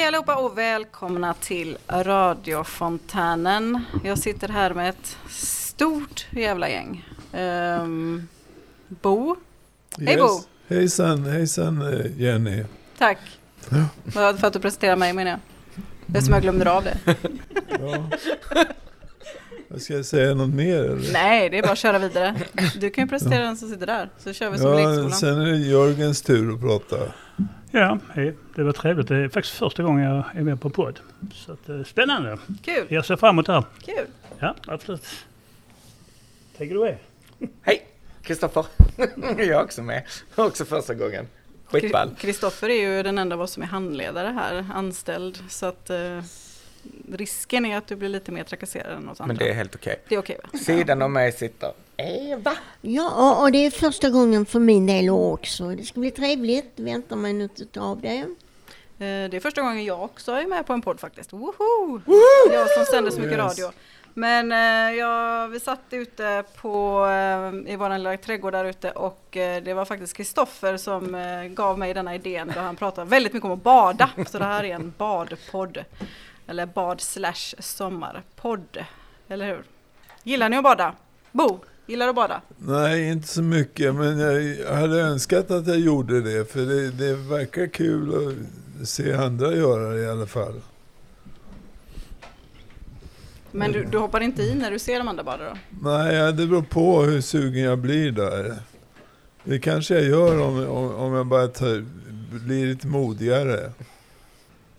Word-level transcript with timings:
Hej 0.00 0.06
allihopa 0.06 0.36
och 0.36 0.58
välkomna 0.58 1.34
till 1.34 1.78
radiofontänen. 1.88 3.84
Jag 4.04 4.18
sitter 4.18 4.48
här 4.48 4.74
med 4.74 4.88
ett 4.88 5.16
stort 5.30 6.26
jävla 6.30 6.68
gäng. 6.68 7.08
Um, 7.32 8.28
Bo. 8.88 9.36
Hej 9.98 10.16
Bo. 10.16 10.28
Hejsan, 10.68 11.24
hejsan 11.24 11.82
eh, 11.82 12.20
Jenny. 12.20 12.64
Tack. 12.98 13.18
Ja. 13.68 13.84
För 14.12 14.46
att 14.46 14.52
du 14.52 14.60
presenterar 14.60 14.96
mig 14.96 15.12
menar 15.12 15.30
jag. 15.30 15.40
Det 16.06 16.18
är 16.18 16.22
som 16.22 16.34
jag 16.34 16.42
glömde 16.42 16.72
av 16.72 16.84
det. 16.84 16.98
ja. 17.68 18.10
Ska 19.78 19.94
jag 19.94 20.06
säga 20.06 20.34
något 20.34 20.54
mer? 20.54 20.84
Eller? 20.84 21.12
Nej, 21.12 21.50
det 21.50 21.58
är 21.58 21.62
bara 21.62 21.72
att 21.72 21.78
köra 21.78 21.98
vidare. 21.98 22.34
Du 22.80 22.90
kan 22.90 23.04
ju 23.04 23.08
presentera 23.08 23.40
ja. 23.40 23.46
den 23.46 23.56
som 23.56 23.68
sitter 23.68 23.86
där, 23.86 24.10
så 24.18 24.32
kör 24.32 24.50
vi 24.50 24.58
som 24.58 24.68
ja, 24.68 24.74
lekskolan. 24.74 25.12
Sen 25.12 25.40
är 25.40 25.46
det 25.46 25.58
Jörgens 25.58 26.22
tur 26.22 26.54
att 26.54 26.60
prata. 26.60 26.96
Ja, 27.70 27.98
hej. 28.14 28.36
Det 28.54 28.62
var 28.62 28.72
trevligt. 28.72 29.08
Det 29.08 29.16
är 29.16 29.28
faktiskt 29.28 29.56
första 29.56 29.82
gången 29.82 30.04
jag 30.04 30.24
är 30.34 30.42
med 30.42 30.60
på 30.60 30.70
podd. 30.70 31.00
Så 31.34 31.52
att, 31.52 31.68
eh, 31.68 31.82
spännande. 31.82 32.38
Kul. 32.64 32.86
Jag 32.88 33.04
ser 33.04 33.16
fram 33.16 33.34
emot 33.34 33.46
det 33.46 33.52
här. 33.52 33.64
Kul. 33.84 34.06
Ja, 34.38 34.54
absolut. 34.66 35.06
Take 36.58 36.64
it 36.64 36.76
away. 36.76 36.94
Hej! 37.62 37.86
Kristoffer. 38.22 38.66
jag 39.16 39.40
är 39.40 39.62
också 39.62 39.82
med. 39.82 40.04
Också 40.34 40.64
första 40.64 40.94
gången. 40.94 41.26
Skitball. 41.64 42.10
Kristoffer 42.18 42.68
är 42.68 42.96
ju 42.96 43.02
den 43.02 43.18
enda 43.18 43.34
av 43.34 43.42
oss 43.42 43.52
som 43.52 43.62
är 43.62 43.66
handledare 43.66 44.28
här, 44.28 44.66
anställd. 44.74 45.38
Så 45.48 45.66
att 45.66 45.90
eh, 45.90 46.22
risken 47.12 47.66
är 47.66 47.76
att 47.76 47.86
du 47.86 47.96
blir 47.96 48.08
lite 48.08 48.32
mer 48.32 48.44
trakasserad 48.44 48.96
än 48.96 49.08
oss 49.08 49.20
andra. 49.20 49.26
Men 49.26 49.36
det 49.36 49.50
är 49.50 49.54
helt 49.54 49.74
okej. 49.74 49.92
Okay. 49.92 50.04
Det 50.08 50.14
är 50.14 50.18
okej 50.18 50.38
okay, 50.44 50.60
Sidan 50.60 51.02
av 51.02 51.10
mig 51.10 51.32
sitter 51.32 51.72
Eva. 52.00 52.52
Ja, 52.80 53.42
och, 53.42 53.52
det 53.52 53.66
är 53.66 53.70
första 53.70 54.10
gången 54.10 54.46
för 54.46 54.60
min 54.60 54.86
del 54.86 55.10
också. 55.10 55.68
Det 55.68 55.84
ska 55.84 56.00
bli 56.00 56.10
trevligt. 56.10 56.72
Väntar 56.76 57.16
mig 57.16 57.32
något 57.32 57.76
av 57.76 58.00
det. 58.00 58.16
Eh, 58.18 58.26
det 58.98 59.36
är 59.36 59.40
första 59.40 59.62
gången 59.62 59.84
jag 59.84 60.02
också 60.02 60.32
är 60.32 60.46
med 60.46 60.66
på 60.66 60.72
en 60.72 60.82
podd 60.82 61.00
faktiskt. 61.00 61.32
Woho! 61.32 62.00
Jag 62.52 62.70
som 62.70 62.84
sänder 62.84 63.10
så 63.10 63.20
mycket 63.20 63.38
yes. 63.38 63.58
radio. 63.58 63.72
Men 64.14 64.52
eh, 64.52 64.98
ja, 64.98 65.46
vi 65.46 65.60
satt 65.60 65.80
ute 65.90 66.44
på, 66.60 67.06
eh, 67.06 67.72
i 67.72 67.76
vår 67.76 67.98
lilla 67.98 68.16
trädgård 68.16 68.52
där 68.52 68.64
ute 68.64 68.90
och 68.90 69.26
det 69.32 69.74
var 69.74 69.84
faktiskt 69.84 70.16
Kristoffer 70.16 70.76
som 70.76 71.16
gav 71.54 71.78
mig 71.78 71.94
denna 71.94 72.14
idén 72.14 72.52
då 72.54 72.60
han 72.60 72.76
pratade 72.76 73.10
väldigt 73.10 73.32
mycket 73.32 73.44
om 73.44 73.52
att 73.52 73.62
bada. 73.62 74.10
Så 74.26 74.38
det 74.38 74.44
här 74.44 74.64
är 74.64 74.74
en 74.74 74.92
badpodd. 74.98 75.84
Eller 76.46 76.66
bad 76.66 77.00
slash 77.00 77.54
sommarpodd. 77.58 78.84
Eller 79.28 79.46
hur? 79.46 79.62
Gillar 80.22 80.48
ni 80.48 80.56
att 80.56 80.64
bada? 80.64 80.94
Bo, 81.32 81.58
gillar 81.90 82.06
du 82.06 82.10
att 82.10 82.16
bada? 82.16 82.40
Nej, 82.58 83.08
inte 83.08 83.28
så 83.28 83.42
mycket. 83.42 83.94
Men 83.94 84.18
jag 84.18 84.74
hade 84.74 85.00
önskat 85.00 85.50
att 85.50 85.66
jag 85.66 85.78
gjorde 85.78 86.20
det. 86.20 86.52
För 86.52 86.60
det, 86.60 86.90
det 86.90 87.14
verkar 87.14 87.66
kul 87.66 88.14
att 88.80 88.88
se 88.88 89.12
andra 89.12 89.54
göra 89.54 89.94
det 89.94 90.00
i 90.00 90.08
alla 90.08 90.26
fall. 90.26 90.60
Men 93.52 93.72
du, 93.72 93.84
du 93.84 93.98
hoppar 93.98 94.20
inte 94.20 94.42
i 94.42 94.54
när 94.54 94.70
du 94.70 94.78
ser 94.78 94.98
de 94.98 95.08
andra 95.08 95.24
bada 95.24 95.44
då? 95.44 95.56
Nej, 95.90 96.32
det 96.32 96.46
beror 96.46 96.62
på 96.62 97.02
hur 97.02 97.20
sugen 97.20 97.64
jag 97.64 97.78
blir 97.78 98.10
där. 98.10 98.56
Det 99.44 99.58
kanske 99.58 99.94
jag 99.94 100.04
gör 100.04 100.40
om, 100.40 100.66
om, 100.68 100.94
om 100.94 101.12
jag 101.12 101.26
bara 101.26 101.48
tar, 101.48 101.84
blir 102.46 102.66
lite 102.66 102.86
modigare. 102.86 103.72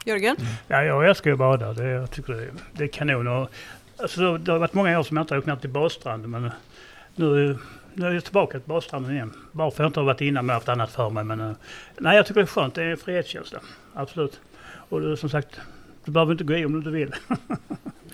Jörgen? 0.06 0.36
Ja, 0.68 0.84
jag 0.84 1.10
älskar 1.10 1.30
ju 1.30 1.34
att 1.34 1.40
bada. 1.40 1.74
Det, 1.74 1.90
jag 1.90 2.12
tycker 2.12 2.34
det, 2.34 2.50
det 2.74 2.84
är 2.84 2.88
kanon. 2.88 3.28
Och, 3.28 3.50
alltså, 3.98 4.38
det 4.38 4.52
har 4.52 4.60
varit 4.60 4.74
många 4.74 5.00
år 5.00 5.04
som 5.04 5.18
jag 5.18 5.24
inte 5.24 5.34
har 5.34 5.40
åkt 5.40 5.48
ner 5.48 5.56
till 5.56 5.70
badstranden. 5.70 6.32
Men 6.32 6.52
nu, 7.22 7.58
nu 7.94 8.08
är 8.08 8.12
jag 8.12 8.24
tillbaka 8.24 8.60
till 8.60 8.70
badstranden 8.70 9.12
igen. 9.12 9.34
Bara 9.52 9.72
för 9.72 9.76
att 9.76 9.80
jag 9.80 9.90
inte 9.90 10.00
har 10.00 10.06
varit 10.06 10.22
innan 10.22 10.46
med 10.46 10.56
haft 10.56 10.70
annat 10.70 10.92
för 10.92 11.10
mig. 11.10 11.24
Men, 11.24 11.40
eh, 11.40 11.52
nej, 11.98 12.16
jag 12.16 12.26
tycker 12.26 12.42
det 12.42 12.46
är 12.46 12.48
skönt. 12.48 12.76
Det 12.76 12.84
är 12.84 12.92
en 12.92 12.98
frihetskänsla. 12.98 13.60
Absolut. 13.94 14.40
Och 14.90 15.02
du, 15.02 15.18
som 15.18 15.30
sagt, 15.30 15.60
du 16.06 16.12
behöver 16.12 16.32
inte 16.32 16.44
gå 16.44 16.54
i 16.54 16.66
om 16.66 16.72
du 16.72 16.78
inte 16.78 16.90
vill. 16.90 17.16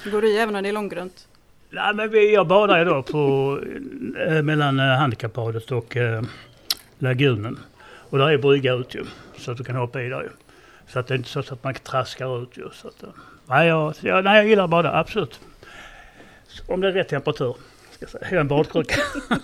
Går 0.11 0.21
du 0.21 0.29
i 0.29 0.37
även 0.37 0.53
när 0.53 0.61
det 0.61 0.69
är 0.69 0.73
långgrunt? 0.73 1.27
Nej, 1.69 1.93
men 1.93 2.31
jag 2.33 2.47
badar 2.47 2.85
då 2.85 3.03
på, 3.03 3.59
äh, 4.27 4.41
mellan 4.41 4.79
äh, 4.79 4.85
handikappbadet 4.85 5.71
och 5.71 5.97
äh, 5.97 6.21
lagunen. 6.97 7.59
Och 8.09 8.17
där 8.17 8.29
är 8.29 8.37
brygga 8.37 8.73
ut 8.73 8.95
ju. 8.95 9.03
Så 9.37 9.51
att 9.51 9.57
du 9.57 9.63
kan 9.63 9.75
hoppa 9.75 10.01
i 10.01 10.09
där 10.09 10.21
ju. 10.21 10.29
Så 10.87 10.99
att 10.99 11.07
det 11.07 11.13
är 11.13 11.17
inte 11.17 11.29
så 11.29 11.39
att 11.39 11.63
man 11.63 11.73
traskar 11.73 12.43
ut 12.43 12.57
ju. 12.57 12.69
Så 12.73 12.87
att, 12.87 13.03
nej, 13.45 13.67
jag, 13.67 13.93
nej, 14.01 14.37
jag 14.37 14.47
gillar 14.47 14.63
att 14.63 14.69
bada, 14.69 14.93
absolut. 14.93 15.39
Om 16.67 16.81
det 16.81 16.87
är 16.87 16.91
rätt 16.91 17.09
temperatur. 17.09 17.55
Ska 17.97 18.05
jag 18.05 18.29
säga. 18.29 18.41
en 18.41 18.47
badkruka. 18.47 18.95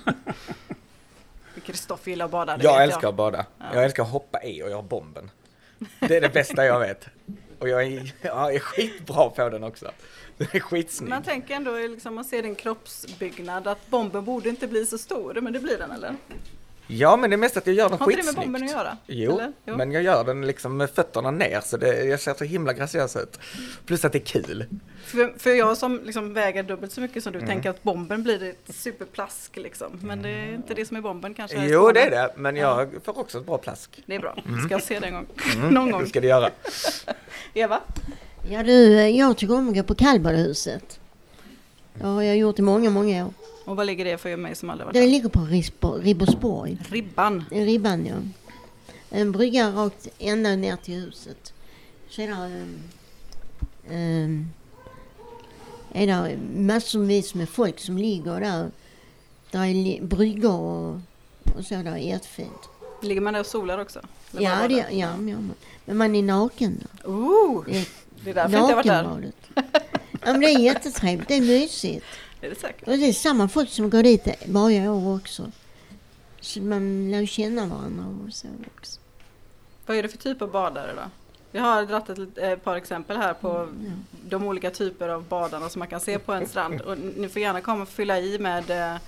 Kristoffer 1.66 2.10
gillar 2.12 2.26
att 2.26 2.32
bada. 2.32 2.58
Jag 2.62 2.84
älskar 2.84 3.02
jag. 3.02 3.10
att 3.10 3.16
bada. 3.16 3.46
Ja. 3.58 3.66
Jag 3.74 3.84
älskar 3.84 4.04
att 4.04 4.10
hoppa 4.10 4.44
i 4.44 4.64
och 4.64 4.70
göra 4.70 4.82
bomben. 4.82 5.32
Det 6.00 6.18
är 6.18 6.22
det 6.22 6.34
bästa 6.34 6.66
jag 6.66 6.80
vet. 6.80 7.08
Och 7.60 7.70
jag 7.70 7.84
är, 7.84 8.14
jag 8.22 8.56
är 8.56 8.60
skitbra 8.60 9.30
på 9.30 9.50
den 9.50 9.64
också. 9.64 9.92
Det 10.38 10.56
är 10.56 10.60
skitsnygg. 10.60 11.10
Man 11.10 11.24
tänker 11.24 11.54
ändå, 11.54 11.78
liksom, 11.78 12.16
man 12.16 12.26
ser 12.26 12.44
din 12.44 12.56
kroppsbyggnad, 12.56 13.68
att 13.68 13.88
bomben 13.88 14.26
borde 14.26 14.50
inte 14.50 14.68
bli 14.68 14.86
så 14.86 14.98
stor, 14.98 15.34
men 15.42 15.54
det 15.54 15.60
blir 15.60 15.78
den 15.78 15.92
eller? 15.92 16.16
Ja, 16.88 17.18
men 17.18 17.30
det 17.30 17.36
är 17.36 17.38
mest 17.38 17.58
att 17.58 17.68
jag 17.68 17.76
gör 17.76 17.90
den 17.90 18.00
Har 18.00 18.08
skitsnyggt. 18.08 18.38
Har 18.38 18.44
inte 18.44 18.50
det 18.50 18.52
med 18.52 18.62
bomben 18.62 18.80
att 18.80 18.86
göra? 18.86 18.98
Jo, 19.08 19.54
jo, 19.66 19.78
men 19.78 19.92
jag 19.92 20.04
gör 20.04 20.24
den 20.24 20.48
liksom 20.48 20.78
med 20.78 20.90
fötterna 20.90 21.32
ner 21.32 21.62
så 21.62 21.78
det, 21.78 22.04
jag 22.04 22.20
ser 22.20 22.34
så 22.34 22.44
himla 22.44 22.74
graciös 22.74 23.16
ut. 23.16 23.40
Plus 23.86 24.06
att 24.06 24.12
det 24.12 24.18
är 24.18 24.42
kul. 24.42 24.66
För, 25.06 25.34
för 25.38 25.50
jag 25.50 25.78
som 25.78 26.02
liksom 26.04 26.34
väger 26.34 26.64
dubbelt 26.64 26.92
så 26.92 27.02
mycket 27.02 27.24
som 27.24 27.34
du 27.34 27.40
mm. 27.40 27.50
tänker 27.50 27.70
att 27.70 27.84
bomben 27.84 28.24
blir 28.24 28.44
ett 28.44 28.76
superplask 28.76 29.56
liksom. 29.56 30.00
Men 30.02 30.22
det 30.22 30.30
är 30.30 30.54
inte 30.54 30.74
det 30.74 30.86
som 30.86 30.98
är 30.98 31.02
bomben 31.02 31.34
kanske? 31.34 31.66
Jo, 31.66 31.92
det 31.92 32.02
är 32.02 32.12
det. 32.12 32.34
Men 32.36 32.56
jag 32.56 32.90
får 33.04 33.20
också 33.20 33.38
ett 33.38 33.46
bra 33.46 33.58
plask. 33.58 34.04
Det 34.06 34.16
är 34.16 34.20
bra. 34.20 34.38
Mm. 34.48 34.62
Ska 34.62 34.74
jag 34.74 34.84
se 34.84 35.00
det 35.00 35.08
en 35.08 35.14
gång? 35.14 35.28
Mm. 35.56 35.70
Någon 35.74 35.92
gång. 35.92 36.02
Det 36.02 36.10
ska 36.10 36.22
du 36.22 36.28
göra. 36.28 36.50
Eva? 37.54 37.80
Ja 38.50 38.64
du, 38.64 39.10
jag 39.10 39.38
tycker 39.38 39.56
om 39.56 39.70
att 39.70 39.76
gå 39.76 39.84
på 39.84 39.96
kallbadehuset. 41.94 42.00
Det 42.00 42.06
har 42.06 42.22
jag 42.22 42.38
gjort 42.38 42.60
i 42.60 42.62
många, 42.62 42.90
många 42.90 43.26
år. 43.26 43.34
Och 43.66 43.76
vad 43.76 43.86
ligger 43.86 44.06
det 44.06 44.18
för 44.18 44.38
mig 44.38 44.56
som 44.56 44.70
aldrig 44.70 44.86
varit 44.86 44.94
Det 44.94 45.08
ligger 45.08 45.30
på 45.30 45.96
Ribersborg. 45.96 46.78
Ribban? 46.90 47.46
Ribban, 47.52 48.06
ja. 48.06 48.16
En 49.10 49.32
brygga 49.32 49.72
rakt 49.72 50.08
ända 50.20 50.56
ner 50.56 50.76
till 50.76 50.94
huset. 50.94 51.54
Så 52.10 52.22
är 52.22 52.28
det, 52.28 52.66
um, 53.96 54.50
är 55.94 56.08
det 56.08 56.38
massor 56.56 57.38
med 57.38 57.50
folk 57.50 57.80
som 57.80 57.98
ligger 57.98 58.40
där. 58.40 58.72
Där 59.52 59.64
är 59.64 60.02
bryggor 60.02 60.60
och, 60.60 61.00
och 61.58 61.66
så. 61.66 61.76
Där 61.76 61.92
är 61.92 61.98
jättefint. 61.98 62.70
Ligger 63.02 63.22
man 63.22 63.34
där 63.34 63.40
och 63.40 63.46
solar 63.46 63.78
också? 63.78 64.00
Ja, 64.32 64.68
det, 64.68 64.74
ja, 64.74 64.90
ja, 64.92 65.18
men 65.86 65.98
man 65.98 66.16
är 66.16 66.24
naken 66.24 66.88
då. 67.04 67.12
Oh, 67.12 67.66
det, 67.66 67.78
är, 67.78 67.88
det 68.24 68.30
är 68.30 68.34
därför 68.34 68.58
jag 68.58 68.64
inte 68.64 68.94
har 68.94 69.04
varit 69.04 69.34
där. 69.56 69.64
ja, 69.64 70.00
men 70.26 70.40
det 70.40 70.48
är 70.48 70.60
jättetrevligt. 70.60 71.28
Det 71.28 71.36
är 71.36 71.42
mysigt. 71.42 72.06
Det 72.40 72.46
är 72.46 72.50
det 72.50 72.60
säkert. 72.60 72.88
Och 72.88 72.98
det 72.98 73.06
är 73.08 73.14
samma 73.14 73.48
folk 73.48 73.70
som 73.70 73.90
går 73.90 74.04
dit 74.04 74.28
varje 74.48 74.90
år 74.90 75.16
också. 75.16 75.52
Så 76.42 76.62
man 76.62 77.12
lär 77.12 77.26
känna 77.26 77.66
varandra 77.66 78.26
och 78.28 78.34
så 78.34 78.48
också. 78.78 79.00
Vad 79.86 79.98
är 79.98 80.04
det 80.04 80.10
för 80.10 80.18
typ 80.18 80.42
av 80.42 80.52
badare 80.52 80.94
då? 80.96 81.02
Jag 81.52 81.64
har 81.64 81.86
dragit 81.86 82.10
ett, 82.10 82.38
ett 82.38 82.64
par 82.64 82.76
exempel 82.76 83.18
här 83.18 83.34
på 83.34 83.50
mm, 83.50 83.86
ja. 83.86 83.92
de 84.30 84.44
olika 84.44 84.72
typer 84.72 85.10
av 85.10 85.24
badarna 85.24 85.70
som 85.70 85.80
man 85.80 85.88
kan 85.88 86.00
se 86.00 86.20
på 86.20 86.34
en 86.34 86.48
strand. 86.48 86.82
Och 86.82 86.98
ni 86.98 87.30
får 87.30 87.42
gärna 87.42 87.62
komma 87.62 87.82
och 87.82 87.90
fylla 87.90 88.20
i 88.20 88.40
med 88.40 88.70
eh, 88.70 89.02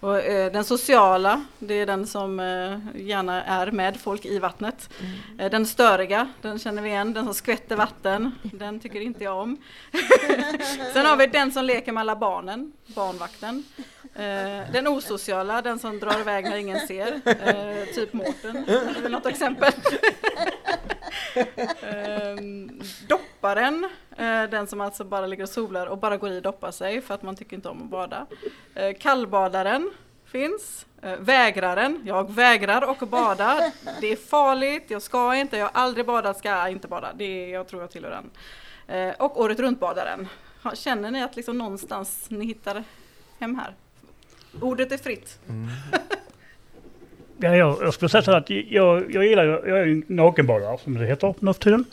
och, 0.00 0.20
eh, 0.20 0.52
den 0.52 0.64
sociala, 0.64 1.44
det 1.58 1.74
är 1.74 1.86
den 1.86 2.06
som 2.06 2.40
eh, 2.40 2.78
gärna 3.02 3.44
är 3.44 3.70
med 3.70 3.96
folk 4.00 4.24
i 4.24 4.38
vattnet. 4.38 4.90
Mm. 5.00 5.40
Eh, 5.40 5.50
den 5.50 5.66
störiga, 5.66 6.28
den 6.42 6.58
känner 6.58 6.82
vi 6.82 6.88
igen. 6.88 7.12
Den 7.12 7.24
som 7.24 7.34
skvätter 7.34 7.76
vatten, 7.76 8.32
den 8.42 8.80
tycker 8.80 9.00
inte 9.00 9.24
jag 9.24 9.36
om. 9.36 9.56
Sen 10.92 11.06
har 11.06 11.16
vi 11.16 11.26
den 11.26 11.52
som 11.52 11.64
leker 11.64 11.92
med 11.92 12.00
alla 12.00 12.16
barnen, 12.16 12.72
barnvakten. 12.86 13.64
Eh, 14.14 14.72
den 14.72 14.88
osociala, 14.88 15.62
den 15.62 15.78
som 15.78 15.98
drar 15.98 16.20
iväg 16.20 16.44
när 16.44 16.56
ingen 16.56 16.86
ser. 16.86 17.20
Eh, 17.24 17.94
typ 17.94 18.12
Mårten, 18.12 18.66
något 19.10 19.26
exempel. 19.26 19.72
Ehm, 21.82 22.80
dopparen, 23.08 23.88
den 24.24 24.66
som 24.66 24.80
alltså 24.80 25.04
bara 25.04 25.26
ligger 25.26 25.42
och 25.42 25.48
solar 25.48 25.86
och 25.86 25.98
bara 25.98 26.16
går 26.16 26.30
i 26.30 26.38
och 26.38 26.42
doppar 26.42 26.70
sig 26.70 27.00
för 27.00 27.14
att 27.14 27.22
man 27.22 27.36
tycker 27.36 27.56
inte 27.56 27.68
om 27.68 27.82
att 27.82 27.90
bada. 27.90 28.26
Eh, 28.74 28.96
kallbadaren 29.00 29.90
finns. 30.24 30.86
Eh, 31.02 31.16
vägraren, 31.18 32.02
jag 32.04 32.34
vägrar 32.34 32.90
att 32.90 33.08
bada. 33.08 33.72
Det 34.00 34.12
är 34.12 34.16
farligt, 34.16 34.84
jag 34.88 35.02
ska 35.02 35.34
inte, 35.34 35.56
jag 35.56 35.64
har 35.64 35.82
aldrig 35.82 36.06
badat, 36.06 36.38
ska 36.38 36.68
inte 36.68 36.88
bada. 36.88 37.12
Det 37.14 37.24
är, 37.24 37.48
jag 37.48 37.68
tror 37.68 37.82
jag 37.82 37.90
tillhör 37.90 38.10
den. 38.10 39.14
Och 39.18 39.40
året 39.40 39.58
runt-badaren. 39.58 40.28
Känner 40.74 41.10
ni 41.10 41.22
att 41.22 41.36
liksom 41.36 41.58
någonstans 41.58 42.26
ni 42.30 42.44
hittar 42.44 42.84
hem 43.38 43.54
här? 43.54 43.74
Ordet 44.60 44.92
är 44.92 44.98
fritt. 44.98 45.38
Mm. 45.48 45.68
Ja, 47.40 47.56
jag, 47.56 47.76
jag 47.80 47.94
skulle 47.94 48.08
säga 48.08 48.22
så 48.22 48.32
att 48.32 48.50
jag, 48.50 49.14
jag 49.14 49.26
gillar, 49.26 49.44
jag 49.44 49.78
är 49.78 50.02
nakenbadare 50.12 50.78
som 50.78 50.98
det 50.98 51.06
heter 51.06 51.34
nu 51.38 51.52
för 51.52 51.60
tiden. 51.60 51.84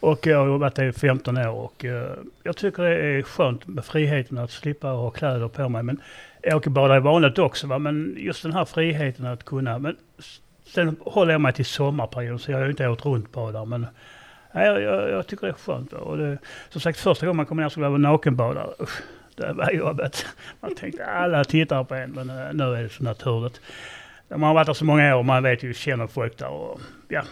Och 0.00 0.26
jag 0.26 0.38
har 0.38 0.46
jobbat 0.46 0.74
det 0.74 0.86
i 0.86 0.92
15 0.92 1.38
år 1.38 1.48
och 1.48 1.84
eh, 1.84 2.10
jag 2.42 2.56
tycker 2.56 2.82
det 2.82 2.96
är 2.96 3.22
skönt 3.22 3.66
med 3.66 3.84
friheten 3.84 4.38
att 4.38 4.50
slippa 4.50 4.88
ha 4.88 5.10
kläder 5.10 5.48
på 5.48 5.68
mig. 5.68 5.82
Men 5.82 6.00
jag 6.42 6.56
åker 6.56 6.70
bada 6.70 6.96
i 6.96 7.00
vanligt 7.00 7.38
också 7.38 7.66
va? 7.66 7.78
men 7.78 8.14
just 8.18 8.42
den 8.42 8.52
här 8.52 8.64
friheten 8.64 9.26
att 9.26 9.44
kunna. 9.44 9.78
Men 9.78 9.96
sen 10.64 10.96
håller 11.00 11.32
jag 11.32 11.40
mig 11.40 11.52
till 11.52 11.66
sommarperioden 11.66 12.38
så 12.38 12.50
jag 12.50 12.60
är 12.60 12.70
inte 12.70 12.88
åt 12.88 13.04
runt 13.04 13.32
badare 13.32 13.66
men 13.66 13.86
nej, 14.52 14.66
jag, 14.66 14.82
jag, 14.82 15.10
jag 15.10 15.26
tycker 15.26 15.46
det 15.46 15.52
är 15.52 15.56
skönt. 15.72 15.92
Och 15.92 16.18
det, 16.18 16.38
som 16.70 16.80
sagt, 16.80 16.98
första 16.98 17.26
gången 17.26 17.36
man 17.36 17.46
kom 17.46 17.56
ner 17.56 17.68
så 17.68 17.80
var 17.80 17.90
jag 17.90 18.00
nakenbadare. 18.00 18.68
Usch, 18.80 19.02
det 19.36 19.52
var 19.52 19.70
jobbigt. 19.70 20.26
Man 20.60 20.74
tänkte 20.74 21.06
alla 21.06 21.44
tittar 21.44 21.84
på 21.84 21.94
en, 21.94 22.10
men 22.10 22.30
eh, 22.30 22.52
nu 22.52 22.64
är 22.74 22.82
det 22.82 22.88
så 22.88 23.04
naturligt. 23.04 23.60
Man 24.30 24.42
har 24.42 24.54
varit 24.54 24.66
där 24.66 24.74
så 24.74 24.84
många 24.84 25.16
år, 25.16 25.22
man 25.22 25.42
vet 25.42 25.62
ju, 25.62 25.74
känner 25.74 26.06
folk 26.06 26.38
där 26.38 26.48
och 26.48 26.80
ja, 27.08 27.22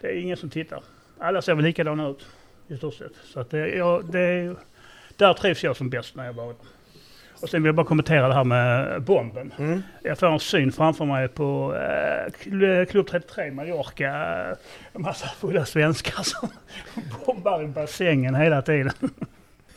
det 0.00 0.06
är 0.06 0.20
ingen 0.20 0.36
som 0.36 0.50
tittar. 0.50 0.82
Alla 1.18 1.42
ser 1.42 1.54
väl 1.54 1.64
likadana 1.64 2.08
ut 2.08 2.26
i 2.68 2.76
stort 2.76 2.94
sett. 2.94 3.12
Så 3.24 3.40
att 3.40 3.50
det, 3.50 3.68
ja, 3.68 4.02
det 4.12 4.20
är, 4.20 4.56
där 5.16 5.34
trivs 5.34 5.64
jag 5.64 5.76
som 5.76 5.90
bäst 5.90 6.14
när 6.16 6.24
jag 6.26 6.34
badar. 6.34 6.54
Och 7.42 7.48
sen 7.48 7.62
vill 7.62 7.68
jag 7.68 7.74
bara 7.74 7.86
kommentera 7.86 8.28
det 8.28 8.34
här 8.34 8.44
med 8.44 9.02
bomben. 9.02 9.52
Mm. 9.58 9.82
Jag 10.02 10.18
får 10.18 10.26
en 10.26 10.40
syn 10.40 10.72
framför 10.72 11.04
mig 11.04 11.28
på 11.28 11.74
eh, 11.76 12.32
Kl- 12.42 12.84
Klubb 12.84 13.06
33 13.06 13.50
Mallorca. 13.50 14.06
eh, 14.50 14.56
En 14.92 15.02
massa 15.02 15.28
fulla 15.28 15.64
svenskar 15.64 16.22
som 16.22 16.48
bombar 17.26 17.62
i 17.62 17.66
bassängen 17.66 18.34
hela 18.34 18.62
tiden. 18.62 18.92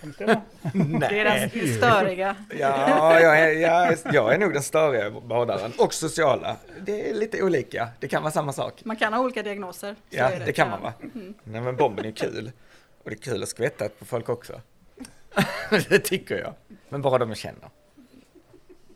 Kan 0.02 0.10
det 0.10 0.14
stämma? 0.16 1.00
Det 1.10 1.20
är 1.20 1.26
den 1.26 1.76
störiga. 1.78 2.36
Ja, 2.60 3.20
jag 3.20 3.40
är, 3.40 3.52
jag, 3.52 3.88
är, 3.88 3.98
jag 4.14 4.34
är 4.34 4.38
nog 4.38 4.54
den 4.54 4.64
större 4.64 5.12
badaren. 5.12 5.72
Och 5.78 5.94
sociala. 5.94 6.56
Det 6.82 7.10
är 7.10 7.14
lite 7.14 7.44
olika. 7.44 7.88
Det 8.00 8.08
kan 8.08 8.24
vara 8.24 8.32
samma 8.32 8.54
sak. 8.54 8.82
Man 8.86 8.96
kan 8.96 9.14
ha 9.14 9.20
olika 9.22 9.44
diagnoser. 9.44 9.94
så 9.94 10.18
Ja, 10.18 10.30
är 10.30 10.46
det 10.46 10.54
kan 10.54 10.70
man 10.70 10.82
va? 10.82 10.94
Nej 11.44 11.62
men 11.62 11.76
bomben 11.76 12.06
är 12.06 12.12
kul. 12.12 12.52
Och 13.04 13.10
det 13.10 13.16
är 13.16 13.18
kul 13.20 13.44
att 13.44 13.50
skvätta 13.50 13.90
på 13.90 14.06
folk 14.06 14.30
också. 14.30 14.62
det 15.90 16.00
tycker 16.00 16.40
jag. 16.40 16.54
Men 16.90 17.02
bara 17.02 17.18
de 17.18 17.30
jag 17.30 17.38
känner. 17.38 17.70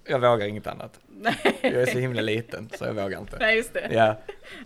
Jag 0.08 0.20
vågar 0.20 0.48
inget 0.48 0.68
annat. 0.68 1.00
Nej. 1.08 1.36
Jag 1.62 1.74
är 1.74 1.86
så 1.86 2.00
himla 2.00 2.22
liten 2.22 2.70
så 2.78 2.86
jag 2.86 2.94
vågar 2.94 3.20
inte. 3.20 3.38
Nej, 3.40 3.56
just 3.58 3.74
det. 3.74 3.88
Ja, 3.92 4.18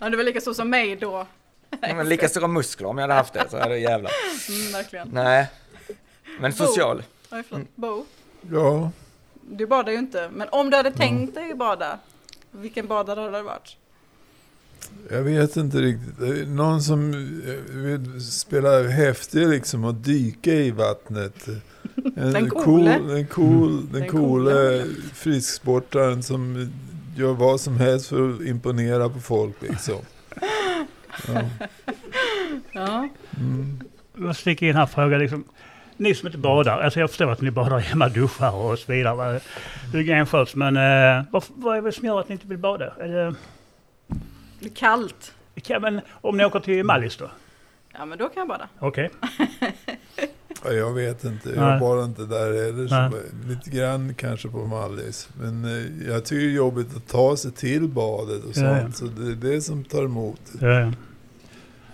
Ja, 0.02 0.10
det 0.10 0.18
var 0.18 0.24
lika 0.24 0.42
så 0.42 0.54
som 0.54 0.70
mig 0.70 0.96
då. 0.96 1.28
men 1.82 2.10
lika 2.10 2.30
stora 2.30 2.48
muskler 2.48 2.88
om 2.88 2.98
jag 2.98 3.04
hade 3.04 3.14
haft 3.14 3.34
det 3.34 3.50
så 3.50 3.58
hade 3.58 3.74
det 3.74 3.80
jävlar. 3.80 4.12
Mm, 4.50 4.72
verkligen. 4.72 5.10
Nej. 5.14 5.48
Men 6.42 6.54
social. 6.54 7.04
Förlåt. 7.30 7.68
Bo, 7.76 8.06
Ja, 8.52 8.92
du 9.52 9.68
badar 9.68 9.92
ju 9.92 9.98
inte. 9.98 10.30
Men 10.34 10.48
om 10.52 10.70
du 10.70 10.78
hade 10.78 10.92
tänkt 10.92 11.36
dig 11.36 11.56
bada, 11.56 12.00
vilken 12.52 12.88
badare 12.88 13.20
hade 13.20 13.38
det 13.38 13.44
varit? 13.44 13.76
jag 15.12 15.22
vet 15.22 15.56
inte 15.58 15.78
riktigt. 15.78 16.48
Någon 16.48 16.82
som 16.82 17.14
eh, 17.48 17.76
vill 17.76 18.26
spela 18.32 18.84
häftig 18.88 19.48
liksom 19.48 19.84
och 19.84 19.94
dyka 19.96 20.54
i 20.54 20.72
vattnet. 20.72 21.48
En 22.16 22.34
Den 22.34 22.50
cool, 22.50 22.64
coole. 22.64 22.98
den 23.14 23.28
cool, 23.28 23.92
den 23.92 24.02
Den 24.02 24.10
coole 24.10 24.86
frisksportaren 25.14 26.24
som 26.24 26.72
gör 27.18 27.34
vad 27.34 27.62
som 27.62 27.78
helst 27.78 28.08
för 28.08 28.34
att 28.34 28.42
imponera 28.42 29.10
på 29.10 29.20
folk 29.20 29.62
liksom. 29.62 29.96
Ja. 31.28 31.42
Ja, 32.72 33.10
Mm. 33.40 33.80
Jag 34.18 34.36
sticker 34.36 34.66
in 34.66 34.76
här 34.76 34.84
och 34.84 34.90
frågar 34.90 35.20
liksom. 35.20 35.44
Ni 36.00 36.16
som 36.16 36.28
inte 36.28 36.38
badar, 36.38 36.80
alltså 36.80 37.00
jag 37.00 37.10
förstår 37.10 37.32
att 37.32 37.42
ni 37.42 37.52
badar 37.52 37.80
hemma, 37.80 38.10
duschar 38.10 38.56
och 38.56 38.80
så 38.80 38.92
vidare. 38.92 39.16
vad- 39.16 39.42
Hygien 39.94 40.26
sköts, 40.26 40.56
men 40.56 40.78
eh, 40.78 41.24
vad, 41.32 41.44
vad 41.56 41.78
är 41.78 41.82
det 41.82 41.92
som 41.92 42.06
gör 42.08 42.20
att 42.20 42.30
ni 42.30 42.34
inte 42.34 42.48
vill 42.48 42.58
bada? 42.58 42.94
Är 43.00 43.08
det, 43.08 43.36
det 44.60 44.66
är 44.66 44.76
kallt. 44.76 45.34
kan, 45.64 45.82
men, 45.82 46.02
om 46.12 46.38
ni 46.38 46.46
åker 46.46 46.60
till 46.60 46.84
Mallis 46.84 47.18
då? 47.18 47.30
Ja, 47.94 48.06
men 48.06 48.18
då 48.18 48.26
kan 48.30 48.42
jag 48.42 48.48
bada. 48.48 48.68
Okej. 48.80 49.10
Ja, 50.66 50.72
jag 50.72 50.94
vet 50.94 51.24
inte, 51.24 51.50
Nej. 51.50 51.58
jag 51.70 51.80
bara 51.80 52.04
inte 52.04 52.22
där 52.26 52.66
heller. 52.66 52.88
Så 52.88 53.18
lite 53.50 53.70
grann 53.70 54.14
kanske 54.14 54.48
på 54.50 54.66
Mallis. 54.66 55.30
Men 55.42 55.66
eh, 55.66 56.08
jag 56.12 56.26
tycker 56.26 56.46
det 56.46 56.52
är 56.52 56.56
jobbigt 56.56 56.96
att 56.98 57.08
ta 57.08 57.38
sig 57.38 57.52
till 57.52 57.88
badet 57.88 58.44
och 58.44 58.52
Ja, 58.58 58.62
ja. 58.64 58.82
sånt. 58.82 58.98
Så 58.98 59.06
det 59.06 59.32
är 59.32 59.54
det 59.54 59.62
som 59.62 59.84
tar 59.84 60.04
emot. 60.06 60.42
Ja, 60.62 60.68
ja. 60.68 60.92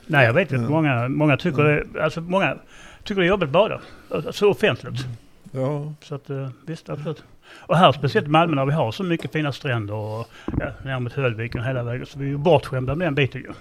Nej, 0.08 0.26
jag 0.26 0.34
vet 0.34 0.52
inte. 0.52 0.72
Många, 0.72 1.08
många 1.08 1.38
tycker 1.38 1.64
det, 1.64 2.02
alltså 2.04 2.22
många 2.22 2.58
tycker 3.06 3.22
det 3.22 3.28
är 3.28 3.30
jobbigt 3.30 3.48
att 3.48 3.54
bada. 3.54 3.82
Alltså 4.10 4.50
offentligt. 4.50 5.06
Ja, 5.52 5.94
Så 6.04 6.16
att 6.16 6.30
eh, 6.30 6.50
visst, 6.66 6.90
absolut. 6.90 7.24
Och 7.48 7.78
här 7.78 7.92
speciellt 7.92 8.28
i 8.28 8.30
Malmö 8.30 8.56
när 8.56 8.66
vi 8.66 8.72
har 8.72 8.92
så 8.92 9.04
mycket 9.04 9.32
fina 9.32 9.52
stränder 9.52 9.94
och 9.94 10.28
ja, 10.60 10.72
ner 10.86 11.00
mot 11.00 11.14
Höllviken 11.14 11.64
hela 11.64 11.84
vägen. 11.84 12.06
Så 12.06 12.20
vi 12.20 12.26
är 12.26 12.30
ju 12.30 12.38
bortskämda 12.38 12.96
med 12.96 13.08
den 13.08 13.16
biten 13.16 13.42
ju. 13.42 13.52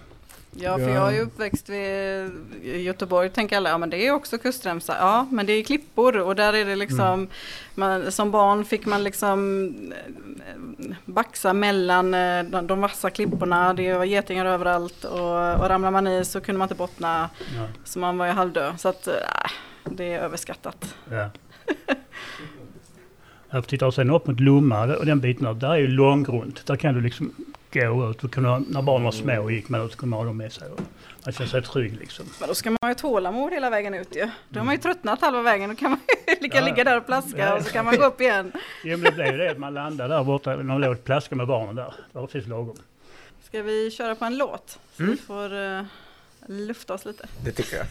Ja, 0.56 0.76
för 0.78 0.88
Ja. 0.88 0.94
jag 0.94 1.08
är 1.08 1.12
ju 1.16 1.20
uppväxt 1.20 1.68
vid 1.68 2.30
Göteborg, 2.84 3.30
tänker 3.30 3.56
alla, 3.56 3.70
ja 3.70 3.78
men 3.78 3.90
det 3.90 4.06
är 4.06 4.12
också 4.12 4.38
kustremsa. 4.38 4.96
Ja, 4.98 5.26
men 5.30 5.46
det 5.46 5.52
är 5.52 5.62
klippor 5.64 6.16
och 6.18 6.36
där 6.36 6.52
är 6.52 6.64
det 6.64 6.76
liksom, 6.76 7.28
man, 7.74 8.12
som 8.12 8.30
barn 8.30 8.64
fick 8.64 8.86
man 8.86 9.04
liksom 9.04 9.74
baxa 11.04 11.52
mellan 11.52 12.14
eh, 12.14 12.42
de, 12.44 12.66
de 12.66 12.80
vassa 12.80 13.10
klipporna, 13.10 13.74
det 13.74 13.94
var 13.94 14.04
getingar 14.04 14.46
överallt 14.46 15.04
och, 15.04 15.20
och 15.60 15.68
ramlar 15.68 15.90
man 15.90 16.06
i 16.06 16.24
så 16.24 16.40
kunde 16.40 16.58
man 16.58 16.66
inte 16.66 16.74
bottna, 16.74 17.30
Ja, 17.56 17.66
så 17.84 17.98
man 17.98 18.18
var 18.18 18.26
ju 18.26 18.32
halvdöd. 18.32 18.80
Så 18.80 18.88
att, 18.88 19.06
äh, 19.06 19.14
det 19.84 20.14
är 20.14 20.18
överskattat. 20.20 20.94
ja. 21.10 21.30
Jag 23.50 23.66
tittar 23.66 23.90
sen 23.90 24.10
upp 24.10 24.26
mot 24.26 24.40
Lomma 24.40 24.96
och 24.96 25.06
den 25.06 25.20
biten 25.20 25.44
där, 25.44 25.54
där 25.54 25.70
är 25.70 25.76
ju 25.76 25.86
långgrunt. 25.86 26.66
Där 26.66 26.76
kan 26.76 26.94
du 26.94 27.00
liksom 27.00 27.34
gå 27.72 28.10
ut. 28.10 28.30
Kunde, 28.30 28.62
när 28.68 28.82
barnen 28.82 29.04
var 29.04 29.12
små 29.12 29.42
och 29.42 29.52
gick 29.52 29.68
man 29.68 29.80
ut 29.86 29.92
så 29.92 29.98
kunde 29.98 30.16
ha 30.16 30.24
dem 30.24 30.36
med 30.36 30.52
sig. 30.52 30.68
Man 31.26 31.32
känner 31.32 31.50
sig 31.50 31.62
trygg 31.62 31.96
liksom. 32.00 32.26
Men 32.40 32.48
då 32.48 32.54
ska 32.54 32.70
man 32.70 32.78
ha 32.82 32.94
tålamod 32.94 33.52
hela 33.52 33.70
vägen 33.70 33.94
ut 33.94 34.16
ju. 34.16 34.30
Då 34.48 34.60
har 34.60 34.64
man 34.64 34.74
ju 34.74 34.80
tröttnat 34.80 35.20
halva 35.20 35.42
vägen, 35.42 35.70
då 35.70 35.76
kan 35.76 35.90
man 35.90 36.00
ju 36.28 36.34
lika 36.40 36.58
Ja. 36.58 36.64
ligga 36.64 36.84
där 36.84 36.96
och 36.96 37.06
plaska 37.06 37.38
Ja. 37.38 37.54
och 37.56 37.62
så 37.62 37.70
kan 37.70 37.84
man 37.84 37.96
gå 37.96 38.04
upp 38.04 38.20
igen. 38.20 38.52
Jo 38.84 38.96
men 38.96 39.00
det 39.04 39.12
blev 39.12 39.26
ju 39.26 39.36
det 39.36 39.50
att 39.50 39.58
man 39.58 39.74
landade 39.74 40.14
där 40.14 40.24
borta 40.24 40.56
när 40.56 40.62
man 40.62 40.80
låg 40.80 40.92
och 40.92 41.04
plaskade 41.04 41.36
med 41.36 41.46
barnen 41.46 41.74
där. 41.74 41.94
Det 42.12 42.18
var 42.18 42.26
precis 42.26 42.48
lagom. 42.48 42.76
Ska 43.44 43.62
vi 43.62 43.90
köra 43.90 44.14
på 44.14 44.24
en 44.24 44.36
låt? 44.36 44.78
Så 44.96 45.02
Mm. 45.02 45.14
vi 45.14 45.20
får 45.22 45.52
uh, 45.54 45.82
lufta 46.46 46.94
oss 46.94 47.04
lite. 47.04 47.26
Det 47.44 47.52
tycker 47.52 47.76
jag. 47.76 47.86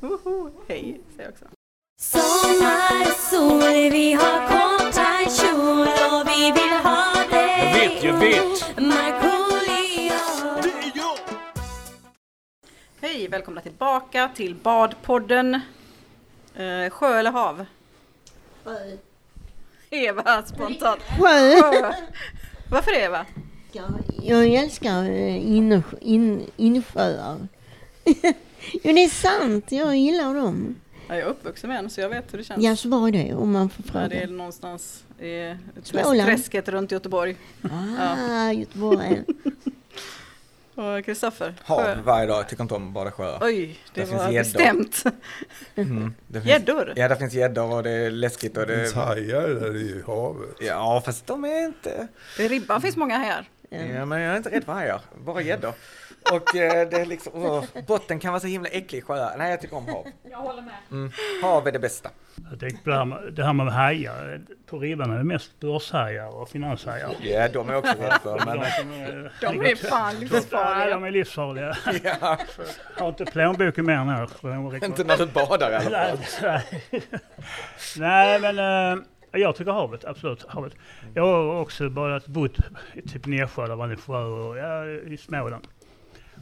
Woho! 0.00 0.50
Hej, 0.68 1.00
säger 1.16 1.22
jag 1.24 1.32
också. 1.32 1.44
Sommarsol, 2.00 3.60
vi 3.92 4.12
har 4.12 4.48
korta 4.48 5.30
kjol 5.30 5.80
och 5.80 6.28
vi 6.28 6.52
vill 6.52 6.78
ha 6.84 7.14
dig. 7.30 7.58
Jag 7.62 7.88
vet, 7.88 8.02
jag 8.04 8.18
vet. 8.18 8.78
Hej, 13.18 13.28
välkomna 13.28 13.60
tillbaka 13.60 14.30
till 14.34 14.54
Badpodden. 14.54 15.54
Eh, 16.54 16.90
sjö 16.90 17.18
eller 17.18 17.30
hav? 17.30 17.64
Eva 19.90 20.42
spontant. 20.42 21.00
Sjö! 21.02 21.62
Sjö. 21.62 21.92
Varför 22.70 22.94
Eva? 22.94 23.26
Ja, 23.72 23.88
jag 24.22 24.46
älskar 24.46 25.04
eh, 25.04 25.50
inne, 25.56 25.82
in, 26.00 26.46
insjöar. 26.56 27.36
jo, 28.72 28.92
det 28.92 29.04
är 29.04 29.08
sant. 29.08 29.72
Jag 29.72 29.96
gillar 29.96 30.34
dem. 30.34 30.76
Ja, 31.08 31.14
jag 31.14 31.24
är 31.24 31.30
uppvuxen 31.30 31.70
med 31.70 31.78
en 31.78 31.90
så 31.90 32.00
jag 32.00 32.08
vet 32.08 32.32
hur 32.32 32.38
det 32.38 32.44
känns. 32.44 32.64
Ja, 32.64 32.76
så 32.76 32.88
var 32.88 33.10
det 33.10 33.34
om 33.34 33.52
man 33.52 33.70
får 33.70 33.84
Ja, 33.92 34.08
det 34.08 34.16
är 34.16 34.20
fråga. 34.20 34.36
någonstans 34.36 35.04
i 35.20 35.56
träsket 35.84 36.68
runt 36.68 36.92
Göteborg. 36.92 37.36
Ah, 37.98 38.52
Göteborg. 38.52 39.22
Och 40.78 41.04
Kristoffer? 41.04 41.54
Hav 41.64 41.98
varje 42.04 42.26
dag, 42.26 42.38
jag 42.38 42.48
tycker 42.48 42.62
inte 42.62 42.74
om 42.74 42.92
bada 42.92 43.10
sjöar. 43.10 43.38
Oj, 43.42 43.78
det 43.94 44.00
Där 44.00 44.06
finns 44.06 44.22
var 44.22 44.30
gäddor. 44.30 44.38
bestämt. 44.52 45.04
Mm. 45.76 46.14
Det 46.26 46.40
finns- 46.40 46.46
Gäddor? 46.50 46.92
Ja, 46.96 47.08
det 47.08 47.16
finns 47.16 47.32
gäddor 47.34 47.72
och 47.74 47.82
det 47.82 47.90
är 47.90 48.10
läskigt 48.10 48.56
och 48.56 48.66
det 48.66 48.76
det... 48.76 48.82
finns 48.82 48.94
hajar 48.94 49.48
där 49.48 49.76
i 49.76 50.02
havet. 50.06 50.56
Ja, 50.60 51.02
fast 51.04 51.26
de 51.26 51.44
är 51.44 51.64
inte... 51.66 52.08
I 52.38 52.48
ribban 52.48 52.82
finns 52.82 52.96
många 52.96 53.18
här. 53.18 53.44
Ja, 53.70 54.04
men 54.04 54.20
jag 54.20 54.32
är 54.32 54.36
inte 54.36 54.50
rädd 54.50 54.64
för 54.64 54.72
hajar, 54.72 55.00
bara 55.24 55.42
gäddor. 55.42 55.72
Och 56.32 56.56
eh, 56.56 56.88
det 56.88 56.96
är 57.00 57.06
liksom, 57.06 57.32
åh, 57.34 57.64
botten 57.86 58.18
kan 58.20 58.32
vara 58.32 58.40
så 58.40 58.46
himla 58.46 58.68
äcklig 58.68 58.98
i 58.98 59.02
sjöar. 59.02 59.34
Nej, 59.38 59.50
jag 59.50 59.60
tycker 59.60 59.76
om 59.76 59.88
hav. 59.88 60.06
Jag 60.30 60.38
håller 60.38 60.62
med. 60.62 60.74
Mm. 60.90 61.10
Hav 61.42 61.68
är 61.68 61.72
det 61.72 61.78
bästa. 61.78 62.10
Jag 62.50 62.60
tänkte 62.60 62.84
på 62.84 62.90
det 62.90 62.96
här 62.96 63.04
med, 63.04 63.32
det 63.32 63.44
här 63.44 63.52
med 63.52 63.72
hajar. 63.72 64.40
På 64.66 64.78
ribban 64.78 65.10
är 65.10 65.18
det 65.18 65.24
mest 65.24 65.60
börshajar 65.60 66.34
och 66.40 66.48
finanshajar. 66.48 67.10
Ja, 67.22 67.48
de 67.48 67.68
är 67.68 67.74
också 67.76 67.92
rädd 68.02 68.18
för, 68.22 68.42
men... 68.46 68.58
De, 69.40 69.58
De 69.58 69.70
är 69.70 69.74
fan 69.76 70.14
Ja, 70.14 70.20
livsfarliga. 70.20 70.90
de 70.94 71.04
är 71.04 71.10
livsfarliga. 71.10 71.76
Ja, 72.04 72.38
Har 72.96 73.08
inte 73.08 73.24
plånboken 73.24 73.84
med 73.86 74.06
ner. 74.06 74.84
inte 74.84 75.04
när 75.04 75.16
du 75.16 75.26
badar 75.26 75.70
i 75.70 75.74
alla 75.74 76.16
fall. 76.16 76.60
Nej, 77.96 78.40
men 78.40 78.58
eh, 78.58 79.04
jag 79.32 79.56
tycker 79.56 79.72
havet, 79.72 80.04
absolut 80.04 80.44
havet. 80.48 80.72
Jag 81.14 81.22
har 81.26 81.60
också 81.60 81.88
badat, 81.90 82.26
bott 82.26 82.56
typ 83.12 83.26
Nässjö, 83.26 83.66
där 83.66 83.76
var 83.76 83.88
en 83.88 83.96
sjö 83.96 84.18
och 84.22 84.58
ja, 84.58 84.86
i 84.86 85.16
Småland. 85.16 85.66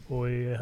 Och, 0.08 0.30
i, 0.30 0.52
eh, 0.52 0.60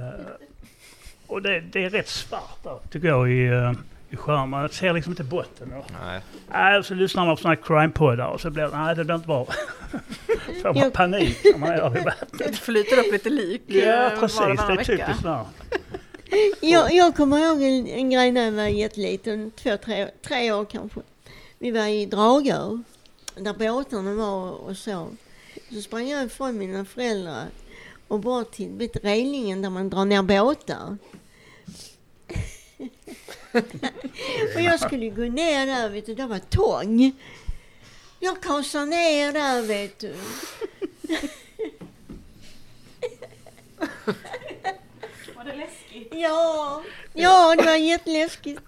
och 1.27 1.43
det, 1.43 1.61
det 1.61 1.85
är 1.85 1.91
rätt 1.91 2.09
svart 2.09 2.63
där 2.63 2.79
tycker 2.91 3.09
jag 3.09 3.31
i, 3.31 3.47
eh, 3.47 3.73
i 4.11 4.17
sjön. 4.17 4.49
Man 4.49 4.69
ser 4.69 4.93
liksom 4.93 5.13
inte 5.13 5.25
botten. 5.25 5.73
Och, 5.73 5.87
Nej. 6.05 6.21
nej, 6.53 6.79
och 6.79 6.87
så 6.87 6.95
lyssnar 6.95 7.27
man 7.27 7.37
på 7.37 7.43
sådana 7.43 7.55
här 7.57 7.63
crime-poddar 7.63 8.27
och 8.27 8.41
så 8.41 8.51
blir 8.51 8.63
det, 8.63 8.79
nej 8.79 8.97
det 8.97 9.05
blir 9.05 9.15
inte 9.15 9.27
bra. 9.27 9.45
Får 10.63 10.65
man 10.65 10.77
Jag- 10.77 10.93
panik 10.93 11.39
när 11.45 11.59
man 11.59 11.69
är 11.71 12.01
i 12.01 12.05
vattnet. 12.05 12.39
Det 12.39 12.53
flyter 12.59 12.99
upp 12.99 13.13
lite 13.13 13.31
lik 13.31 13.63
Ja 13.67 14.13
eh, 14.13 14.21
precis, 14.21 14.41
var 14.41 14.51
och 14.51 14.57
det 14.57 14.81
är 14.81 14.85
typiskt 14.85 15.23
där. 15.23 15.45
Jag, 16.61 16.93
jag 16.95 17.17
kommer 17.17 17.39
ihåg 17.39 17.63
en, 17.63 17.87
en 17.87 18.11
grej 18.11 18.33
när 18.33 18.45
jag 18.45 18.53
var 18.53 18.63
jätteliten, 18.67 19.51
två, 19.51 19.77
tre, 19.77 20.09
tre 20.23 20.53
år 20.53 20.65
kanske. 20.65 21.01
Vi 21.59 21.71
var 21.71 21.87
i 21.87 22.07
Dragör, 22.07 22.83
där 23.37 23.55
båtarna 23.55 24.15
var 24.15 24.51
och 24.51 24.77
så. 24.77 25.09
Så 25.73 25.81
sprang 25.81 26.09
jag 26.09 26.25
ifrån 26.25 26.59
mina 26.59 26.85
föräldrar 26.85 27.45
och 28.09 28.21
bort 28.21 28.51
till 28.51 28.71
vet, 28.71 29.05
relingen 29.05 29.63
där 29.63 29.71
man 29.71 29.91
drar 29.91 30.05
ner 30.05 30.23
båtar. 30.23 30.97
Och 34.55 34.61
jag 34.61 34.81
skulle 34.81 35.09
gå 35.09 35.23
ner 35.23 35.67
där, 35.67 35.89
vet 35.89 36.07
du, 36.07 36.15
det 36.15 36.27
var 36.27 36.39
tång. 36.39 37.13
Jag 38.21 38.43
kasade 38.43 38.87
ner 38.87 39.33
där, 39.33 39.63
vet 39.63 39.99
du. 39.99 40.15
Var 45.37 45.45
det 45.45 45.57
läskigt? 45.57 46.09
Ja, 46.15 46.83
ja 47.13 47.55
det 47.57 47.65
var 47.65 47.77
jätteläskigt. 47.77 48.63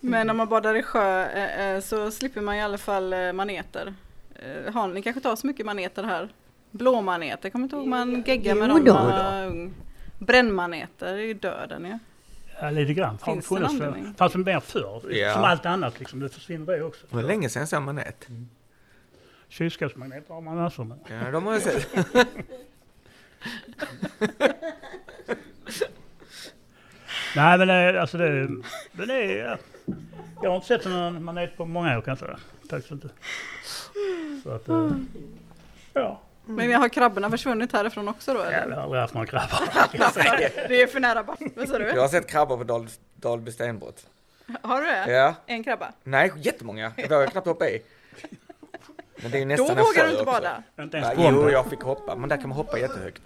Men 0.00 0.30
om 0.30 0.36
man 0.36 0.48
badar 0.48 0.74
i 0.74 0.82
sjö 0.82 1.24
eh, 1.24 1.60
eh, 1.60 1.80
så 1.80 2.10
slipper 2.10 2.40
man 2.40 2.56
i 2.56 2.62
alla 2.62 2.78
fall 2.78 3.12
eh, 3.12 3.32
maneter. 3.32 3.94
Har 4.72 4.88
ni 4.88 5.02
kanske 5.02 5.20
tar 5.20 5.36
så 5.36 5.46
mycket 5.46 5.66
maneter 5.66 6.02
här? 6.02 6.28
Blåmaneter, 6.76 7.50
kommer 7.50 7.62
inte 7.64 7.76
ihåg 7.76 7.86
man 7.86 8.22
geggar 8.26 8.54
med 8.54 8.68
Jo 8.68 8.74
dem 8.74 8.84
då. 8.84 8.92
när 8.94 9.46
ung. 9.46 9.74
Brännmaneter 10.18 11.06
är 11.06 11.16
ju 11.18 11.34
döden 11.34 11.84
ju. 11.84 11.98
Ja, 12.60 12.70
lite 12.70 12.94
grann. 12.94 13.18
Har 13.22 13.32
Finns 13.32 13.48
det 13.48 13.54
funnits 13.54 13.78
för, 13.78 14.12
fanns 14.18 14.32
det 14.32 14.38
mer 14.38 14.60
förr. 14.60 15.12
Ja. 15.12 15.34
Som 15.34 15.44
allt 15.44 15.66
annat 15.66 15.98
liksom. 15.98 16.20
Det 16.20 16.28
försvinner 16.28 16.66
det 16.76 16.82
också. 16.82 17.06
Det 17.10 17.16
var 17.16 17.22
länge 17.22 17.48
sedan 17.48 17.60
jag 17.60 17.68
såg 17.68 17.82
manet. 17.82 18.28
Kylskåpsmagneter 19.48 20.34
har 20.34 20.40
man 20.40 20.56
massor 20.56 20.84
med. 20.84 20.98
Ja, 21.24 21.30
de 21.30 21.46
har 21.46 21.52
jag 21.52 21.62
sett. 21.62 21.88
Nej 27.36 27.58
men 27.58 27.68
det, 27.68 28.00
alltså 28.00 28.18
det, 28.18 28.48
men 28.92 29.08
det 29.08 29.40
är... 29.40 29.46
ja. 29.48 29.56
Jag 30.42 30.50
har 30.50 30.56
inte 30.56 30.66
sett 30.68 30.84
någon 30.84 31.24
manet 31.24 31.56
på 31.56 31.64
många 31.64 31.98
år 31.98 32.02
kan 32.02 32.10
jag 32.12 32.18
säga. 32.18 32.38
Faktiskt 32.70 32.90
inte. 32.92 33.08
Så 34.42 34.50
att... 34.50 34.68
eh, 34.68 34.90
Ja. 35.94 36.20
Men 36.46 36.72
har 36.74 36.88
krabborna 36.88 37.30
försvunnit 37.30 37.72
härifrån 37.72 38.08
också 38.08 38.34
då 38.34 38.40
Jag 38.40 38.52
eller? 38.52 38.76
har 38.76 38.82
aldrig 38.82 39.00
haft 39.00 39.14
några 39.14 39.26
krabbar. 39.26 40.68
Det 40.68 40.82
är 40.82 40.86
för 40.86 41.00
nära. 41.00 41.22
Vad 41.22 41.68
sa 41.68 41.78
Jag 41.80 41.94
du? 41.94 42.00
har 42.00 42.08
sett 42.08 42.26
krabbor 42.26 42.56
på 42.56 42.64
Dal, 42.64 42.88
Dalby 43.14 43.52
stenbrott. 43.52 44.06
Har 44.62 44.80
du 44.80 44.86
det? 44.86 45.12
Ja. 45.12 45.34
En 45.46 45.64
krabba? 45.64 45.92
Nej, 46.04 46.32
jättemånga. 46.36 46.92
Jag 46.96 47.08
vågar 47.08 47.26
knappt 47.26 47.46
hoppa 47.46 47.68
i. 47.68 47.82
Men 49.16 49.30
det 49.30 49.36
är 49.36 49.40
ju 49.40 49.44
Då 49.44 49.48
nästan 49.48 49.78
en 49.78 49.84
vågar 49.84 50.04
du 50.04 50.10
inte 50.10 50.22
också. 50.22 50.24
bada. 50.24 50.62
Inte 50.80 50.96
ens 50.96 51.10
jo, 51.16 51.22
bomber. 51.22 51.50
jag 51.52 51.66
fick 51.70 51.80
hoppa, 51.82 52.16
men 52.16 52.28
där 52.28 52.36
kan 52.36 52.48
man 52.48 52.56
hoppa 52.58 52.78
jättehögt. 52.78 53.22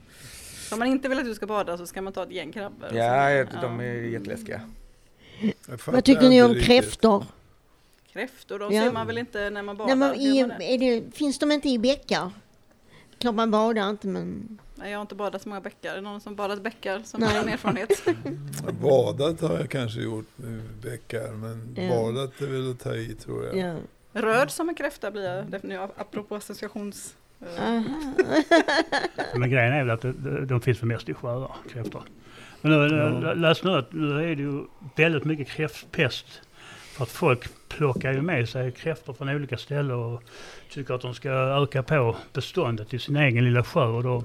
Om 0.73 0.79
man 0.79 0.89
inte 0.89 1.09
vill 1.09 1.19
att 1.19 1.25
du 1.25 1.35
ska 1.35 1.47
bada 1.47 1.79
så 1.79 1.87
ska 1.87 2.03
man 2.03 2.13
ta 2.13 2.23
ett 2.23 2.31
gäng 2.33 2.53
krabbor. 2.53 2.89
Ja, 2.93 3.45
de 3.63 3.81
är 3.81 3.85
jätteläskiga. 3.95 4.61
Jag 5.69 5.81
Vad 5.87 6.05
tycker 6.05 6.29
ni 6.29 6.43
om 6.43 6.55
kräftor? 6.55 7.25
Kräftor, 8.13 8.59
de 8.59 8.73
Ja. 8.75 8.83
ser 8.83 8.93
man 8.93 9.07
väl 9.07 9.19
inte 9.19 9.51
när 9.51 9.63
man 9.63 9.77
badar? 9.77 9.97
Nej, 9.97 10.47
men 10.47 10.63
i, 10.63 10.77
det, 11.01 11.17
finns 11.17 11.39
de 11.39 11.53
inte 11.53 11.69
i 11.69 11.79
bäckar? 11.79 12.31
Klart 13.21 13.35
man 13.35 13.51
badar 13.51 13.91
inte 13.91 14.07
men... 14.07 14.59
Nej, 14.75 14.91
jag 14.91 14.99
har 14.99 15.03
inte 15.03 15.15
badat 15.15 15.43
så 15.43 15.49
många 15.49 15.61
bäckar. 15.61 15.91
Är 15.91 15.95
det 15.95 16.01
någon 16.01 16.21
som 16.21 16.37
badat 16.37 16.63
bäckar 16.63 17.01
som 17.05 17.21
Nej. 17.21 17.35
har 17.35 17.43
en 17.43 17.49
erfarenhet? 17.49 18.05
Badat 18.83 19.41
har 19.41 19.59
jag 19.59 19.71
kanske 19.71 20.01
gjort 20.01 20.27
med 20.37 20.63
bäckar, 20.83 21.33
men 21.33 21.75
Ja. 21.77 21.89
badat 21.89 22.41
är 22.41 22.47
väl 22.47 22.71
att 22.71 22.81
ta 22.81 22.95
i 22.95 23.15
tror 23.15 23.45
jag. 23.47 23.57
Ja. 23.57 23.77
Röd 24.13 24.51
som 24.51 24.69
en 24.69 24.75
kräfta 24.75 25.11
blir 25.11 25.47
jag 25.63 25.91
apropå 25.97 26.35
associations... 26.35 27.15
eh. 27.41 27.83
Men 29.35 29.51
grejen 29.51 29.73
är 29.73 29.85
väl 29.85 29.91
att 29.91 30.49
de, 30.49 30.61
finns 30.61 30.83
väl 30.83 30.89
mest 30.89 31.09
i 31.09 31.15
sjöar, 31.15 31.51
kräftor. 31.73 32.03
Men 32.61 32.73
nu, 32.73 32.89
nu, 32.89 33.35
läs 33.35 33.65
nu 33.65 33.71
att 33.71 33.93
nu 33.93 34.31
är 34.31 34.37
det 34.37 34.43
ju 34.43 34.65
väldigt 34.97 35.25
mycket 35.25 35.49
kräftpest. 35.49 36.27
För 37.01 37.05
att 37.05 37.11
folk 37.11 37.69
plockar 37.69 38.13
ju 38.13 38.23
med 38.23 38.49
sig 38.49 38.73
kräftor 38.73 39.13
från 39.13 39.29
olika 39.29 39.57
ställen 39.57 39.91
och 39.97 40.23
tycker 40.71 40.95
att 40.95 41.01
de 41.01 41.15
ska 41.15 41.31
öka 41.31 41.83
på 41.83 42.17
beståndet 42.33 42.95
i 42.95 42.99
sin 42.99 43.17
egen 43.17 43.45
lilla 43.45 43.65
sjö. 43.65 43.85
Och 43.85 44.03
då, 44.03 44.25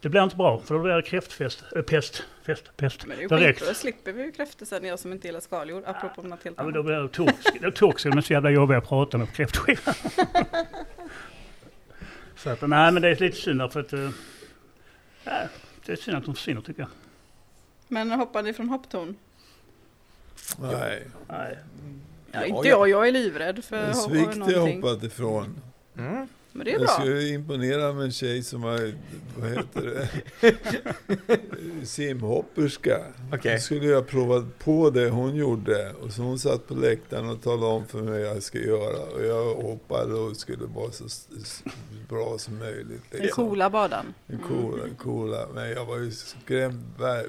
det 0.00 0.08
blir 0.08 0.24
inte 0.24 0.36
bra, 0.36 0.60
för 0.60 0.74
då 0.74 0.82
blir 0.82 0.92
det 0.92 1.02
kräftfest, 1.02 1.64
äh, 1.76 1.82
pest, 1.82 2.22
fest, 2.42 2.76
pest 2.76 3.06
Men 3.06 3.16
det 3.18 3.24
är 3.24 3.28
direkt. 3.38 3.68
då 3.68 3.74
slipper 3.74 4.12
vi 4.12 4.22
ju 4.22 4.32
kräftor 4.32 4.66
sen, 4.66 4.84
jag 4.84 4.98
som 4.98 5.12
inte 5.12 5.28
gillar 5.28 5.40
skaldjur, 5.40 5.82
apropå 5.86 6.22
något 6.22 6.44
helt 6.44 6.56
Ja, 6.58 6.64
men 6.64 6.72
då 6.72 6.80
annat. 6.80 6.86
blir 6.86 6.96
det 6.96 7.08
torsk. 7.08 7.74
Torsk, 7.78 8.04
de 8.04 8.18
är 8.18 8.22
så 8.22 8.32
jävla 8.32 8.50
jobbiga 8.50 8.78
att 8.78 8.88
prata 8.88 9.18
med 9.18 9.28
på 9.28 9.34
kräftskivan. 9.34 9.94
så 12.36 12.50
att, 12.50 12.60
nej 12.60 12.92
men 12.92 13.02
det 13.02 13.08
är 13.08 13.16
lite 13.16 13.36
synd 13.36 13.72
för 13.72 13.80
att... 13.80 13.92
nej, 15.24 15.48
det 15.86 15.92
är 15.92 15.96
synd 15.96 16.16
att 16.16 16.24
de 16.24 16.34
försvinner 16.34 16.60
tycker 16.60 16.80
jag. 16.82 16.90
Men 17.88 18.10
hoppar 18.10 18.42
ni 18.42 18.52
från 18.52 18.68
hopptorn? 18.68 19.16
Nej, 20.60 21.02
Nej. 21.28 21.58
Ja, 22.32 22.44
inte 22.44 22.68
ja. 22.68 22.74
jag, 22.74 22.88
jag 22.88 23.08
är 23.08 23.12
livrädd 23.12 23.64
för 23.64 23.76
en 23.76 23.94
hopp- 23.94 24.10
svikt 24.10 24.38
har 24.42 24.52
jag 24.52 24.60
hoppat 24.74 25.02
ifrån. 25.02 25.60
Mm. 25.98 26.28
Men 26.52 26.64
det 26.64 26.70
är 26.70 26.72
Jag 26.72 26.80
bra. 26.82 26.88
skulle 26.88 27.28
imponera 27.28 27.92
med 27.92 28.04
en 28.04 28.12
tjej 28.12 28.42
som 28.42 28.62
var, 28.62 28.92
vad 29.38 29.50
heter 29.50 30.08
det, 30.40 30.56
simhopperska. 31.86 32.98
Okej. 33.32 33.54
Då 33.54 33.60
skulle 33.60 33.86
jag 33.86 34.06
prova 34.06 34.46
på 34.58 34.90
det 34.90 35.08
hon 35.08 35.34
gjorde. 35.36 35.92
Och 36.02 36.12
så 36.12 36.22
hon 36.22 36.38
satt 36.38 36.66
på 36.68 36.74
läktaren 36.74 37.28
och 37.28 37.42
talade 37.42 37.66
om 37.72 37.86
för 37.86 38.02
mig 38.02 38.24
vad 38.24 38.36
jag 38.36 38.42
ska 38.42 38.58
göra. 38.58 39.02
Och 39.14 39.24
jag 39.24 39.54
hoppade 39.54 40.14
och 40.14 40.36
skulle 40.36 40.64
vara 40.66 40.90
så 40.92 41.04
bra 42.08 42.38
som 42.38 42.58
möjligt. 42.58 43.02
Den 43.10 43.20
liksom. 43.22 43.48
coola 43.48 43.70
badan. 43.70 44.14
Den 44.26 44.38
coola, 44.38 44.84
coola. 44.98 45.46
Men 45.54 45.70
jag 45.70 45.84
var 45.84 45.98
ju 45.98 46.10
skrämd, 46.10 46.82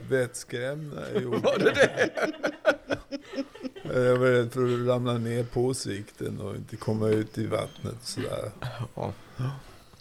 vettskrämd 0.09 0.93
när 0.93 1.13
jag 1.13 1.23
gjorde 1.23 1.37
Var 1.37 1.59
det 1.59 1.71
det? 1.71 2.09
Jag 3.83 4.17
var 4.17 4.25
rädd 4.27 4.53
för 4.53 4.73
att 4.81 4.87
ramla 4.87 5.13
ner 5.17 5.43
på 5.43 5.73
svikten 5.73 6.39
och 6.41 6.55
inte 6.55 6.75
komma 6.75 7.07
ut 7.07 7.37
i 7.37 7.45
vattnet 7.47 7.95
sådär. 8.01 8.51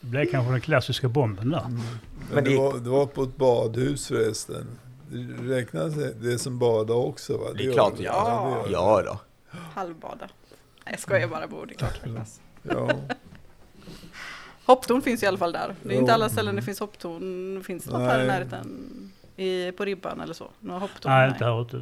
Det 0.01 0.07
blev 0.07 0.31
kanske 0.31 0.53
den 0.53 0.61
klassiska 0.61 1.09
bomben 1.09 1.51
där. 1.51 1.63
Men, 1.69 1.83
Men 2.35 2.45
det, 2.45 2.51
det- 2.51 2.57
var, 2.57 2.79
det 2.79 2.91
var 2.91 3.07
på 3.07 3.23
ett 3.23 3.37
badhus 3.37 4.07
förresten. 4.07 4.67
Det 5.11 5.55
räknas 5.55 5.95
det 5.95 6.13
det 6.13 6.39
som 6.39 6.59
bada 6.59 6.95
också 6.95 7.37
va? 7.37 7.47
Det 7.55 7.63
är 7.63 7.67
gör 7.67 7.73
klart, 7.73 7.97
det. 7.97 8.03
ja. 8.03 8.57
det 8.63 8.69
det. 8.69 8.73
Ja 8.73 9.03
då. 9.03 9.21
Halvbada. 9.75 10.29
Nej, 10.85 10.95
jag 10.95 11.01
skojar 11.01 11.29
bara, 11.29 11.47
det 11.67 11.73
är 11.73 11.79
klart. 11.79 12.01
räknas. 12.03 12.41
Ja. 12.63 12.91
Hopptorn 14.67 15.03
finns 15.03 15.23
i 15.23 15.27
alla 15.27 15.39
fall 15.39 15.53
där. 15.53 15.75
Det 15.83 15.89
är 15.91 15.95
Jo. 15.95 16.01
inte 16.01 16.15
alla 16.15 16.29
ställen 16.29 16.57
det 16.57 16.63
finns 16.63 16.81
hopptorn. 16.81 17.63
Finns 17.65 17.85
det 17.85 17.91
något 17.93 18.01
här 18.01 18.15
i 18.25 18.27
Nej. 18.27 18.27
närheten? 18.27 19.13
I, 19.43 19.73
på 19.73 19.85
ribban 19.85 20.21
eller 20.21 20.35
så? 20.35 20.51
Några 20.61 20.81
hopptorn? 20.81 21.13
Nej, 21.13 21.29
inte 21.29 21.45
här 21.45 21.63
ute. 21.63 21.77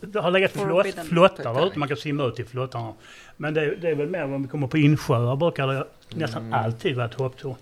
Det, 0.00 0.20
har 0.20 0.30
legat 0.30 0.52
flott, 0.52 0.94
flottar 1.08 1.54
där 1.54 1.66
ute. 1.66 1.78
Man 1.78 1.88
kan 1.88 1.96
simma 1.96 2.24
ut 2.24 2.40
i 2.40 2.44
flottarna. 2.44 2.94
Men 3.36 3.54
det, 3.54 3.76
det 3.76 3.88
är 3.88 3.94
väl 3.94 4.08
mer 4.08 4.24
om 4.24 4.42
vi 4.42 4.48
kommer 4.48 4.66
på 4.66 4.78
insjöar 4.78 5.36
brukar 5.36 5.66
det 5.66 5.86
nästan 6.08 6.42
Mm. 6.42 6.64
alltid 6.64 6.96
vara 6.96 7.06
ett 7.06 7.14
hopptorn. 7.14 7.54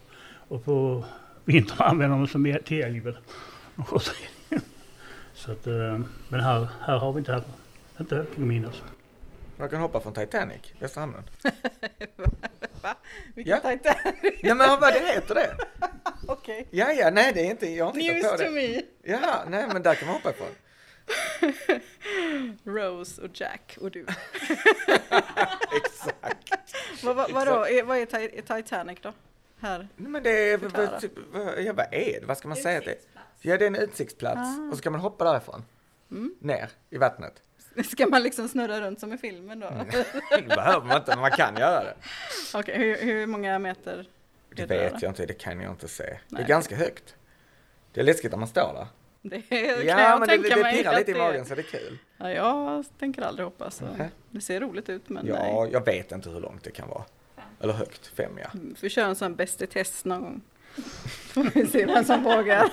Och 0.49 0.65
på 0.65 1.05
vintern 1.45 1.77
använder 1.87 2.17
de 2.19 2.27
som 2.29 2.59
till 2.65 2.83
älg 2.83 3.01
väl. 3.01 3.17
Så 5.35 5.53
att, 5.53 5.67
eh, 5.67 6.01
men 6.29 6.41
här, 6.41 6.69
här 6.81 6.99
har 6.99 7.13
vi 7.13 7.19
inte 7.19 7.33
haft 7.33 7.47
inte 8.01 8.21
att 8.21 8.37
minnas. 8.37 8.83
Man 9.57 9.69
kan 9.69 9.81
hoppa 9.81 10.01
från 10.01 10.13
Titanic, 10.13 10.61
Västra 10.81 11.01
hamnen. 11.01 11.23
Va? 12.83 12.95
Vilken 13.35 13.61
Ja. 13.65 13.71
Titanic? 13.71 14.35
Ja 14.43 14.55
men 14.55 14.81
vad 14.81 14.93
det 14.93 15.01
heter 15.01 15.35
det? 15.35 15.57
Okej. 16.29 16.67
Ja, 16.71 16.93
ja, 16.93 17.11
nej 17.11 17.33
det 17.33 17.41
är 17.41 17.51
inte, 17.51 17.67
jag 17.71 17.85
har 17.85 17.99
inte 18.01 18.13
News 18.13 18.31
på 18.31 18.37
to 18.37 18.43
det. 18.43 18.51
me. 18.51 18.83
Ja, 19.03 19.45
nej 19.49 19.67
men 19.73 19.83
där 19.83 19.95
kan 19.95 20.07
man 20.07 20.17
hoppa 20.17 20.31
ifrån. 20.31 20.49
Rose 22.65 23.23
och 23.23 23.31
Jack 23.35 23.79
och 23.81 23.91
du. 23.91 24.01
Exakt. 25.85 26.51
vad, 27.05 27.17
vad, 27.17 27.31
vadå, 27.31 27.67
är, 27.67 27.83
vad 27.83 27.99
är 27.99 28.07
Ti- 28.07 28.39
är 28.39 28.63
Titanic 28.63 28.99
då? 29.03 29.13
Här? 29.61 29.89
Nej, 29.97 30.11
men 30.11 30.23
det 30.23 30.31
är, 30.51 30.57
vad, 30.59 31.01
typ, 31.01 31.13
vad, 31.33 31.63
ja, 31.63 31.73
vad 31.73 31.87
är 31.95 32.21
det? 32.21 32.27
Vad 32.27 32.39
ska 32.39 32.49
man 32.49 32.57
säga 32.57 32.81
det 32.81 32.91
är? 32.91 32.97
Ja, 33.41 33.59
det 33.59 33.65
är 33.65 33.67
en 33.67 33.75
utsiktsplats 33.77 34.39
Ah. 34.59 34.69
och 34.71 34.77
så 34.77 34.83
kan 34.83 34.93
man 34.93 35.01
hoppa 35.01 35.25
därifrån. 35.25 35.65
Mm. 36.11 36.35
Ner 36.41 36.71
i 36.91 36.99
vattnet. 36.99 37.43
Ska 37.91 38.07
man 38.07 38.23
liksom 38.23 38.49
snurra 38.49 38.81
runt 38.81 39.01
som 39.01 39.13
i 39.13 39.19
filmen 39.19 39.61
då? 39.61 39.67
Mm. 39.67 39.87
Det 40.31 40.43
behöver 40.57 40.87
man 40.87 40.97
inte, 40.97 41.11
men 41.11 41.21
man 41.21 41.31
kan 41.31 41.57
göra 41.57 41.85
det. 41.85 41.95
Okej, 42.55 42.79
hur, 42.79 42.97
hur 42.97 43.27
många 43.27 43.59
meter? 43.59 44.07
Det 44.57 44.67
det 44.67 44.79
vet 44.79 45.03
jag 45.03 45.11
inte, 45.11 45.27
det 45.27 45.35
kan 45.35 45.61
jag 45.61 45.73
inte 45.73 45.89
se. 45.89 46.05
Det 46.05 46.19
Nej. 46.29 46.43
är 46.43 46.47
ganska 46.49 46.77
högt. 46.77 47.15
Det 47.93 48.01
är 48.01 48.05
läskigt 48.05 48.31
när 48.31 48.39
man 48.39 48.49
står 48.49 48.73
där. 48.75 48.87
Det 49.23 49.41
kan 49.43 49.59
Ja, 49.87 50.01
jag 50.01 50.19
men 50.21 50.29
det, 50.29 50.35
tänka 50.35 50.57
det 50.57 50.63
mig. 50.63 50.77
pirrar 50.77 50.93
att 50.93 50.99
lite 50.99 51.11
i 51.11 51.15
det- 51.15 51.21
magen 51.21 51.45
så 51.47 51.55
det 51.55 51.61
är 51.61 51.79
kul. 51.79 51.99
Ja, 52.17 52.29
jag 52.31 52.85
tänker 52.99 53.23
aldrig 53.23 53.45
hoppa 53.47 53.71
så 53.71 53.85
Nähä. 53.85 54.09
det 54.31 54.41
ser 54.41 54.61
roligt 54.61 54.89
ut 54.89 55.09
men 55.09 55.27
nej. 55.27 55.35
Ja, 55.35 55.67
jag 55.73 55.85
vet 55.85 56.13
inte 56.13 56.31
hur 56.31 56.41
långt 56.41 56.65
det 56.65 56.71
kan 56.71 56.89
vara. 56.89 57.05
Eller 57.61 57.73
högt, 57.73 58.07
fem 58.07 58.33
ja. 58.43 58.49
Mm, 58.55 58.75
Får 58.75 58.89
köra 58.89 59.07
en 59.07 59.17
sån 59.17 59.35
bäst 59.35 59.63
i 59.63 59.67
test 59.67 60.05
någon 60.05 60.21
gång. 60.23 60.41
Får 61.33 61.43
vi 61.55 61.67
se 61.67 61.87
vem 61.87 62.05
som 62.05 62.23
vågar. 62.23 62.71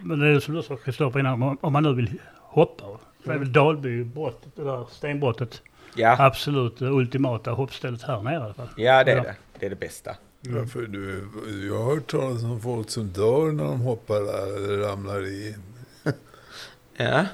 Men 0.00 0.18
det 0.20 0.26
är 0.28 0.40
som 0.40 0.54
du 0.54 0.62
sa 0.62 0.76
Kristoffer 0.76 1.20
innan, 1.20 1.58
om 1.60 1.72
man 1.72 1.82
nu 1.82 1.94
vill 1.94 2.20
hoppa. 2.60 2.84
Så 3.24 3.30
är 3.32 3.38
väl 3.38 3.52
Dalbybrottet, 3.52 4.56
det 4.56 4.64
där 4.64 4.86
stenbrottet, 4.90 5.62
Ja, 5.94 6.16
absolut 6.26 6.78
det 6.78 6.86
ultimata 6.86 7.50
hoppstället 7.50 8.02
här 8.02 8.22
nere 8.22 8.34
i 8.34 8.36
alla 8.36 8.54
fall. 8.54 8.68
ja 8.76 9.04
det 9.04 9.12
är 9.12 9.16
Ja. 9.16 9.22
det. 9.22 9.36
Det 9.58 9.66
är 9.66 9.70
det 9.70 9.76
bästa. 9.76 10.16
Ja, 10.40 10.66
för 10.66 10.82
du, 10.82 11.28
jag 11.68 11.78
har 11.82 11.94
hört 11.94 12.06
talas 12.10 12.42
om 12.42 12.60
folk 12.60 12.90
som 12.90 13.08
dör 13.08 13.52
när 13.52 13.64
de 13.64 13.80
hoppar 13.80 14.20
där 14.20 14.56
eller 14.56 14.78
ramlar 14.78 15.26
i. 15.26 15.56
Ja. 16.96 17.26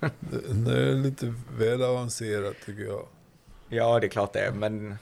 Det, 0.00 0.10
det 0.54 0.82
är 0.82 0.94
lite 0.94 1.34
väl 1.58 1.82
avancerat 1.82 2.54
tycker 2.66 2.82
jag. 2.84 3.06
Ja, 3.68 4.00
det 4.00 4.06
är 4.06 4.08
klart 4.08 4.32
det 4.32 4.40
är, 4.40 4.52
men 4.52 4.96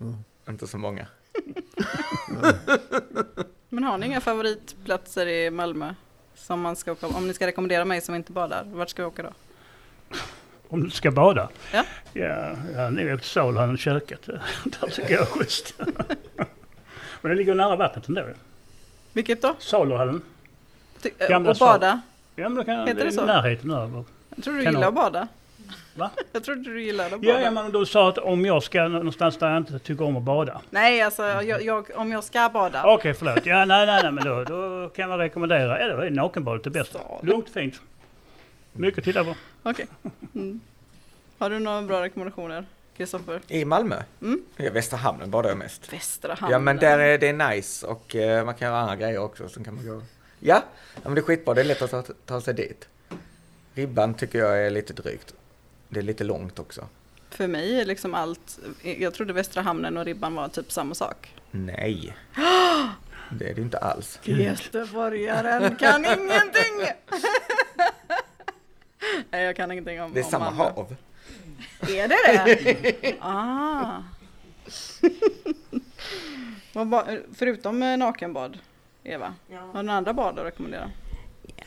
Mm. 0.00 0.16
inte 0.48 0.66
så 0.66 0.78
många. 0.78 1.06
Men 3.68 3.84
har 3.84 3.98
ni 3.98 4.06
inga 4.06 4.20
favoritplatser 4.20 5.26
i 5.26 5.50
Malmö? 5.50 5.94
Som 6.40 6.60
man 6.60 6.76
ska 6.76 6.92
åka, 6.92 7.06
om 7.06 7.28
ni 7.28 7.34
ska 7.34 7.46
rekommendera 7.46 7.84
mig 7.84 8.00
som 8.00 8.14
inte 8.14 8.32
badar, 8.32 8.64
vart 8.66 8.88
ska 8.90 9.02
vi 9.02 9.06
åka 9.06 9.22
då? 9.22 9.30
Om 10.68 10.84
du 10.84 10.90
ska 10.90 11.10
bada? 11.10 11.48
Ja. 11.72 11.84
Ja, 12.12 12.56
ja 12.74 12.90
nu 12.90 13.10
är 13.10 13.16
till 13.16 13.26
Salhallen 13.28 13.72
och 13.74 13.78
köket. 13.78 14.26
Där 14.64 14.88
tycker 14.88 15.10
jag 15.10 15.20
är 15.20 15.26
schysst. 15.26 15.74
Men 17.20 17.30
det 17.30 17.34
ligger 17.34 17.54
nära 17.54 17.76
vattnet 17.76 18.08
ändå. 18.08 18.24
Vilket 19.12 19.42
då? 19.42 19.56
Saluhallen. 19.58 20.22
Ty- 21.02 21.10
och 21.46 21.56
bada? 21.56 22.00
Ja 22.36 22.48
men 22.48 22.54
då 22.54 22.64
kan 22.64 22.88
Heter 22.88 23.04
det 23.04 23.12
så? 23.12 23.24
närheten 23.24 23.70
över. 23.70 24.04
Jag 24.34 24.44
tror 24.44 24.54
du 24.54 24.64
Kan 24.64 24.72
gillar 24.72 24.88
att 24.88 24.94
bada. 24.94 25.28
Va? 26.00 26.10
Jag 26.32 26.44
trodde 26.44 26.62
du 26.62 26.82
gillade 26.82 27.14
att 27.14 27.20
bada. 27.20 27.32
Ja, 27.32 27.40
ja 27.40 27.50
men 27.50 27.72
du 27.72 27.86
sa 27.86 28.08
att 28.08 28.18
om 28.18 28.44
jag 28.44 28.62
ska 28.62 28.88
någonstans 28.88 29.38
där 29.38 29.48
jag 29.48 29.56
inte 29.56 29.78
tycker 29.78 30.04
om 30.04 30.16
att 30.16 30.22
bada. 30.22 30.60
Nej, 30.70 31.02
alltså 31.02 31.22
jag, 31.22 31.62
jag, 31.62 31.90
om 31.94 32.12
jag 32.12 32.24
ska 32.24 32.48
bada. 32.48 32.82
Okej, 32.86 33.14
förlåt. 33.14 33.46
Ja, 33.46 33.64
nej, 33.64 33.86
nej, 33.86 34.02
nej, 34.02 34.12
men 34.12 34.24
då, 34.24 34.44
då 34.44 34.88
kan 34.88 35.08
man 35.08 35.18
rekommendera, 35.18 35.78
eller 35.78 35.98
är 35.98 36.10
nakenbadet 36.10 36.64
det 36.64 36.70
bästa. 36.70 37.00
Lugnt, 37.22 37.48
fint. 37.48 37.80
Mycket 38.72 38.98
att 38.98 39.04
titta 39.04 39.24
på. 39.24 39.34
Okej. 39.62 39.86
Mm. 40.34 40.60
Har 41.38 41.50
du 41.50 41.58
några 41.58 41.82
bra 41.82 42.02
rekommendationer? 42.02 42.64
I 43.48 43.64
Malmö? 43.64 44.02
Mm. 44.22 44.42
Ja, 44.56 44.70
Västra 44.70 44.96
hamnen 44.96 45.30
badar 45.30 45.48
jag 45.48 45.58
mest. 45.58 45.92
Västra 45.92 46.34
hamnen. 46.34 46.52
Ja 46.52 46.58
men 46.58 46.76
där 46.76 46.98
är 46.98 47.18
det 47.18 47.28
är 47.28 47.50
nice 47.50 47.86
och 47.86 48.16
eh, 48.16 48.44
man 48.44 48.54
kan 48.54 48.68
göra 48.68 48.78
andra 48.78 48.96
grejer 48.96 49.18
också. 49.18 49.48
Sen 49.48 49.64
kan 49.64 49.74
man 49.74 49.86
gå... 49.86 50.02
Ja, 50.40 50.62
ja 50.94 51.00
men 51.04 51.14
det 51.14 51.20
är 51.20 51.22
skitbra. 51.22 51.54
Det 51.54 51.60
är 51.60 51.64
lätt 51.64 51.82
att 51.82 51.90
ta, 51.90 52.02
ta 52.26 52.40
sig 52.40 52.54
dit. 52.54 52.88
Ribban 53.74 54.14
tycker 54.14 54.38
jag 54.38 54.66
är 54.66 54.70
lite 54.70 54.92
drygt. 54.92 55.34
Det 55.90 56.00
är 56.00 56.02
lite 56.04 56.24
långt 56.24 56.58
också. 56.58 56.86
För 57.30 57.46
mig 57.46 57.80
är 57.80 57.84
liksom 57.84 58.14
allt, 58.14 58.58
jag 58.98 59.14
trodde 59.14 59.32
Västra 59.32 59.62
hamnen 59.62 59.96
och 59.96 60.04
ribban 60.04 60.34
var 60.34 60.48
typ 60.48 60.72
samma 60.72 60.94
sak. 60.94 61.34
Nej. 61.50 62.16
Det 63.32 63.50
är 63.50 63.54
det 63.54 63.60
inte 63.62 63.78
alls. 63.78 64.18
Göteborgaren 64.22 65.76
kan 65.76 66.04
ingenting! 66.04 66.76
Nej, 69.30 69.44
jag 69.44 69.56
kan 69.56 69.70
ingenting 69.72 70.02
om 70.02 70.12
Det 70.14 70.20
är 70.20 70.24
om 70.24 70.30
samma 70.30 70.50
Malmö. 70.50 70.62
hav. 70.64 70.96
Är 71.80 72.08
det 72.08 72.44
det? 72.44 73.14
ah. 73.20 74.02
Förutom 77.34 77.82
eh, 77.82 77.96
nakenbad, 77.96 78.58
Eva, 79.04 79.34
har 79.50 79.66
du 79.74 79.82
några 79.82 79.98
andra 79.98 80.12
bad 80.12 80.38
att 80.38 80.44
rekommendera? 80.46 80.90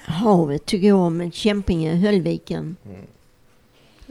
Havet 0.05 0.65
tycker 0.65 0.87
jag 0.87 0.97
om. 0.97 1.31
Kämpinge, 1.31 1.95
Höllviken. 1.95 2.75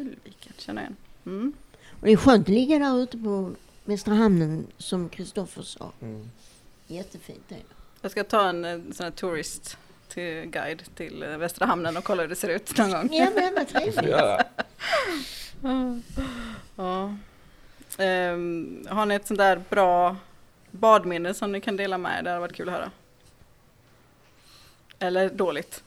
Höllviken, 0.05 0.53
känner 0.59 0.83
jag 0.83 0.89
igen. 0.89 0.97
Mm. 1.27 1.53
Och 2.01 2.07
det 2.07 2.13
är 2.13 2.17
skönt 2.17 2.43
att 2.43 2.49
ligga 2.49 2.79
där 2.79 3.03
ute 3.03 3.19
på 3.19 3.55
Västra 3.85 4.15
hamnen 4.15 4.67
som 4.79 5.09
Kristoffer 5.09 5.63
sa. 5.63 5.93
Mm. 6.03 6.31
Jättefint 6.87 7.53
är 7.53 7.55
det. 7.55 7.63
Jag 8.01 8.11
ska 8.11 8.25
ta 8.25 8.49
en 8.49 8.65
eh, 8.65 8.81
sån 8.93 9.05
här 9.05 9.11
tourist 9.11 9.79
till 10.09 10.45
guide 10.47 10.83
till 10.95 11.23
eh, 11.23 11.37
Västra 11.37 11.67
hamnen 11.67 11.97
och 11.97 12.05
kolla 12.05 12.23
hur 12.23 12.29
det 12.29 12.37
ser 12.37 12.49
ut 12.49 12.79
någon 12.79 12.91
gång. 12.91 13.09
Ja 13.13 13.31
men 13.35 13.55
vad 13.55 13.69
trevligt. 13.69 14.11
Ja. 14.11 14.43
Ja. 16.77 17.17
Ehm, 17.99 18.87
har 18.89 19.07
ni 19.07 19.15
ett 19.15 19.27
sånt 19.27 19.39
där 19.39 19.63
bra 19.71 20.17
badminne 20.71 21.35
som 21.35 21.53
ni 21.53 21.61
kan 21.61 21.77
dela 21.77 21.99
med 21.99 22.19
er? 22.19 22.23
Det 22.23 22.31
hade 22.31 22.41
varit 22.41 22.57
kul 22.57 22.69
att 22.69 22.75
höra. 22.75 22.91
Eller 24.99 25.31
dåligt? 25.31 25.83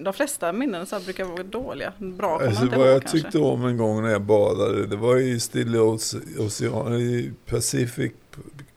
De 0.00 0.12
flesta 0.12 0.52
minnen 0.52 0.86
så 0.86 1.00
brukar 1.00 1.24
vara 1.24 1.42
dåliga. 1.42 1.92
Bra 1.98 2.38
kommer 2.38 2.48
Alltså 2.48 2.64
inte 2.64 2.76
vad 2.78 2.86
ihåg 2.86 2.94
jag 2.96 3.02
kanske. 3.02 3.18
tyckte 3.20 3.38
om 3.38 3.64
en 3.64 3.76
gång 3.76 4.02
när 4.02 4.10
jag 4.10 4.22
badade, 4.22 4.86
det 4.86 4.96
var 4.96 5.16
i 5.16 5.40
Stilla 5.40 5.78
Oce- 5.78 6.38
Ocean, 6.46 6.92
i 6.94 7.32
Pacific 7.46 8.12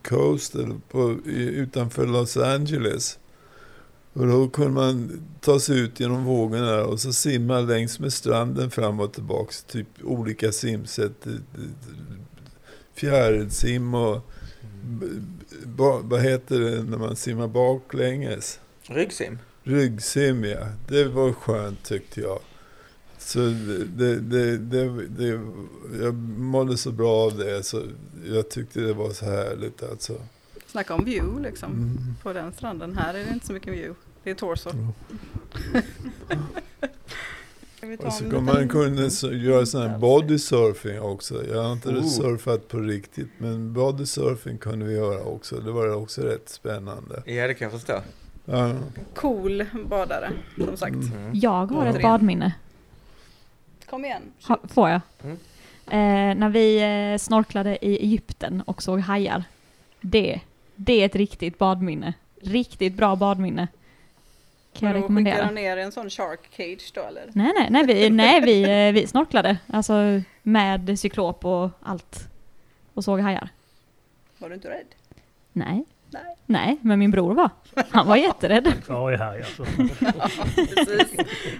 Coast, 0.07 0.55
eller 0.55 0.75
på, 0.91 1.17
utanför 1.35 2.07
Los 2.07 2.37
Angeles. 2.37 3.19
Och 4.13 4.27
då 4.27 4.47
kunde 4.49 4.71
man 4.71 5.21
ta 5.41 5.59
sig 5.59 5.79
ut 5.79 5.99
genom 5.99 6.23
vågorna 6.25 6.83
och 6.85 6.99
så 6.99 7.13
simma 7.13 7.59
längs 7.59 7.99
med 7.99 8.13
stranden 8.13 8.71
fram 8.71 8.99
och 8.99 9.13
tillbaks. 9.13 9.63
Typ 9.63 9.87
olika 10.03 10.51
simsätt. 10.51 11.27
eh, 11.27 11.33
Fjärilsim 12.93 13.93
och 13.93 14.31
ba, 15.65 15.99
vad 16.03 16.21
heter 16.21 16.59
det 16.59 16.83
när 16.83 16.97
man 16.97 17.15
simmar 17.15 17.47
baklänges? 17.47 18.59
Ryggsim. 18.81 19.39
Ryggsim 19.67 20.43
ja, 20.43 20.67
det 20.87 21.03
var 21.03 21.33
skönt 21.33 21.83
tyckte 21.83 22.21
jag. 22.21 22.39
Så 23.17 23.39
det, 23.39 24.15
det, 24.19 24.57
det, 24.57 25.07
det, 25.07 25.41
jag 26.03 26.13
mådde 26.37 26.77
så 26.77 26.91
bra 26.91 27.11
av 27.11 27.37
det 27.37 27.63
så 27.63 27.81
jag 28.25 28.49
tyckte 28.49 28.79
det 28.79 28.93
var 28.93 29.09
så 29.09 29.25
härligt 29.25 29.83
alltså. 29.83 30.13
Snacka 30.67 30.93
om 30.93 31.05
view 31.05 31.49
liksom. 31.49 31.71
Mm. 31.71 31.97
På 32.23 32.33
den 32.33 32.53
stranden. 32.53 32.97
Här 32.97 33.13
är 33.13 33.25
det 33.25 33.33
inte 33.33 33.47
så 33.47 33.53
mycket 33.53 33.73
view. 33.73 33.95
Det 34.23 34.29
är 34.31 34.35
torso. 34.35 34.69
Ta 37.99 38.07
Och 38.07 38.13
så 38.13 38.29
kan 38.29 38.43
man 38.43 38.69
kunna 38.69 39.09
göra 39.31 39.65
sån 39.65 39.81
här 39.81 39.97
bodysurfing 39.97 40.99
också. 40.99 41.45
Jag 41.47 41.63
har 41.63 41.73
inte 41.73 41.89
Oh. 41.89 42.07
surfat 42.07 42.67
på 42.67 42.79
riktigt 42.79 43.29
men 43.37 43.73
bodysurfing 43.73 44.57
kunde 44.57 44.85
vi 44.85 44.93
göra 44.93 45.23
också. 45.23 45.59
Det 45.59 45.71
var 45.71 45.95
också 45.95 46.21
rätt 46.21 46.49
spännande. 46.49 47.23
Ja, 47.25 47.47
det 47.47 47.53
kan 47.53 47.65
jag 47.65 47.71
förstå. 47.71 48.01
Cool 49.13 49.65
badare, 49.85 50.31
som 50.57 50.77
sagt. 50.77 50.95
Mm. 50.95 51.13
Mm. 51.13 51.31
Jag 51.33 51.71
har 51.71 51.85
ett 51.85 52.01
badminne. 52.01 52.53
Kom 53.89 54.05
igen. 54.05 54.21
Ha, 54.47 54.59
får 54.67 54.89
jag? 54.89 55.01
Mm. 55.23 55.37
Eh, 55.87 56.39
när 56.39 56.49
vi 56.49 56.81
eh, 57.13 57.17
snorklade 57.17 57.85
i 57.85 57.95
Egypten 57.95 58.61
och 58.61 58.83
såg 58.83 58.99
hajar. 58.99 59.43
Det, 60.01 60.39
det 60.75 61.01
är 61.01 61.05
ett 61.05 61.15
riktigt 61.15 61.57
badminne. 61.57 62.13
Riktigt 62.41 62.93
bra 62.93 63.15
badminne. 63.15 63.67
Kan 64.73 64.87
jag 64.89 64.95
rekommendera. 64.95 65.35
Skickar 65.35 65.47
de 65.47 65.61
ner 65.61 65.77
i 65.77 65.81
en 65.81 65.91
sån 65.91 66.09
shark 66.09 66.39
cage 66.57 66.91
då 66.93 67.01
eller? 67.01 67.23
Nej, 67.33 67.51
nej, 67.55 67.67
nej, 67.69 67.85
vi, 67.85 68.09
nej 68.09 68.41
vi, 68.41 68.63
eh, 68.87 68.93
vi 68.93 69.07
snorklade. 69.07 69.57
Alltså 69.67 70.21
med 70.43 70.99
cyklop 70.99 71.45
och 71.45 71.69
allt. 71.81 72.27
Och 72.93 73.03
såg 73.03 73.19
hajar. 73.19 73.49
Var 74.37 74.49
du 74.49 74.55
inte 74.55 74.69
rädd? 74.69 74.87
Nej. 75.53 75.85
Nej. 76.09 76.35
Nej, 76.45 76.77
men 76.81 76.99
min 76.99 77.11
bror 77.11 77.33
var. 77.33 77.49
Han 77.89 78.07
var 78.07 78.15
jätterädd. 78.15 78.73
Kvar 78.85 79.11
i 79.13 79.17
här 79.17 79.37
alltså. 79.37 79.65
Precis. 80.75 81.17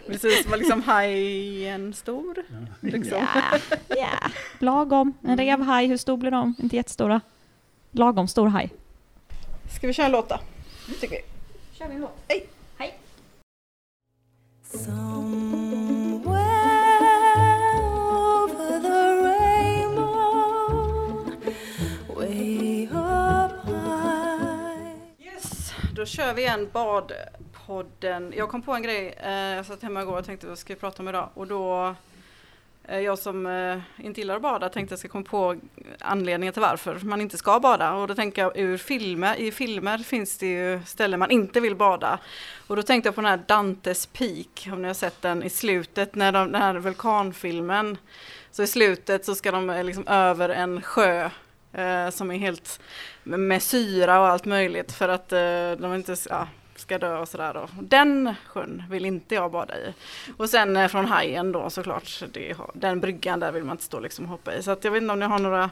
Precis, 0.08 0.48
var 0.48 0.58
liksom 0.58 0.82
hajen 0.82 1.94
stor? 1.94 2.36
Liksom. 2.80 3.18
Ja, 3.18 3.60
ja. 3.88 4.30
Lagom. 4.60 5.14
En 5.22 5.38
revhaj, 5.38 5.88
hur 5.88 5.98
stor 5.98 6.18
blir 6.18 6.32
de? 6.32 6.56
Inte 6.60 6.76
jättestora. 6.76 7.22
Lagom 7.92 8.28
stor 8.28 8.48
haj. 8.48 8.70
Ska 9.76 9.88
vi 9.88 9.94
köra 9.94 10.06
en 10.06 10.12
låt 10.12 10.30
då? 10.30 10.40
Tycker 11.00 11.16
vi. 11.16 11.22
Kör 11.78 11.88
vi 11.88 11.96
en 11.96 12.02
låt. 12.02 12.18
Hej. 12.28 12.48
Hej. 12.78 13.00
Somewhere 14.64 15.95
då 25.96 26.06
kör 26.06 26.34
vi 26.34 26.42
igen 26.42 26.70
badpodden. 26.74 28.34
Jag 28.38 28.50
kom 28.50 28.62
på 28.62 28.74
en 28.74 28.84
grej, 28.84 29.16
eh, 29.24 29.32
jag 29.32 29.66
satt 29.66 29.84
hemma 29.84 30.02
igår 30.02 30.20
och 30.20 30.26
tänkte 30.26 30.48
vad 30.48 30.60
ska 30.60 30.74
vi 30.74 30.80
prata 30.80 31.04
om 31.04 31.10
idag? 31.10 31.30
Och 31.34 31.48
då, 31.48 31.96
eh, 32.88 33.00
jag 33.00 33.20
som 33.20 33.46
eh, 33.46 34.06
inte 34.06 34.22
gillar 34.22 34.36
att 34.36 34.42
bada 34.42 34.70
tänkte 34.70 34.94
jag 34.94 35.00
ska 35.00 35.08
komma 35.08 35.26
på 35.26 35.56
anledningen 36.00 36.54
till 36.54 36.62
varför 36.62 37.00
man 37.00 37.22
inte 37.22 37.38
ska 37.38 37.60
bada. 37.60 37.94
Och 37.94 38.08
då 38.08 38.16
tänker 38.16 38.42
jag 38.42 38.58
ur 38.58 38.78
filmer, 38.78 39.36
i 39.36 39.52
filmer 39.52 39.98
finns 39.98 40.38
det 40.38 40.48
ju 40.48 40.80
ställen 40.86 41.20
man 41.20 41.32
inte 41.32 41.60
vill 41.60 41.76
bada. 41.76 42.20
Och 42.68 42.76
då 42.76 42.84
tänkte 42.84 43.08
jag 43.08 43.16
på 43.16 43.22
den 43.22 43.30
här 43.30 43.44
Dantes 43.48 44.06
Peak, 44.06 44.68
om 44.72 44.82
ni 44.82 44.88
har 44.88 44.96
sett 44.96 45.22
den 45.22 45.44
i 45.44 45.50
slutet, 45.50 46.16
när 46.16 46.32
de, 46.32 46.52
den 46.52 46.62
här 46.62 46.76
vulkanfilmen. 46.76 47.98
Så 48.52 48.64
i 48.64 48.68
slutet 48.68 49.26
så 49.26 49.36
ska 49.36 49.52
de 49.52 49.70
eh, 49.70 49.84
liksom 49.84 50.08
över 50.08 50.50
en 50.50 50.82
sjö 50.82 51.30
eh, 51.74 52.10
som 52.10 52.32
är 52.32 52.38
helt 52.38 52.80
med 53.26 53.64
syra 53.64 54.20
och 54.20 54.28
allt 54.28 54.46
möjligt 54.46 54.92
för 54.92 55.10
att 55.10 55.32
eh, 55.32 55.72
de 55.78 55.94
inte 55.96 56.16
ja, 56.30 56.48
ska 56.76 56.98
dö 56.98 57.18
och 57.18 57.28
sådär 57.28 57.54
då. 57.54 57.70
Den 57.82 58.36
sjön 58.48 58.84
vill 58.90 59.06
inte 59.06 59.36
jag 59.36 59.52
bada 59.52 59.78
i. 59.78 59.94
Och 60.38 60.50
sen 60.50 60.78
eh, 60.78 60.88
från 60.88 61.06
hajen 61.06 61.52
då 61.52 61.70
såklart, 61.70 62.24
det, 62.32 62.56
den 62.74 63.00
bryggan 63.00 63.40
där 63.40 63.52
vill 63.52 63.64
man 63.64 63.74
inte 63.74 63.84
stå 63.84 64.00
liksom 64.00 64.26
och 64.26 64.32
hoppa 64.32 64.56
i. 64.56 64.64
Så 64.64 64.72
att 64.72 64.84
jag 64.84 64.92
vet 64.92 65.02
inte 65.02 65.14
om 65.14 65.20
ni 65.20 65.26
har 65.26 65.40
några, 65.40 65.70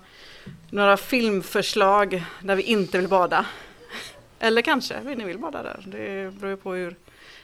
några 0.69 0.97
filmförslag 0.97 2.23
där 2.41 2.55
vi 2.55 2.63
inte 2.63 2.97
vill 2.97 3.07
bada. 3.07 3.45
Eller 4.39 4.61
kanske 4.61 5.01
ni 5.03 5.23
vill 5.23 5.39
bada 5.39 5.63
där. 5.63 5.83
Det 5.85 6.33
beror 6.33 6.49
ju 6.49 6.57
på 6.57 6.73
hur 6.73 6.95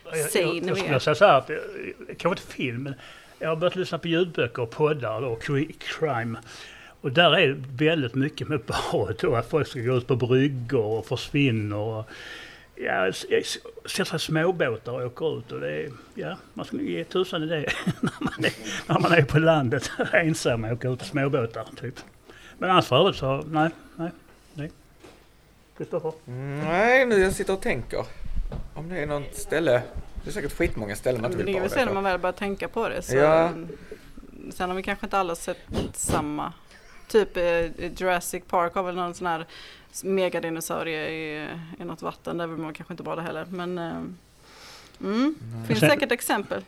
Jag, 0.03 0.17
jag, 0.17 0.31
Sane 0.31 0.45
jag 0.45 0.61
vi 0.61 0.69
är. 0.69 0.75
skulle 0.75 0.99
säga 0.99 1.15
så 1.15 1.25
här, 1.25 1.37
eh, 1.37 2.15
kanske 2.17 2.29
inte 2.29 2.53
film, 2.53 2.83
men 2.83 2.93
jag 3.39 3.49
har 3.49 3.55
börjat 3.55 3.75
lyssna 3.75 3.97
på 3.97 4.07
ljudböcker 4.07 4.61
och 4.61 4.69
poddar 4.69 5.21
och 5.21 5.43
crime. 5.79 6.39
Och 7.01 7.11
där 7.11 7.37
är 7.37 7.47
det 7.47 7.85
väldigt 7.85 8.15
mycket 8.15 8.47
med 8.47 8.59
bad 8.59 9.23
och 9.23 9.39
att 9.39 9.49
folk 9.49 9.67
ska 9.67 9.79
gå 9.79 9.95
ut 9.97 10.07
på 10.07 10.15
bryggor 10.15 10.85
och 10.85 11.05
försvinner. 11.05 11.75
Och, 11.77 12.09
ja, 12.75 13.07
s- 13.07 13.25
s- 13.29 13.57
sätta 13.85 14.05
sig 14.09 14.19
småbåtar 14.19 14.91
och 14.91 15.05
åka 15.05 15.25
ut. 15.25 15.51
Och 15.51 15.59
det 15.59 15.71
är, 15.83 15.89
ja, 16.15 16.37
man 16.53 16.65
ska 16.65 16.77
ge 16.77 17.03
tusan 17.03 17.43
i 17.43 17.45
det 17.45 17.59
när 18.01 18.11
man 18.19 18.45
är, 18.45 18.53
när 18.87 18.99
man 18.99 19.11
är 19.11 19.21
på 19.23 19.39
landet 19.39 19.91
ensam 20.13 20.63
och 20.65 20.71
åka 20.71 20.89
ut 20.89 21.01
i 21.01 21.05
småbåtar 21.05 21.65
typ. 21.81 21.95
Men 22.57 22.69
annars 22.69 22.85
för 22.85 22.95
övrigt 22.99 23.15
så, 23.15 23.43
nej, 23.47 23.69
nej, 23.95 24.09
nej. 24.53 24.71
Kristoffer? 25.77 26.13
Nej, 26.63 27.05
nu 27.05 27.15
jag 27.19 27.33
sitter 27.33 27.53
och 27.53 27.61
tänker. 27.61 28.05
Om 28.73 28.89
det 28.89 28.97
är 28.99 29.05
något 29.07 29.35
ställe. 29.35 29.81
Det 30.23 30.29
är 30.29 30.33
säkert 30.33 30.53
skitmånga 30.57 30.95
ställen 30.95 31.21
man 31.21 31.31
inte 31.31 31.43
det 31.43 31.45
vill 31.45 31.55
är 31.55 31.59
väl 31.59 31.69
bada 31.69 31.79
så 31.79 31.85
när 31.85 31.87
på. 31.87 31.93
man 31.93 32.03
väl 32.03 32.19
börjar 32.19 32.33
tänka 32.33 32.67
på 32.67 32.89
det. 32.89 33.01
Så, 33.01 33.15
Ja. 33.15 33.49
Sen 34.51 34.69
har 34.69 34.75
vi 34.77 34.83
kanske 34.83 35.05
inte 35.05 35.17
alla 35.17 35.35
sett 35.35 35.57
samma. 35.93 36.53
Typ 37.09 37.37
eh, 37.37 37.91
Jurassic 37.97 38.43
Park 38.47 38.73
har 38.75 38.83
väl 38.83 38.95
någon 38.95 39.13
sån 39.13 39.27
här 39.27 39.45
megadinosaurie 40.03 41.09
i, 41.09 41.49
i 41.79 41.85
något 41.85 42.01
vatten. 42.01 42.37
Där 42.37 42.47
vill 42.47 42.57
man 42.57 42.73
kanske 42.73 42.93
inte 42.93 43.03
bada 43.03 43.21
heller. 43.21 43.45
Men 43.49 43.77
eh, 43.77 44.01
mm, 45.01 45.35
finns 45.67 45.79
Sen- 45.79 45.89
säkert 45.89 46.11
exempel. 46.11 46.63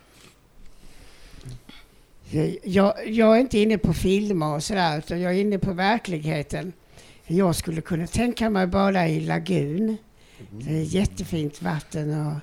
Jag, 2.63 3.07
jag 3.07 3.35
är 3.37 3.41
inte 3.41 3.59
inne 3.59 3.77
på 3.77 3.93
filmer 3.93 4.55
och 4.55 4.63
sådär, 4.63 4.97
utan 4.97 5.21
jag 5.21 5.35
är 5.35 5.41
inne 5.41 5.59
på 5.59 5.73
verkligheten. 5.73 6.73
Jag 7.27 7.55
skulle 7.55 7.81
kunna 7.81 8.07
tänka 8.07 8.49
mig 8.49 8.67
bada 8.67 9.07
i 9.07 9.19
lagun. 9.19 9.97
Det 10.49 10.73
är 10.73 10.83
jättefint 10.83 11.61
vatten. 11.61 12.27
Och, 12.27 12.33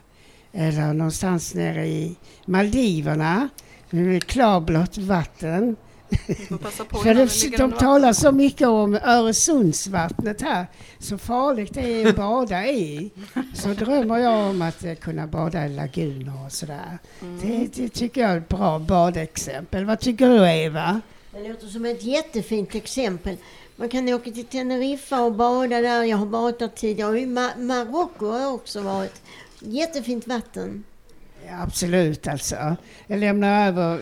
eller 0.52 0.92
någonstans 0.92 1.54
nere 1.54 1.86
i 1.86 2.16
Maldiverna. 2.44 3.48
Med 3.90 4.24
klarblått 4.24 4.98
vatten. 4.98 5.76
För 7.02 7.14
det, 7.14 7.56
de 7.56 7.72
talar 7.72 8.12
så 8.12 8.32
mycket 8.32 8.68
om 8.68 8.94
Öresundsvattnet 8.94 10.42
här. 10.42 10.66
Så 10.98 11.18
farligt 11.18 11.74
det 11.74 12.02
är 12.02 12.08
att 12.08 12.16
bada 12.16 12.66
i. 12.66 13.10
Så 13.54 13.68
drömmer 13.68 14.18
jag 14.18 14.50
om 14.50 14.62
att 14.62 14.84
eh, 14.84 14.94
kunna 14.94 15.26
bada 15.26 15.66
i 15.66 15.68
laguner 15.68 16.44
och 16.46 16.52
sådär. 16.52 16.98
Mm. 17.22 17.38
Det, 17.40 17.82
det 17.82 17.88
tycker 17.88 18.20
jag 18.20 18.30
är 18.30 18.36
ett 18.38 18.48
bra 18.48 18.78
badexempel. 18.78 19.84
Vad 19.84 20.00
tycker 20.00 20.28
du 20.28 20.48
Eva? 20.50 21.00
Det 21.32 21.48
låter 21.48 21.66
som 21.66 21.84
ett 21.84 22.02
jättefint 22.02 22.74
exempel. 22.74 23.36
Man 23.76 23.88
kan 23.88 24.08
åka 24.08 24.30
till 24.30 24.44
Teneriffa 24.44 25.20
och 25.22 25.32
bada 25.32 25.80
där. 25.80 26.04
Jag 26.04 26.16
har 26.16 26.26
badat 26.26 26.58
där 26.58 26.68
tidigare. 26.68 27.10
Och 27.10 27.18
i 27.18 27.26
Ma- 27.26 27.58
Marocko 27.58 28.26
har 28.30 28.40
jag 28.40 28.54
också 28.54 28.80
varit. 28.82 29.22
Jättefint 29.60 30.26
vatten. 30.26 30.84
Ja, 31.50 31.62
absolut 31.62 32.26
alltså. 32.26 32.76
Jag 33.06 33.18
lämnar 33.20 33.68
över 33.68 33.94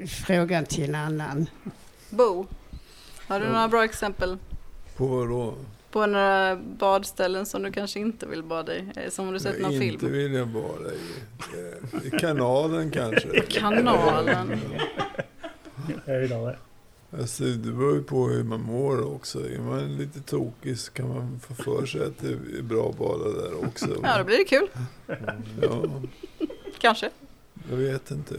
eh, 0.00 0.06
frågan 0.06 0.64
till 0.64 0.88
en 0.88 0.94
annan. 0.94 1.46
Bo, 2.10 2.46
har 3.28 3.40
du 3.40 3.46
några 3.46 3.68
bra 3.68 3.84
exempel 3.84 4.36
På 4.96 5.06
vad 5.06 5.28
då? 5.28 5.54
på 5.90 6.06
några 6.06 6.56
badställen 6.56 7.46
som 7.46 7.62
du 7.62 7.72
kanske 7.72 8.00
inte 8.00 8.26
vill 8.26 8.42
bada 8.42 8.74
i? 8.76 8.84
Eh, 8.96 9.10
Som 9.10 9.32
du 9.32 9.38
sett 9.38 9.60
någon 9.60 9.78
Nej, 9.78 9.88
Inte 9.88 9.98
film? 10.00 10.12
vill 10.12 10.32
jag 10.34 10.48
bada 10.48 10.90
i. 10.92 10.98
Eh, 12.02 12.06
I 12.06 12.18
kanalen 12.18 12.90
kanske. 12.90 13.40
Kanalen. 13.48 14.60
Höjdare. 16.06 16.56
Alltså, 17.18 17.44
det 17.44 17.72
beror 17.72 17.94
ju 17.94 18.02
på 18.02 18.28
hur 18.28 18.44
man 18.44 18.60
mår 18.60 19.14
också. 19.14 19.38
Är 19.38 19.58
man 19.58 19.96
lite 19.96 20.20
tokig 20.20 20.78
så 20.78 20.92
kan 20.92 21.08
man 21.08 21.40
få 21.48 21.54
för 21.54 21.86
sig 21.86 22.00
att 22.04 22.18
det 22.18 22.28
är 22.58 22.62
bra 22.62 22.88
att 22.90 22.98
bada 22.98 23.24
där 23.24 23.64
också. 23.66 23.86
Ja, 24.02 24.18
då 24.18 24.24
blir 24.24 24.38
det 24.38 24.44
kul. 24.44 24.68
Ja, 25.62 25.82
Kanske. 26.80 27.10
jag 27.70 27.76
vet 27.76 28.10
inte. 28.10 28.34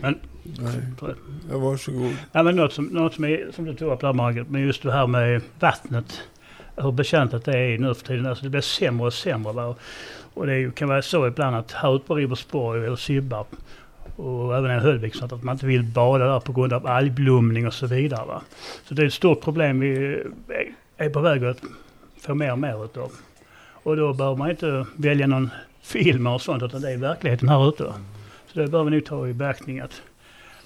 Men- 0.00 0.18
Nej. 0.42 0.82
Ja, 1.50 1.58
varsågod. 1.58 2.16
Ja, 2.32 2.42
men 2.42 2.56
något 2.56 2.72
som, 2.72 2.84
något 2.84 3.14
som, 3.14 3.24
är, 3.24 3.50
som 3.54 3.64
du 3.64 3.74
tog 3.74 3.92
upp 3.92 4.00
där 4.00 4.12
Margit, 4.12 4.50
men 4.50 4.60
just 4.62 4.82
det 4.82 4.92
här 4.92 5.06
med 5.06 5.42
vattnet. 5.60 6.20
Hur 6.76 6.92
bekänt 6.92 7.44
det 7.44 7.58
är 7.58 7.78
nu 7.78 7.94
för 7.94 8.06
tiden. 8.06 8.26
Alltså 8.26 8.44
det 8.44 8.50
blir 8.50 8.60
sämre 8.60 9.06
och 9.06 9.14
sämre. 9.14 9.52
Va? 9.52 9.74
Och 10.34 10.46
det 10.46 10.54
är, 10.54 10.70
kan 10.70 10.88
vara 10.88 11.02
så 11.02 11.26
ibland 11.26 11.56
att 11.56 11.72
här 11.72 11.96
ute 11.96 12.06
på 12.06 12.14
Ribersborg 12.14 12.86
eller 12.86 12.96
Sibbarp 12.96 13.46
och 14.16 14.56
även 14.56 14.70
i 14.76 14.80
Höllvik 14.80 15.14
så 15.14 15.24
att 15.24 15.42
man 15.42 15.54
inte 15.54 15.66
vill 15.66 15.82
bada 15.82 16.24
där 16.26 16.40
på 16.40 16.52
grund 16.52 16.72
av 16.72 16.86
algblomning 16.86 17.66
och 17.66 17.74
så 17.74 17.86
vidare. 17.86 18.26
Va? 18.26 18.42
Så 18.84 18.94
det 18.94 19.02
är 19.02 19.06
ett 19.06 19.12
stort 19.12 19.40
problem 19.40 19.80
vi 19.80 20.22
är 20.96 21.10
på 21.10 21.20
väg 21.20 21.44
att 21.44 21.62
få 22.20 22.34
mer 22.34 22.52
och 22.52 22.58
mer 22.58 22.84
utav. 22.84 23.12
Och 23.72 23.96
då 23.96 24.12
bör 24.14 24.36
man 24.36 24.50
inte 24.50 24.86
välja 24.96 25.26
någon 25.26 25.50
film 25.88 26.26
och 26.26 26.42
sånt 26.42 26.62
utan 26.62 26.80
det 26.80 26.92
är 26.92 26.96
verkligheten 26.96 27.48
här 27.48 27.68
ute. 27.68 27.94
Så 28.46 28.58
det 28.58 28.68
bör 28.68 28.84
vi 28.84 28.90
nog 28.90 29.04
ta 29.04 29.28
i 29.28 29.32
beaktning 29.34 29.80
att 29.80 30.02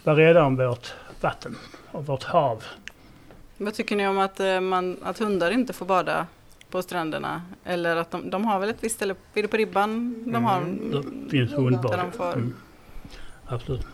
vara 0.04 0.16
rädda 0.16 0.44
om 0.44 0.56
vårt 0.56 0.92
vatten 1.20 1.56
och 1.90 2.06
vårt 2.06 2.22
hav. 2.22 2.64
Vad 3.58 3.74
tycker 3.74 3.96
ni 3.96 4.08
om 4.08 4.18
att, 4.18 4.40
eh, 4.40 4.60
man, 4.60 4.96
att 5.02 5.18
hundar 5.18 5.50
inte 5.50 5.72
får 5.72 5.86
bada 5.86 6.26
på 6.70 6.82
stränderna? 6.82 7.42
Eller 7.64 7.96
att 7.96 8.10
de, 8.10 8.30
de 8.30 8.44
har 8.44 8.60
väl 8.60 8.68
ett 8.70 8.84
visst 8.84 8.96
ställe, 8.96 9.14
är 9.34 9.42
det 9.42 9.48
på 9.48 9.56
Ribban? 9.56 10.14
De 10.32 10.44
har, 10.44 10.60
Det 11.24 11.30
finns 11.30 11.52
hundbad. 11.52 11.98
de 11.98 12.12
får, 12.12 12.32
Mm. 12.32 12.54
Absolut. 13.46 13.86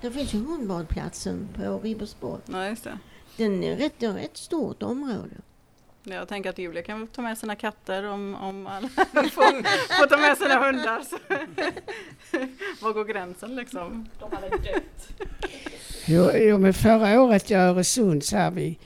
Det 0.00 0.10
finns 0.10 0.34
ju 0.34 0.38
hundbadplatsen 0.44 1.48
på 1.54 1.78
Ribersborg. 1.82 2.40
ja, 2.46 2.66
just 2.68 2.84
det. 2.84 2.98
Den 3.36 3.64
är 3.64 3.76
rätt, 3.76 3.92
det 3.98 4.06
är 4.06 4.18
ett 4.18 4.36
stort 4.36 4.82
område. 4.82 5.34
Jag 6.16 6.28
tänker 6.28 6.50
att 6.50 6.58
Julia 6.58 6.82
kan 6.82 6.98
väl 6.98 7.08
ta 7.08 7.22
med 7.22 7.38
sina 7.38 7.56
katter 7.56 8.04
om, 8.04 8.34
om 8.34 8.66
alla 8.66 8.88
får, 9.14 9.62
får 9.98 10.06
ta 10.06 10.16
med 10.16 10.38
sina 10.38 10.66
hundar. 10.66 11.02
Så. 11.02 11.16
Var 12.84 12.92
går 12.92 13.04
gränsen 13.04 13.56
liksom? 13.56 14.08
De 14.20 14.36
hade 14.36 14.48
dött. 14.48 15.08
Jo, 16.06 16.30
jo, 16.34 16.58
men 16.58 16.74
förra 16.74 17.22
året 17.22 17.50
i 17.50 17.54
Öresund 17.54 18.24
så 18.24 18.36
här 18.36 18.50
vi, 18.50 18.78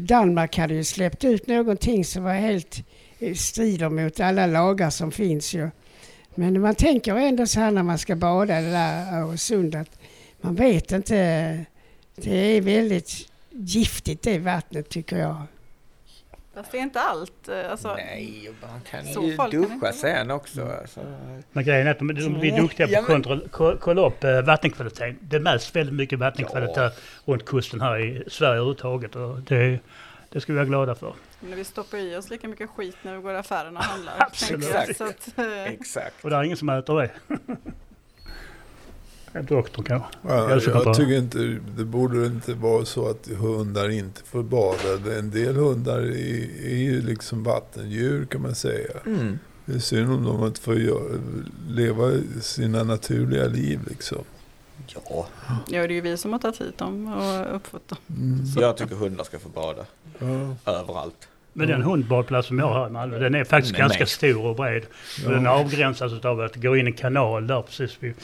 Danmark 0.00 0.58
hade 0.58 0.74
ju 0.74 0.84
släppt 0.84 1.24
ut 1.24 1.46
någonting 1.46 2.04
som 2.04 2.24
var 2.24 2.34
helt 2.34 2.76
strider 3.36 3.88
mot 3.88 4.20
alla 4.20 4.46
lagar 4.46 4.90
som 4.90 5.12
finns 5.12 5.54
ju. 5.54 5.70
Men 6.34 6.60
man 6.60 6.74
tänker 6.74 7.16
ändå 7.16 7.46
så 7.46 7.60
här 7.60 7.70
när 7.70 7.82
man 7.82 7.98
ska 7.98 8.16
bada 8.16 8.60
i 8.60 8.64
det 8.64 8.70
där 8.70 9.20
Öresund 9.22 9.74
att 9.74 9.98
man 10.40 10.54
vet 10.54 10.92
inte. 10.92 11.14
Det 12.16 12.36
är 12.36 12.60
väldigt 12.60 13.30
giftigt 13.50 14.22
det 14.22 14.38
vattnet 14.38 14.88
tycker 14.88 15.16
jag. 15.16 15.42
Fast 16.54 16.72
det 16.72 16.78
är 16.78 16.82
inte 16.82 17.00
allt. 17.00 17.48
eh, 17.48 17.70
Alltså, 17.70 17.94
Nej, 17.94 18.50
man 18.62 18.80
kan 18.90 19.04
Så 19.04 19.22
ju 19.22 19.36
kan 19.36 19.50
duscha 19.50 19.76
vara. 19.80 19.92
sen 19.92 20.30
också. 20.30 20.62
Alltså. 20.80 21.00
Men 21.52 21.64
grejen 21.64 21.86
är 21.86 21.90
att 21.90 21.98
de, 21.98 22.14
de 22.14 22.38
blir 22.40 22.56
duktiga 22.56 22.86
på 22.86 22.92
Ja, 22.92 22.98
att 23.00 23.08
men- 23.08 23.22
kontroll- 23.22 23.48
ko- 23.50 23.76
kolla 23.80 24.06
upp 24.06 24.24
eh, 24.24 24.40
vattenkvaliteten. 24.42 25.18
Det 25.20 25.40
mäts 25.40 25.76
väldigt 25.76 25.94
mycket 25.94 26.18
vattenkvalitet 26.18 27.00
runt 27.24 27.44
kusten 27.44 27.80
här 27.80 27.98
i 27.98 28.24
Sverige 28.26 28.52
överhuvudtaget. 28.54 29.16
Och 29.16 29.40
det, 29.40 29.78
det 30.28 30.40
ska 30.40 30.52
vi 30.52 30.56
vara 30.56 30.66
glada 30.66 30.94
för. 30.94 31.14
men 31.40 31.56
vi 31.56 31.64
stoppar 31.64 31.98
i 31.98 32.16
oss 32.16 32.30
lika 32.30 32.48
mycket 32.48 32.70
skit 32.70 32.96
när 33.02 33.16
vi 33.16 33.22
går 33.22 33.32
i 33.32 33.36
affären 33.36 33.76
och 33.76 33.82
handlar. 33.82 34.12
Absolut. 34.18 34.96
Så 34.96 35.04
att, 35.04 35.38
eh, 35.38 35.64
Exakt. 35.64 36.24
Och 36.24 36.30
det 36.30 36.36
är 36.36 36.42
ingen 36.42 36.56
som 36.56 36.68
äter 36.68 37.00
det. 37.00 37.10
En 39.32 39.46
doktor 39.46 39.82
kanske. 39.82 40.08
Ja, 40.28 40.46
Hälsokontroll. 40.48 40.86
jag 40.86 40.96
tycker 40.96 41.18
inte, 41.18 41.58
det 41.76 41.84
borde 41.84 42.26
inte 42.26 42.54
vara 42.54 42.84
så 42.84 43.08
att 43.10 43.28
hundar 43.28 43.88
inte 43.88 44.22
får 44.22 44.42
bada. 44.42 45.18
En 45.18 45.30
del 45.30 45.56
hundar 45.56 45.98
är, 45.98 46.66
är 46.66 46.76
ju 46.76 47.02
liksom 47.02 47.42
vattendjur 47.42 48.24
kan 48.26 48.42
man 48.42 48.54
säga. 48.54 48.90
Mm. 49.06 49.38
Det 49.64 49.74
är 49.74 49.78
synd 49.78 50.12
om 50.12 50.24
de 50.24 50.46
inte 50.46 50.60
får 50.60 50.78
göra, 50.78 51.18
leva 51.68 52.12
sina 52.40 52.84
naturliga 52.84 53.46
liv 53.46 53.80
liksom. 53.88 54.24
Ja, 54.86 55.26
ja, 55.48 55.56
det 55.66 55.76
är 55.76 55.88
ju 55.88 56.00
vi 56.00 56.16
som 56.16 56.32
har 56.32 56.38
tagit 56.40 56.60
hit 56.60 56.78
dem 56.78 57.12
och 57.12 57.56
uppfött 57.56 57.88
dem. 57.88 57.98
Mm. 58.08 58.44
jag 58.56 58.76
tycker 58.76 58.94
hundar 58.94 59.24
ska 59.24 59.38
få 59.38 59.48
bada. 59.48 59.84
Ja. 60.18 60.72
Överallt. 60.72 61.28
Men 61.52 61.68
den 61.68 61.82
hundbadplats 61.82 62.48
som 62.48 62.58
jag 62.58 62.66
har 62.66 62.86
i 62.86 62.90
Malmö, 62.90 63.18
den 63.18 63.34
är 63.34 63.44
faktiskt 63.44 63.74
Den 63.74 63.80
är 63.84 63.88
ganska 63.88 64.02
med. 64.02 64.08
stor 64.08 64.46
och 64.46 64.56
bred. 64.56 64.82
Och 65.26 65.30
den 65.32 65.46
avgränsas 65.46 66.24
av 66.24 66.40
att 66.40 66.56
gå 66.56 66.76
in 66.76 66.86
en 66.86 66.92
kanal 66.92 67.46
där 67.46 67.62
precis 67.62 67.96
vid. 68.00 68.14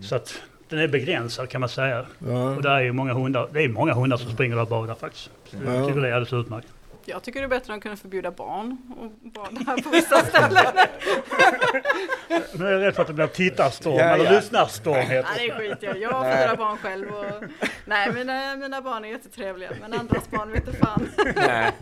Så 0.00 0.14
att 0.14 0.34
den 0.68 0.78
är 0.78 0.88
begränsad 0.88 1.48
kan 1.48 1.60
man 1.60 1.68
säga. 1.68 2.06
Ja. 2.18 2.50
Och 2.50 2.62
där 2.62 2.70
är 2.70 2.80
ju 2.80 2.92
många 2.92 3.12
hundar, 3.12 3.48
det 3.52 3.62
är 3.64 3.68
många 3.68 3.92
hundar 3.94 4.16
som 4.16 4.30
springer 4.30 4.56
där 4.56 4.62
och 4.62 4.68
badar 4.68 4.94
faktiskt. 4.94 5.30
Så 5.44 5.56
Ja. 5.66 5.72
Jag 5.74 5.86
tycker 5.86 6.00
det 6.00 6.08
är 6.08 6.12
alldeles 6.12 6.32
utmärkt. 6.32 6.68
Jag 7.04 7.22
tycker 7.22 7.40
det 7.40 7.46
är 7.46 7.48
bättre 7.48 7.74
att 7.74 7.82
kunna 7.82 7.96
förbjuda 7.96 8.30
barn 8.30 8.76
att 8.90 9.32
bada 9.32 9.82
på 9.82 9.90
vissa 9.90 10.16
ställen. 10.24 10.64
Nu 12.58 12.66
är 12.66 12.72
jag 12.72 12.82
rädd 12.82 12.94
för 12.94 13.02
att 13.02 13.08
det 13.08 13.14
blir 13.14 13.26
tittarstorm 13.26 13.94
Ja, 13.96 14.02
eller 14.04 14.24
ja. 14.24 14.30
lyssnarstorm 14.30 14.94
Nej, 14.94 15.06
heter 15.06 15.30
det. 15.38 15.46
det 15.46 15.52
skiter 15.70 15.86
jag. 15.86 15.98
Jag 15.98 16.10
har 16.12 16.36
fyra 16.36 16.56
barn 16.56 16.76
själv. 16.78 17.08
Och, 17.08 17.44
nej, 17.84 18.12
mina, 18.12 18.56
mina 18.56 18.80
barn 18.82 19.04
är 19.04 19.08
jättetrevliga. 19.08 19.70
Men 19.80 19.92
andras 19.94 20.30
barn 20.30 20.52
vet 20.52 20.66
inte 20.68 20.78
fan. 20.78 21.08
Nej. 21.36 21.72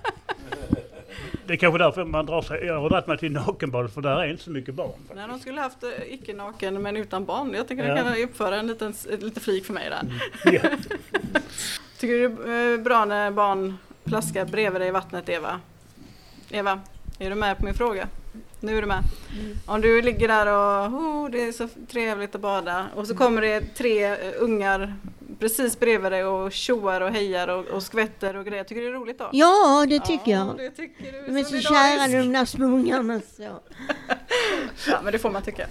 Det 1.46 1.52
är 1.52 1.56
kanske 1.56 1.78
därför 1.78 2.04
man 2.04 2.26
drar 2.26 2.42
sig. 2.42 2.64
Jag 2.64 2.80
har 2.80 2.90
dragit 2.90 3.06
mig 3.06 3.18
till 3.18 3.32
nakenbadet 3.32 3.94
för 3.94 4.00
där 4.00 4.16
är 4.16 4.26
inte 4.30 4.42
så 4.42 4.50
mycket 4.50 4.74
barn. 4.74 4.92
Nej, 5.14 5.28
de 5.28 5.38
skulle 5.38 5.60
haft 5.60 5.82
eh, 5.82 5.90
icke-naken 6.14 6.82
men 6.82 6.96
utan 6.96 7.24
barn. 7.24 7.54
Jag 7.54 7.68
tycker 7.68 7.84
Ja. 7.84 7.94
det 7.94 8.02
kan 8.02 8.22
uppföra 8.22 8.56
en 8.56 8.66
liten, 8.66 8.94
lite 9.20 9.40
flik 9.40 9.64
för 9.66 9.72
mig 9.72 9.90
där. 9.90 10.20
Ja. 10.52 10.60
Tycker 11.98 12.14
du 12.14 12.28
det 12.28 12.52
är 12.52 12.72
eh, 12.72 12.80
bra 12.80 13.04
när 13.04 13.30
barn 13.30 13.78
plaskar 14.04 14.44
bredvid 14.44 14.80
dig 14.80 14.88
i 14.88 14.90
vattnet, 14.92 15.28
Eva? 15.28 15.60
Eva, 16.50 16.80
är 17.18 17.30
du 17.30 17.36
med 17.36 17.58
på 17.58 17.64
min 17.64 17.74
fråga? 17.74 18.08
Nu 18.60 18.76
är 18.78 18.80
du 18.80 18.86
med. 18.88 19.02
Om 19.66 19.80
du 19.80 20.02
ligger 20.02 20.28
där 20.28 20.46
och 20.46 20.86
oh, 21.00 21.30
det 21.30 21.48
är 21.48 21.52
så 21.52 21.68
trevligt 21.90 22.34
att 22.34 22.40
bada 22.40 22.86
och 22.94 23.06
så 23.06 23.16
kommer 23.16 23.42
det 23.42 23.60
tre 23.60 24.04
eh, 24.04 24.16
ungar 24.38 24.94
precis 25.38 25.80
bredvid 25.80 26.12
dig 26.12 26.24
och 26.24 26.52
tjoar 26.52 27.00
och 27.00 27.10
hejar 27.12 27.48
och, 27.48 27.64
och 27.66 27.82
skvätter 27.82 28.36
och 28.36 28.44
grejer. 28.46 28.64
Tycker 28.64 28.80
du 28.80 28.86
det 28.90 28.96
är 28.96 29.00
roligt 29.00 29.18
då? 29.18 29.30
Ja, 29.32 29.86
det 29.88 30.00
tycker 30.00 30.30
Ja, 30.32 30.46
jag. 30.46 30.56
det 30.58 30.70
tycker 30.70 31.12
du. 31.12 31.22
De 31.32 31.36
är 31.40 31.44
så 31.44 31.60
kära 31.60 32.08
de 32.22 32.32
där 32.32 32.44
små 32.44 32.66
ungarna. 32.66 33.20
Ja, 34.88 35.00
men 35.02 35.12
det 35.12 35.18
får 35.18 35.30
man 35.30 35.42
tycka. 35.42 35.66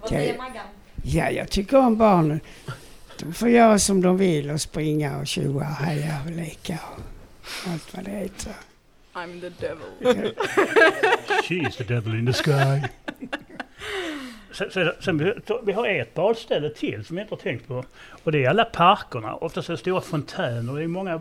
Vad 0.00 0.08
säger 0.08 0.38
Maggan? 0.38 0.66
Ja, 1.04 1.30
jag 1.30 1.50
tycker 1.50 1.76
om 1.78 1.96
barnen. 1.96 2.40
De 3.18 3.32
får 3.34 3.48
göra 3.48 3.78
som 3.78 4.00
de 4.00 4.16
vill 4.16 4.50
och 4.50 4.60
springa 4.60 5.18
och 5.18 5.26
tjoa 5.26 5.54
och 5.54 5.64
heja 5.64 6.16
och 6.26 6.30
leka 6.30 6.78
och 6.94 7.70
allt 7.72 7.94
vad 7.94 8.04
det 8.04 8.10
heter. 8.10 8.52
I'm 9.14 9.40
the 9.40 9.48
devil. 9.66 10.34
She 11.48 11.54
is 11.54 11.76
the 11.76 11.84
devil 11.84 12.14
in 12.14 12.26
the 12.26 12.32
sky. 12.32 12.88
Sen, 14.52 14.70
sen, 14.70 14.92
sen, 15.00 15.18
vi- 15.18 15.34
har 15.72 15.86
ett 15.86 16.14
badställe 16.14 16.70
till 16.70 17.04
som 17.04 17.16
jag 17.18 17.24
inte 17.24 17.34
har 17.34 17.40
tänkt 17.40 17.68
på. 17.68 17.84
Och 18.24 18.32
det 18.32 18.44
är 18.44 18.50
alla 18.50 18.64
parkerna. 18.64 19.34
Oftast 19.34 19.68
är 19.68 19.72
det 19.72 19.78
stora 19.78 20.00
fontäner. 20.00 20.74
Det 20.74 20.82
är 20.82 20.86
många 20.86 21.20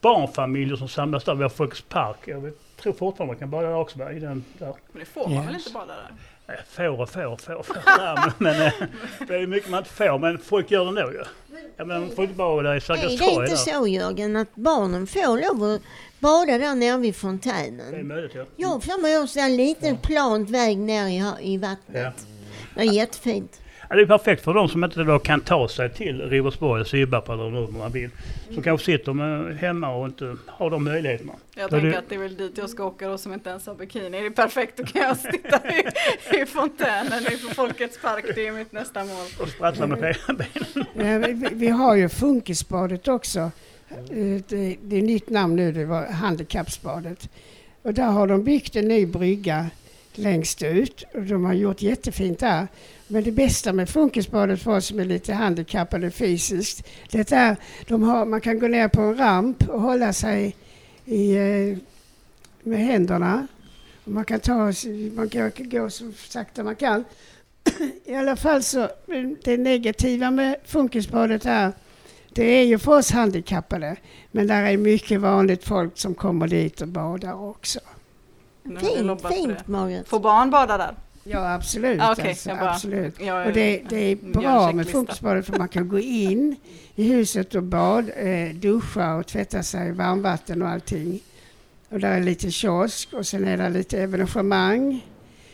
barnfamiljer 0.00 0.76
som 0.76 0.88
samlas 0.88 1.24
där. 1.24 1.34
Vi 1.34 1.42
har 1.42 1.50
Folkets 1.50 1.82
park. 1.82 2.16
Jag 2.24 2.40
vet, 2.40 2.54
tror 2.82 2.92
fortfarande 2.92 3.32
man 3.32 3.38
kan 3.40 3.50
bada 3.50 3.68
där 3.68 3.76
också. 3.76 3.98
va, 3.98 4.12
I 4.12 4.18
den, 4.20 4.44
där. 4.58 4.74
Men 4.92 5.00
det 5.00 5.04
får 5.06 5.28
man 5.28 5.46
väl 5.46 5.54
Yes. 5.54 5.66
inte 5.66 5.78
bada 5.78 5.94
där? 5.94 6.10
Får 6.70 7.00
och 7.00 7.10
får, 7.10 7.36
får, 7.36 7.62
får. 7.62 7.76
Ja, 7.86 8.32
men, 8.38 8.52
men, 8.58 8.66
eh, 8.66 8.72
det 9.28 9.34
är 9.34 9.46
mycket 9.46 9.70
man 9.70 9.78
inte 9.78 9.90
får, 9.90 10.18
men 10.18 10.38
folk 10.38 10.70
gör 10.70 10.84
det 10.84 10.88
ändå 11.00 11.12
ju. 11.12 11.22
Ja, 11.76 11.84
men 11.84 12.02
inte 12.04 12.26
bada 12.34 12.62
där 12.62 12.72
i 12.72 12.76
Är 12.76 12.80
Sergels 12.80 13.12
det 13.18 13.18
torg. 13.26 13.34
inte 13.50 13.50
där. 13.50 13.56
så 13.80 13.86
Jörgen 13.86 14.36
att 14.36 14.54
barnen 14.54 15.06
får 15.06 15.54
lov 15.60 15.70
att 15.74 15.80
bada 16.18 16.58
där 16.58 16.74
nere 16.74 16.96
vid 16.98 17.02
Det 17.14 17.16
är 17.18 17.20
fontänen? 17.20 18.08
möjligt 18.08 18.32
ja. 18.34 18.44
Jag 18.56 18.68
har 18.68 18.80
för 18.80 19.02
mig 19.02 19.18
också 19.18 19.38
en 19.38 19.56
liten 19.56 19.96
plant 19.96 20.50
väg 20.50 20.78
ner 20.78 21.06
i, 21.40 21.52
i 21.52 21.58
vattnet. 21.58 22.14
Ja. 22.18 22.26
Det 22.74 22.80
är 22.80 22.92
jättefint. 22.92 23.60
Ja, 23.88 23.96
det 23.96 24.02
är 24.02 24.06
perfekt 24.06 24.44
för 24.44 24.54
de 24.54 24.68
som 24.68 24.84
inte 24.84 25.02
då 25.04 25.18
kan 25.18 25.40
ta 25.40 25.68
sig 25.68 25.90
till 25.94 26.20
Ribersborg, 26.30 26.84
Sybbarp 26.84 27.28
eller 27.28 27.50
hur 27.50 27.68
man 27.78 27.92
vill. 27.92 28.10
Som 28.54 28.62
kanske 28.62 28.84
sitter 28.84 29.52
hemma 29.54 29.94
och 29.94 30.06
inte 30.06 30.36
har 30.46 30.70
de 30.70 30.84
möjligheterna. 30.84 31.32
Jag 31.54 31.64
Då 31.64 31.76
tänker 31.76 31.90
det- 31.90 31.98
att 31.98 32.08
det 32.08 32.14
är 32.14 32.18
väl 32.18 32.36
dit 32.36 32.58
jag 32.58 32.70
ska 32.70 32.84
åka 32.84 33.08
då 33.08 33.18
som 33.18 33.32
inte 33.32 33.50
ens 33.50 33.66
har 33.66 33.74
bikini. 33.74 34.10
Det 34.10 34.26
är 34.26 34.30
perfekt, 34.30 34.76
då 34.76 34.84
kan 34.84 35.02
jag 35.02 35.16
sitta 35.16 35.60
i, 35.70 36.42
i 36.42 36.46
fontänen 36.46 37.22
i 37.32 37.36
Folkets 37.54 37.98
park. 38.02 38.24
Det 38.34 38.46
är 38.46 38.52
mitt 38.52 38.72
nästa 38.72 39.04
mål. 39.04 39.26
Och 39.40 39.48
sprattla 39.48 39.86
med 39.86 39.98
benen. 39.98 40.42
Ja, 40.94 41.18
vi, 41.28 41.48
vi 41.52 41.68
har 41.68 41.94
ju 41.96 42.08
Funkisbadet 42.08 43.08
också. 43.08 43.50
Det, 44.08 44.76
det 44.82 44.96
är 44.96 45.02
nytt 45.02 45.30
namn 45.30 45.56
nu, 45.56 45.72
det 45.72 45.84
var 45.84 46.06
Handikappsbadet. 46.06 47.28
Och 47.82 47.94
där 47.94 48.06
har 48.06 48.26
de 48.26 48.44
byggt 48.44 48.76
en 48.76 48.88
ny 48.88 49.06
brygga 49.06 49.66
längst 50.18 50.62
ut 50.62 51.04
och 51.14 51.22
de 51.22 51.44
har 51.44 51.54
gjort 51.54 51.82
jättefint 51.82 52.38
där. 52.38 52.68
Men 53.08 53.24
det 53.24 53.32
bästa 53.32 53.72
med 53.72 53.88
Funkisbadet 53.88 54.62
för 54.62 54.76
oss 54.76 54.86
som 54.86 54.98
är 54.98 55.04
lite 55.04 55.34
handikappade 55.34 56.10
fysiskt, 56.10 56.86
det 57.10 57.32
är 57.32 57.56
de 57.88 58.02
har, 58.02 58.26
man 58.26 58.40
kan 58.40 58.58
gå 58.58 58.68
ner 58.68 58.88
på 58.88 59.00
en 59.00 59.16
ramp 59.16 59.68
och 59.68 59.80
hålla 59.80 60.12
sig 60.12 60.56
i, 61.04 61.36
eh, 61.36 61.78
med 62.62 62.78
händerna. 62.78 63.46
Och 64.04 64.12
man 64.12 64.24
kan 64.24 64.40
ta, 64.40 64.72
man 65.14 65.28
kan 65.28 65.52
gå 65.56 65.90
så 65.90 66.12
sakta 66.28 66.62
man 66.62 66.76
kan. 66.76 67.04
I 68.04 68.14
alla 68.14 68.36
fall 68.36 68.62
så, 68.62 68.88
det 69.44 69.56
negativa 69.56 70.30
med 70.30 70.56
Funkisbadet 70.64 71.46
är 71.46 71.72
det 72.32 72.44
är 72.44 72.64
ju 72.64 72.78
för 72.78 72.98
oss 72.98 73.10
handikappade. 73.10 73.96
Men 74.30 74.46
där 74.46 74.62
är 74.62 74.76
mycket 74.76 75.20
vanligt 75.20 75.64
folk 75.64 75.98
som 75.98 76.14
kommer 76.14 76.48
dit 76.48 76.80
och 76.80 76.88
badar 76.88 77.48
också. 77.48 77.80
Fint, 78.78 79.20
fint 79.34 79.48
det. 79.58 79.68
Margret. 79.72 80.08
Får 80.08 80.20
barn 80.20 80.50
bada 80.50 80.78
där? 80.78 80.94
Ja, 81.24 81.54
absolut. 81.54 82.00
Ah, 82.00 82.12
okej, 82.12 82.28
alltså, 82.28 82.48
bara- 82.48 82.70
absolut. 82.70 83.20
Jag, 83.20 83.46
Och 83.46 83.52
det, 83.52 83.82
det 83.88 83.96
är 83.96 84.12
en 84.24 84.32
bra 84.32 84.72
med. 84.72 84.88
Funkisbadet 84.88 85.46
för 85.46 85.58
man 85.58 85.68
kan 85.68 85.88
gå 85.88 85.98
in 85.98 86.56
i 86.94 87.02
huset 87.12 87.54
och 87.54 87.62
bad, 87.62 88.10
eh, 88.16 88.54
duscha 88.54 89.14
och 89.14 89.26
tvätta 89.26 89.62
sig 89.62 89.88
i 89.88 89.92
varmvatten 89.92 90.62
och 90.62 90.68
allting. 90.68 91.20
Och 91.88 92.00
där 92.00 92.10
är 92.16 92.20
lite 92.20 92.50
kiosk 92.50 93.08
och 93.12 93.26
sen 93.26 93.44
är 93.48 93.56
det 93.56 93.68
lite 93.68 94.02
evenemang. 94.02 95.06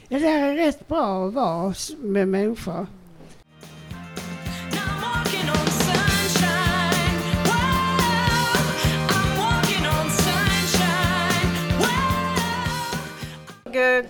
Det 0.08 0.18
där 0.18 0.42
är 0.48 0.54
rätt 0.54 0.88
bra 0.88 1.26
att 1.28 1.34
vara 1.34 1.74
med 1.98 2.28
människor. 2.28 2.86
Jag 13.76 13.98
eh, 13.98 14.04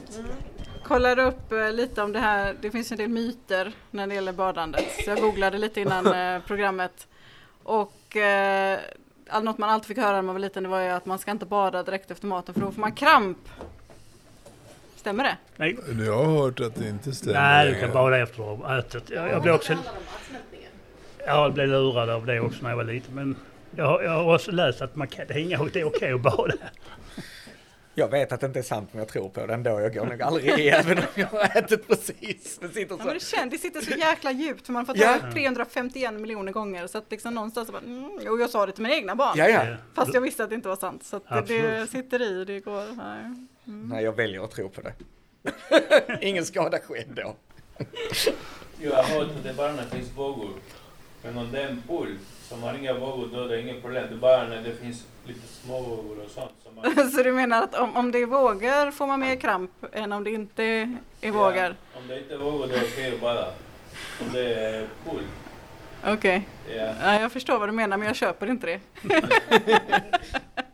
kollar 0.82 1.18
upp 1.18 1.52
eh, 1.52 1.72
lite 1.72 2.02
om 2.02 2.12
det 2.12 2.18
här. 2.18 2.56
Det 2.60 2.70
finns 2.70 2.92
en 2.92 2.98
del 2.98 3.08
myter 3.08 3.72
när 3.90 4.06
det 4.06 4.14
gäller 4.14 4.32
badandet. 4.32 4.84
Så 5.04 5.10
jag 5.10 5.20
googlade 5.20 5.58
lite 5.58 5.80
innan 5.80 6.06
eh, 6.34 6.42
programmet. 6.46 7.06
Och 7.62 8.16
eh, 8.16 8.78
all- 9.28 9.44
något 9.44 9.58
man 9.58 9.70
alltid 9.70 9.86
fick 9.86 9.98
höra 9.98 10.12
när 10.12 10.22
man 10.22 10.34
var 10.34 10.40
liten 10.40 10.62
det 10.62 10.68
var 10.68 10.80
ju 10.80 10.88
att 10.88 11.06
man 11.06 11.18
ska 11.18 11.30
inte 11.30 11.46
bada 11.46 11.82
direkt 11.82 12.10
efter 12.10 12.26
maten 12.26 12.54
för 12.54 12.60
då 12.60 12.72
får 12.72 12.80
man 12.80 12.92
kramp. 12.92 13.38
Stämmer 14.96 15.24
det? 15.24 15.36
Nej, 15.56 15.76
Jag 16.06 16.24
har 16.24 16.38
hört 16.42 16.60
att 16.60 16.74
det 16.74 16.88
inte 16.88 17.12
stämmer. 17.12 17.40
nej, 17.40 17.72
du 17.74 17.80
kan 17.80 17.92
bada 17.92 18.18
efter 18.18 18.52
att 18.52 18.58
ha 18.58 18.78
ätit. 18.78 19.10
Jag, 19.10 19.30
jag 19.30 19.42
blev 19.42 19.54
också... 19.54 19.74
Jag 21.26 21.52
blev 21.54 21.68
lurad 21.68 22.10
av 22.10 22.26
det 22.26 22.40
också 22.40 22.62
när 22.62 22.70
jag 22.70 22.76
var 22.76 22.84
liten. 22.84 23.14
Men 23.14 23.36
jag, 23.76 23.86
har- 23.86 24.02
jag 24.02 24.10
har 24.10 24.34
också 24.34 24.50
läst 24.50 24.82
att 24.82 24.96
man 24.96 25.08
kan, 25.08 25.26
det, 25.28 25.34
är 25.34 25.38
inga, 25.38 25.64
det 25.72 25.80
är 25.80 25.84
okej 25.84 26.12
att 26.12 26.20
bada. 26.20 26.54
Jag 27.98 28.08
vet 28.10 28.32
att 28.32 28.40
det 28.40 28.46
inte 28.46 28.58
är 28.58 28.62
sant 28.62 28.88
men 28.92 28.98
jag 28.98 29.08
tror 29.08 29.28
på 29.28 29.46
det 29.46 29.54
ändå. 29.54 29.70
Jag 29.80 29.94
går 29.94 30.06
nog 30.06 30.22
aldrig 30.22 30.58
i 30.58 30.68
även 30.68 30.98
om 30.98 31.04
jag 31.14 31.26
har 31.26 31.56
ätit 31.58 31.88
precis. 31.88 32.58
Det 32.60 32.68
sitter 32.68 32.80
Ja, 32.94 32.98
så. 32.98 33.04
men 33.04 33.14
det, 33.14 33.20
känns, 33.20 33.50
det 33.52 33.58
sitter 33.58 33.80
så 33.80 33.90
jäkla 33.90 34.32
djupt 34.32 34.66
för 34.66 34.72
man 34.72 34.80
har 34.86 34.94
fått 34.94 35.02
Ja. 35.02 35.06
höra 35.12 35.26
det 35.26 35.32
351 35.32 36.14
miljoner 36.14 36.52
gånger. 36.52 36.86
Så 36.86 36.98
att 36.98 37.04
liksom 37.10 37.34
någonstans 37.34 37.66
så 37.66 37.72
bara, 37.72 37.82
mm, 37.82 38.04
och 38.28 38.40
jag 38.40 38.50
sa 38.50 38.66
det 38.66 38.72
till 38.72 38.82
mina 38.82 38.94
egna 38.94 39.14
barn. 39.14 39.34
Ja, 39.38 39.48
ja. 39.48 39.76
Fast 39.94 40.14
jag 40.14 40.20
visste 40.20 40.44
att 40.44 40.48
det 40.50 40.54
inte 40.56 40.68
var 40.68 40.76
sant. 40.76 41.04
Så 41.04 41.16
att 41.26 41.46
det, 41.46 41.62
det 41.80 41.86
sitter 41.86 42.22
i, 42.22 42.44
det 42.44 42.60
går. 42.60 42.84
Nej. 42.96 43.46
Nej, 43.64 44.04
jag 44.04 44.12
väljer 44.12 44.44
att 44.44 44.50
tro 44.50 44.68
på 44.68 44.80
det. 44.80 44.92
Ingen 46.20 46.44
skada 46.44 46.78
skedd 46.78 47.08
då. 47.16 47.36
Jag 48.80 48.92
har 48.96 49.02
hört 49.02 49.28
att 49.36 49.44
det 49.44 49.52
bara 49.54 49.76
finns 49.82 50.10
vågor. 50.16 50.50
Men 51.22 51.38
om 51.38 51.52
det 51.52 51.62
är 51.62 51.68
en 51.68 51.82
pool 52.48 52.58
som 52.58 52.62
har 52.62 52.74
inga 52.74 52.94
vågor 52.94 53.28
då 53.32 53.44
är 53.44 53.48
det 53.48 53.60
inget 53.60 53.82
problem. 53.82 54.04
Det 54.08 54.14
är 54.14 54.18
bara 54.18 54.48
när 54.48 54.62
det 54.62 54.72
finns 54.72 55.06
lite 55.24 55.46
små 55.46 55.80
vågor 55.80 56.16
och 56.24 56.30
sånt. 56.30 56.52
Som 56.62 56.74
man, 56.74 57.10
Så 57.10 57.22
du 57.22 57.32
menar 57.32 57.62
att 57.62 57.74
om, 57.74 57.96
om 57.96 58.12
det 58.12 58.18
är 58.18 58.26
vågor 58.26 58.90
får 58.90 59.06
man 59.06 59.20
mer 59.20 59.36
kramp 59.36 59.70
än 59.92 60.12
om 60.12 60.24
det 60.24 60.30
inte 60.30 60.64
är 61.20 61.30
vågor? 61.30 61.54
Ja, 61.56 62.00
om 62.00 62.08
det 62.08 62.18
inte 62.18 62.34
är 62.34 62.38
vågor 62.38 62.58
då 62.58 62.64
är 62.64 62.68
det 62.68 62.86
okej 62.92 63.14
att 63.14 63.20
bada. 63.20 63.46
Om 64.20 64.32
det 64.32 64.54
är 64.54 64.86
pool. 65.04 65.20
Okej, 66.08 66.48
Ja. 66.76 66.92
ja, 67.02 67.20
jag 67.20 67.32
förstår 67.32 67.58
vad 67.58 67.68
du 67.68 67.72
menar 67.72 67.96
men 67.96 68.06
jag 68.06 68.16
köper 68.16 68.46
inte 68.50 68.66
det. 68.66 68.80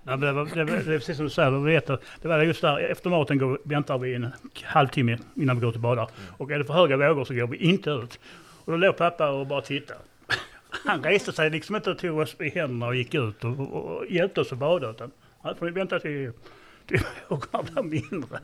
Ja, 0.04 0.16
men 0.16 0.20
det, 0.20 0.32
var, 0.32 0.44
det, 0.44 0.64
var, 0.64 0.76
det 0.76 0.94
är 0.94 0.98
precis 0.98 1.16
som 1.16 1.24
du 1.26 1.30
säger, 1.30 1.50
du 1.50 1.64
vet, 1.64 1.90
att 1.90 2.02
det 2.22 2.28
var 2.28 2.42
just 2.42 2.60
där, 2.60 2.78
efter 2.78 3.10
maten 3.10 3.38
går, 3.38 3.60
väntar 3.64 3.98
vi 3.98 4.14
en 4.14 4.32
halvtimme 4.64 5.18
innan 5.36 5.56
vi 5.56 5.66
går 5.66 5.74
och 5.74 5.80
badar. 5.80 6.08
Och 6.38 6.50
är 6.50 6.58
det 6.58 6.64
för 6.64 6.74
höga 6.74 6.96
vågor 6.96 7.24
så 7.24 7.34
går 7.34 7.46
vi 7.46 7.56
inte 7.56 7.90
ut. 7.90 8.20
Och 8.64 8.72
då 8.72 8.78
låg 8.78 8.96
pappa 8.96 9.30
och 9.30 9.46
bara 9.46 9.60
tittade. 9.60 10.00
Han 10.84 11.02
reste 11.02 11.32
sig 11.32 11.50
liksom 11.50 11.76
inte 11.76 11.90
och 11.90 11.98
tog 11.98 12.18
oss 12.18 12.36
i 12.40 12.48
händerna 12.48 12.86
och 12.86 12.96
gick 12.96 13.14
ut 13.14 13.44
och, 13.44 13.60
och, 13.60 13.72
och 13.74 14.06
hjälpte 14.06 14.40
oss 14.40 14.52
att 14.52 14.58
bada. 14.58 14.90
Utan 14.90 15.10
han 15.42 15.56
får 15.56 15.66
vänta 15.66 16.00
till. 16.00 16.32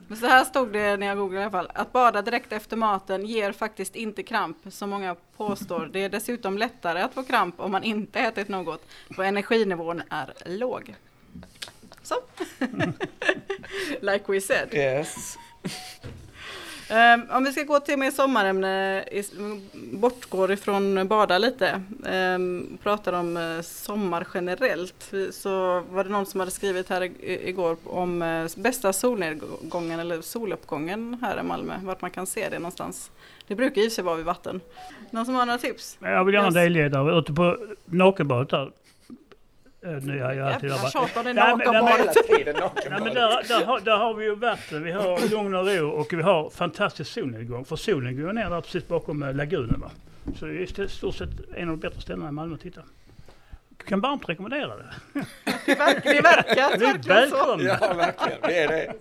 Men 0.09 0.17
så 0.17 0.27
här 0.27 0.45
stod 0.45 0.73
det 0.73 0.97
när 0.97 1.07
jag 1.07 1.19
googlade 1.19 1.41
i 1.41 1.43
alla 1.43 1.51
fall. 1.51 1.71
Att 1.75 1.93
bada 1.93 2.23
direkt 2.23 2.53
efter 2.53 2.77
maten 2.77 3.27
ger 3.27 3.53
faktiskt 3.53 3.97
inte 3.97 4.23
kramp 4.23 4.57
som 4.69 4.91
många 4.91 5.17
påstår. 5.37 5.91
Det 5.93 6.05
är 6.05 6.09
dessutom 6.09 6.59
lättare 6.59 7.01
att 7.01 7.14
få 7.14 7.23
kramp 7.23 7.61
om 7.61 7.73
man 7.73 7.85
inte 7.85 8.21
ätit 8.21 8.49
något. 8.49 8.83
För 9.17 9.23
energinivån 9.23 10.03
är 10.11 10.33
låg. 10.47 10.95
Så. 12.03 12.14
like 14.01 14.25
we 14.33 14.41
said. 14.41 14.75
Yes. 14.75 15.38
Ehm, 16.90 17.22
om 17.31 17.44
vi 17.44 17.53
ska 17.53 17.62
gå 17.62 17.81
till 17.81 17.98
mer 17.98 18.11
sommarämne, 18.11 19.05
bortgår 19.92 20.53
ifrån 20.53 21.09
bada 21.09 21.38
lite, 21.38 21.83
um, 22.35 22.79
pratar 22.83 23.12
om 23.12 23.37
eh, 23.37 23.61
sommar 23.62 24.27
generellt, 24.35 25.12
så 25.31 25.81
var 25.90 26.05
det 26.05 26.11
någon 26.11 26.27
som 26.27 26.40
hade 26.40 26.53
skrivit 26.53 26.88
här 26.88 27.11
igår 27.24 27.77
om 27.85 28.22
eh, 28.22 28.46
bästa 28.57 28.92
solnedgången 28.92 30.01
eller 30.01 30.20
soluppgången 30.20 31.18
här 31.22 31.40
i 31.40 31.42
Malmö, 31.42 31.74
vart 31.83 32.01
man 32.01 32.11
kan 32.11 32.27
se 32.27 32.48
det 32.48 32.59
någonstans. 32.59 33.11
Det 33.46 33.55
brukar 33.55 33.83
för 33.83 33.90
sig 33.90 34.05
vara 34.05 34.16
vid 34.16 34.27
vatten. 34.27 34.61
Någon 35.11 35.24
som 35.24 35.35
har 35.35 35.46
några 35.46 35.59
tips? 35.59 35.98
Jag 36.01 36.24
vill 36.24 36.35
gärna 36.35 36.51
delge 36.51 36.88
där, 36.88 37.18
ute 37.18 37.33
på 37.33 37.57
nakenbadet 37.85 38.51
där. 38.51 38.70
Eh, 39.96 40.03
Nya, 40.03 40.35
jag 40.35 40.48
alltid 40.48 40.70
där 40.70 40.77
Jävla 40.77 40.90
bara. 40.94 41.07
tjat 41.09 41.16
om 41.16 41.24
det 41.24 41.33
Nej, 41.33 41.57
men-. 41.57 41.74
Hela 41.87 42.12
tiden 42.12 42.55
där, 43.14 43.48
där, 43.48 43.64
har, 43.64 43.81
där 43.81 43.96
har 43.96 44.14
vi 44.14 44.24
ju 44.24 44.35
vatten, 44.35 44.83
vi 44.85 44.92
har 44.92 45.31
lugn 45.31 45.55
och 45.55 45.66
ro 45.66 45.88
och 45.90 46.12
vi 46.12 46.22
har 46.22 46.51
fantastisk 46.51 47.12
solnedgång. 47.12 47.64
För 47.64 47.77
solen 47.77 48.22
går 48.22 48.33
ner 48.33 48.51
där 48.51 48.61
precis 48.61 48.88
bakom 48.88 49.22
eh, 49.22 49.35
lagunen. 49.35 49.81
Va? 49.81 49.90
Så 50.38 50.44
det 50.44 50.53
är 50.53 50.81
i 50.85 50.88
stort 50.88 51.14
sett 51.14 51.29
en 51.57 51.68
av 51.68 51.77
de 51.77 51.81
bättre 51.81 52.01
ställena 52.01 52.29
i 52.29 52.33
Malmö 52.33 52.55
att 52.55 52.61
titta. 52.61 52.81
Jag 53.79 53.87
kan 53.87 54.01
varmt 54.01 54.29
rekommendera 54.29 54.77
det. 54.77 54.85
Det 55.66 55.74
verkar, 55.74 56.14
det 56.14 56.20
verkar 56.22 56.70
Det 56.79 56.85
verkligen 56.87 57.31
så. 57.31 57.59
Ja, 57.61 57.94
verkligen. 57.94 58.38
Det 58.42 58.59
är 58.59 58.68
det. 58.68 58.94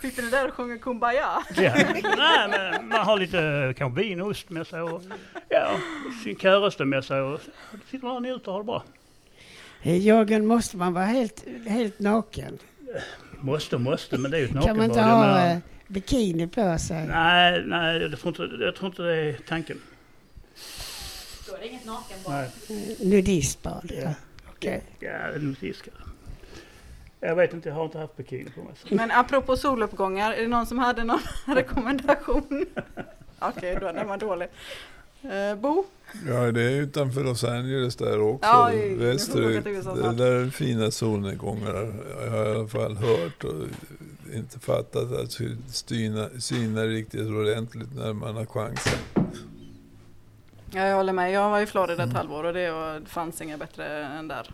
Sitter 0.00 0.22
ni 0.22 0.30
där 0.30 0.48
och 0.48 0.54
sjunger 0.54 0.78
Kumbaya? 0.78 1.42
Ja. 1.56 1.72
Nej, 2.16 2.48
men 2.50 2.88
man 2.88 3.00
har 3.00 3.16
lite 3.18 3.40
eh, 3.42 3.72
kanske 3.72 4.02
vin 4.02 4.20
och 4.20 4.28
ost 4.28 4.50
med 4.50 4.66
sig 4.66 4.80
och 4.80 5.02
ja, 5.48 5.70
sin 6.24 6.36
käreste 6.38 6.84
med 6.84 7.04
sig 7.04 7.20
och 7.20 7.40
sitter 7.90 8.06
man 8.06 8.16
och 8.16 8.22
njuter 8.22 8.48
och 8.48 8.52
har 8.52 8.60
det 8.60 8.64
bra. 8.66 8.82
Jörgen, 9.82 10.46
måste 10.46 10.76
man 10.76 10.92
vara 10.92 11.04
helt, 11.04 11.44
helt 11.66 11.98
naken? 11.98 12.58
Måste, 13.40 13.78
måste, 13.78 14.18
men 14.18 14.30
det 14.30 14.36
är 14.36 14.38
ju 14.38 14.44
ett 14.46 14.50
Kan 14.52 14.58
man 14.60 14.66
nakenbad. 14.68 14.84
inte 14.90 15.00
ha 15.02 15.20
menar- 15.20 15.50
eh, 15.52 15.58
bikini 15.88 16.46
på 16.46 16.78
sig? 16.78 17.06
Nej, 17.06 17.62
nej, 17.66 18.02
jag 18.02 18.18
tror, 18.20 18.28
inte, 18.42 18.64
jag 18.64 18.76
tror 18.76 18.86
inte 18.90 19.02
det 19.02 19.14
är 19.16 19.32
tanken. 19.48 19.80
Då 21.48 21.54
är 21.54 21.60
det 21.60 21.68
inget 21.68 21.84
nakenbad. 21.86 22.32
Nej. 22.68 22.96
Eh, 23.00 23.06
Nudistbad, 23.08 23.92
ja. 24.02 24.14
Okej. 24.50 24.82
Ja, 25.00 25.08
det 25.08 25.34
är 25.34 25.38
nog 25.38 25.56
fiskar. 25.58 25.94
Jag 27.20 27.36
vet 27.36 27.52
inte, 27.52 27.68
jag 27.68 27.76
har 27.76 27.84
inte 27.84 27.98
haft 27.98 28.16
bikini 28.16 28.50
på 28.50 28.62
mig. 28.62 28.72
Men 28.90 29.10
apropå 29.10 29.56
soluppgångar, 29.56 30.32
är 30.32 30.40
det 30.42 30.48
någon 30.48 30.66
som 30.66 30.78
hade 30.78 31.04
någon 31.04 31.20
rekommendation? 31.46 32.66
Okej, 33.38 33.78
då 33.80 33.92
den 33.92 34.08
var 34.08 34.16
dålig. 34.16 34.48
Eh, 35.22 35.54
Bo? 35.56 35.84
Ja, 36.26 36.52
det 36.52 36.62
är 36.62 36.70
utanför 36.70 37.24
Los 37.24 37.44
Angeles 37.44 37.96
där 37.96 38.20
också. 38.20 38.48
Ja, 38.48 38.70
Västerut. 38.96 39.64
Det 39.64 40.12
där 40.12 40.32
är 40.32 40.50
fina 40.50 40.90
solnedgångar. 40.90 41.92
Jag 42.24 42.30
har 42.30 42.46
i 42.46 42.54
alla 42.56 42.68
fall 42.68 42.96
hört 42.96 43.44
och 43.44 43.54
inte 44.34 44.58
fattat 44.58 45.12
att 45.12 45.32
syna, 45.68 46.28
syna 46.38 46.82
riktigt 46.84 47.28
ordentligt 47.28 47.94
när 47.94 48.12
man 48.12 48.36
har 48.36 48.46
chansen. 48.46 48.98
Ja, 50.74 50.86
jag 50.86 50.96
håller 50.96 51.12
med. 51.12 51.32
Jag 51.32 51.50
var 51.50 51.60
i 51.60 51.66
Florida 51.66 52.04
ett 52.04 52.12
halvår 52.12 52.44
och 52.44 52.52
det 52.54 53.00
fanns 53.06 53.40
inga 53.40 53.58
bättre 53.58 54.04
än 54.04 54.28
där. 54.28 54.50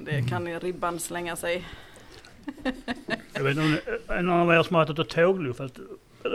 Det 0.00 0.28
kan 0.28 0.60
ribban 0.60 0.98
slänga 0.98 1.36
sig. 1.36 1.68
Jag 3.32 3.42
vet 3.42 3.56
inte 3.56 3.80
om 4.08 4.26
någon 4.26 4.40
av 4.40 4.52
er 4.52 4.62
som 4.62 4.76
har 4.76 4.82
ätit 4.82 4.98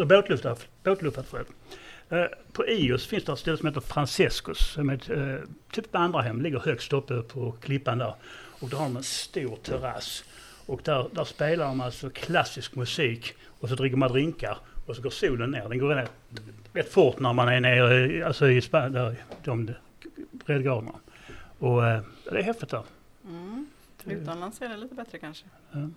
båtluffat, 0.08 0.68
båtluffat 0.84 1.28
själv. 1.32 1.46
Eh, 2.10 2.26
På 2.52 2.68
Ios 2.68 3.08
finns 3.08 3.24
det 3.24 3.32
ett 3.32 3.40
ställe 3.40 3.58
som 3.58 3.68
heter 3.68 3.82
Francescos, 3.82 4.72
som 4.74 4.90
är 4.90 4.94
ett 4.94 5.10
eh, 5.10 5.50
typ 5.72 5.94
vandrarhem, 5.94 6.42
ligger 6.42 6.60
högst 6.60 6.94
uppe 6.94 7.22
på 7.22 7.52
klippan 7.52 7.98
där. 7.98 8.16
Och 8.60 8.70
där 8.70 8.78
har 8.78 8.86
de 8.86 8.98
en 8.98 9.04
stor 9.04 9.56
terrass. 9.56 10.24
Och 10.66 10.82
där, 10.84 11.10
där 11.12 11.24
spelar 11.24 11.66
de 11.66 11.82
alltså 11.82 12.10
klassisk 12.10 12.76
musik 12.76 13.34
och 13.60 13.70
så 13.70 13.76
dricker 13.76 13.98
man 13.98 14.12
drinkar 14.12 14.58
och 14.86 14.96
så 14.96 15.02
går 15.02 15.10
solen 15.10 15.52
ner. 15.52 15.70
Den 15.70 15.80
går 15.80 15.96
ner 15.96 16.08
rätt 16.74 16.94
fort 16.94 17.20
när 17.20 17.34
man 17.34 17.48
är 17.48 17.60
nere 17.60 18.26
alltså 18.26 18.50
i 18.50 18.62
Spanien, 18.62 18.92
där, 18.94 19.16
de 19.44 19.74
breddgraderna. 20.32 20.94
Och 21.60 21.88
eh, 21.88 22.02
det 22.24 22.40
är 22.40 22.44
häftigt 22.44 22.70
där. 22.70 22.84
Mm. 23.26 23.68
Utomlands 24.06 24.62
är 24.62 24.70
det 24.70 24.78
lite 24.78 24.96
bättre 24.96 25.18
kanske. 25.20 25.46
Ja. 25.72 25.90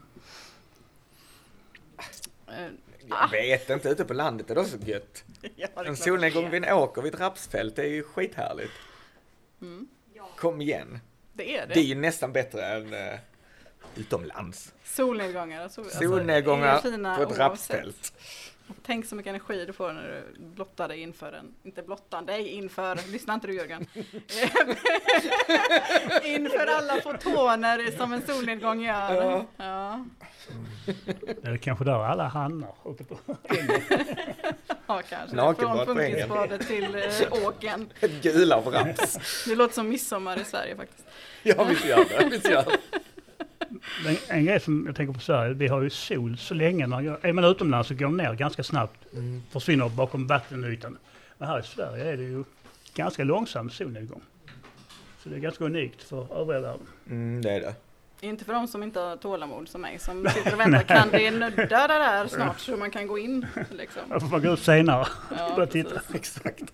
Jag 3.09 3.29
vet 3.31 3.71
inte, 3.71 3.89
ute 3.89 4.05
på 4.05 4.15
landet 4.15 4.51
är 4.51 4.55
det 4.55 4.61
också 4.61 4.77
gött. 4.85 5.25
ja, 5.57 5.69
det 5.75 5.81
är 5.81 5.85
En 5.85 5.97
solnedgång 5.97 6.51
vid 6.51 6.65
en 6.65 6.75
åker 6.75 7.03
vid 7.03 7.15
ett 7.15 7.21
rapsfält 7.21 7.77
det 7.77 7.83
är 7.83 7.89
ju 7.89 8.03
skithärligt. 8.03 8.73
Mm. 9.63 9.89
Kom 10.37 10.61
igen. 10.61 10.99
Det 11.33 11.57
är 11.57 11.67
Det 11.67 11.73
är 11.73 11.75
det. 11.75 11.81
ju 11.81 11.95
nästan 11.95 12.33
bättre 12.33 12.67
än 12.67 12.95
uh, 12.95 13.19
utomlands. 13.97 14.75
Solnedgångar. 14.85 15.63
Alltså, 15.63 15.81
alltså, 15.81 15.99
Solnedgångar 15.99 16.77
är 16.77 16.81
fina 16.81 17.17
på 17.17 17.23
ett 17.23 17.29
oavsett. 17.29 17.39
rapsfält. 17.41 18.13
Tänk 18.83 19.07
så 19.07 19.15
mycket 19.17 19.31
energi 19.31 19.65
du 19.67 19.73
får 19.73 19.93
när 19.93 20.25
du 20.37 20.45
blottar 20.45 20.89
dig 20.89 21.01
inför 21.01 21.33
en, 21.33 21.55
inte 21.63 21.83
blottar 21.83 22.23
dig 22.23 22.49
inför, 22.49 23.13
lyssna 23.13 23.35
inte 23.35 23.47
du 23.47 23.55
Jörgen. 23.55 23.87
inför 26.25 26.67
alla 26.67 27.01
fotoner 27.01 27.97
som 27.99 28.13
en 28.13 28.23
solnedgång 28.27 28.83
gör. 28.83 29.15
Ja. 29.15 29.45
Ja, 29.57 30.05
Det 31.43 31.49
är 31.49 31.57
kanske 31.57 31.85
där 31.85 31.93
alla 31.93 32.29
hamnar 32.29 32.75
ute 32.87 33.05
på 33.05 33.19
ja 34.87 35.03
kanske. 35.09 35.37
Nakenbad 35.37 35.85
Från 35.85 35.97
funkisbadet 35.97 36.67
till 36.67 36.95
äh, 36.95 37.47
åken. 37.47 37.93
Ett 38.01 38.23
gula 38.23 38.57
av 38.57 38.67
raps. 38.67 39.19
Det 39.47 39.55
låter 39.55 39.75
som 39.75 39.89
midsommar 39.89 40.41
i 40.41 40.45
Sverige 40.45 40.77
faktiskt. 40.77 41.07
Ja, 41.43 41.65
visst 41.65 41.85
gör 41.85 42.05
det. 42.09 42.29
Visst 42.31 42.51
gör 42.51 42.65
det. 42.65 43.01
Men 44.05 44.17
en 44.29 44.45
grej 44.45 44.61
som 44.61 44.87
jag 44.87 44.97
tänker 44.97 45.15
på 45.15 45.21
Sverige, 45.21 45.55
vi 45.55 45.69
har 45.69 45.83
ju 45.83 45.91
sol 45.91 46.37
så 46.37 46.55
länge. 46.55 46.87
Man 46.87 47.17
är 47.23 47.33
man 47.33 47.45
utomlands 47.45 47.89
så 47.89 47.95
går 47.95 48.07
de 48.07 48.17
ner 48.17 48.35
ganska 48.35 48.63
snabbt. 48.63 49.07
Försvinner 49.51 49.89
bakom 49.89 50.27
vattenytan. 50.27 50.99
Men 51.39 51.49
här 51.49 51.61
i 51.61 51.63
Sverige 51.63 52.05
är 52.13 52.17
det 52.17 52.23
ju 52.23 52.45
ganska 52.95 53.25
långsam 53.25 53.71
solnedgång. 53.71 54.23
Så 55.23 55.29
det 55.29 55.37
är 55.37 55.41
ganska 55.41 55.65
unikt 55.65 56.03
för 56.03 56.41
övriga 56.41 56.61
världen. 56.61 56.87
Mm, 57.11 57.43
det 57.43 57.51
är 57.51 57.61
det. 57.61 57.75
Inte 58.21 58.45
för 58.45 58.53
de 58.53 58.69
som 58.69 58.83
inte 58.83 59.01
har 59.01 59.17
tålamod 59.17 59.69
som 59.69 59.81
mig 59.81 59.99
som 59.99 60.29
sitter 60.35 60.53
och 60.55 60.61
väntar. 60.61 60.83
Kan 60.83 61.11
det 61.11 61.31
nudda 61.31 61.87
det 61.89 61.95
där 61.95 62.27
snart 62.27 62.61
så 62.61 62.77
man 62.77 62.91
kan 62.91 63.07
gå 63.07 63.19
in? 63.19 63.47
Liksom. 63.71 64.03
Då 64.09 64.21
får 64.21 64.29
man 64.29 64.43
gå 64.43 64.53
ut 64.53 64.61
senare 64.61 65.07
Ja, 65.37 65.63
och 65.63 65.71
titta. 65.71 66.01
Exakt. 66.15 66.73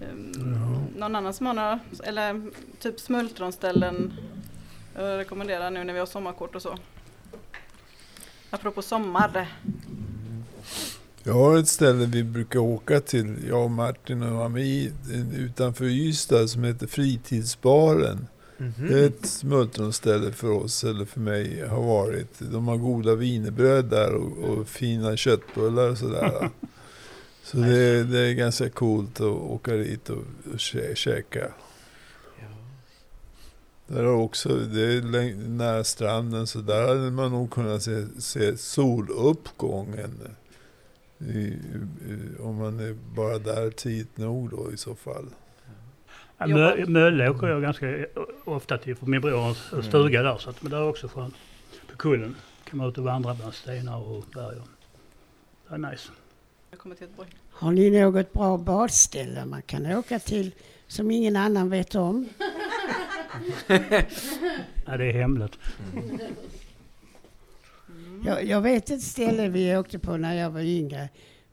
Um, 0.00 0.92
Någon 0.96 1.14
annan 1.16 1.34
som 1.34 1.46
har 1.46 1.54
några, 1.54 1.80
eller 2.04 2.42
typ 2.80 3.00
smultronställen 3.00 4.12
jag 4.94 5.18
rekommenderar 5.18 5.70
nu 5.70 5.84
när 5.84 5.92
vi 5.92 5.98
har 5.98 6.06
sommarkort 6.06 6.54
och 6.54 6.62
så. 6.62 6.78
Apropå 8.50 8.82
sommar. 8.82 9.48
Jag 11.22 11.34
har 11.34 11.58
ett 11.58 11.68
ställe 11.68 12.06
vi 12.06 12.24
brukar 12.24 12.58
åka 12.58 13.00
till, 13.00 13.36
jag 13.48 13.64
och 13.64 13.70
Martin 13.70 14.22
och 14.22 14.44
Ami, 14.44 14.92
utanför 15.36 15.84
Ystad 15.84 16.48
som 16.48 16.64
heter 16.64 16.86
Fritidsbaren. 16.86 18.26
Det 18.76 18.98
är 19.00 19.06
ett 19.06 19.26
smultronställe 19.26 20.32
för 20.32 20.50
oss, 20.50 20.84
eller 20.84 21.04
för 21.04 21.20
mig, 21.20 21.68
har 21.68 21.82
varit. 21.82 22.38
De 22.38 22.68
har 22.68 22.76
goda 22.76 23.14
wienerbröd 23.14 23.84
där 23.84 24.14
och, 24.14 24.38
och 24.38 24.68
fina 24.68 25.16
köttbullar 25.16 25.90
och 25.90 25.98
sådär. 25.98 26.50
Så 27.42 27.56
det, 27.56 28.04
det 28.04 28.18
är 28.20 28.32
ganska 28.32 28.68
coolt 28.70 29.20
att 29.20 29.26
åka 29.26 29.72
dit 29.72 30.08
och, 30.10 30.16
och 30.52 30.58
kä- 30.58 30.94
käka. 30.94 31.46
Där 33.86 34.04
har 34.04 34.12
också, 34.12 34.48
det 34.48 34.80
är 34.80 35.02
nära 35.48 35.84
stranden, 35.84 36.46
så 36.46 36.58
där 36.58 36.88
hade 36.88 37.10
man 37.10 37.30
nog 37.30 37.50
kunnat 37.50 37.82
se, 37.82 38.06
se 38.18 38.56
soluppgången. 38.56 40.20
I, 41.18 41.38
i, 41.38 41.58
om 42.40 42.56
man 42.56 42.80
är 42.80 42.96
bara 43.14 43.38
där 43.38 43.70
tidigt 43.70 44.16
nog 44.16 44.50
då 44.50 44.72
i 44.72 44.76
så 44.76 44.94
fall. 44.94 45.26
Ja, 46.38 46.46
Mö, 46.46 46.86
Mölle 46.86 47.30
åker 47.30 47.46
jag 47.46 47.62
ganska 47.62 48.06
ofta 48.44 48.78
till, 48.78 48.96
för 48.96 49.06
min 49.06 49.20
bror 49.20 49.38
har 49.38 49.76
en 49.76 49.82
stuga 49.82 50.22
där. 50.22 50.38
Så 50.38 50.50
att, 50.50 50.62
men 50.62 50.70
det 50.70 50.76
är 50.76 50.88
också 50.88 51.08
skönt. 51.08 51.34
På 51.90 51.96
kullen 51.96 52.36
kan 52.64 52.78
man 52.78 52.88
ut 52.88 52.98
och 52.98 53.04
vandra 53.04 53.34
bland 53.34 53.54
stenar 53.54 53.96
och 53.96 54.24
berg. 54.34 54.56
Det 55.68 55.74
är 55.74 55.78
nice. 55.78 56.10
Har 57.50 57.72
ni 57.72 57.90
något 57.90 58.32
bra 58.32 58.58
badställe 58.58 59.44
man 59.44 59.62
kan 59.62 59.86
åka 59.86 60.18
till 60.18 60.54
som 60.86 61.10
ingen 61.10 61.36
annan 61.36 61.70
vet 61.70 61.94
om? 61.94 62.28
Ja, 64.86 64.96
det 64.96 65.04
är 65.04 65.12
hemligt. 65.12 65.58
Jag, 68.26 68.44
jag 68.44 68.60
vet 68.60 68.90
ett 68.90 69.02
ställe 69.02 69.48
vi 69.48 69.76
åkte 69.76 69.98
på 69.98 70.16
när 70.16 70.34
jag 70.34 70.50
var 70.50 70.60
yngre. 70.60 71.08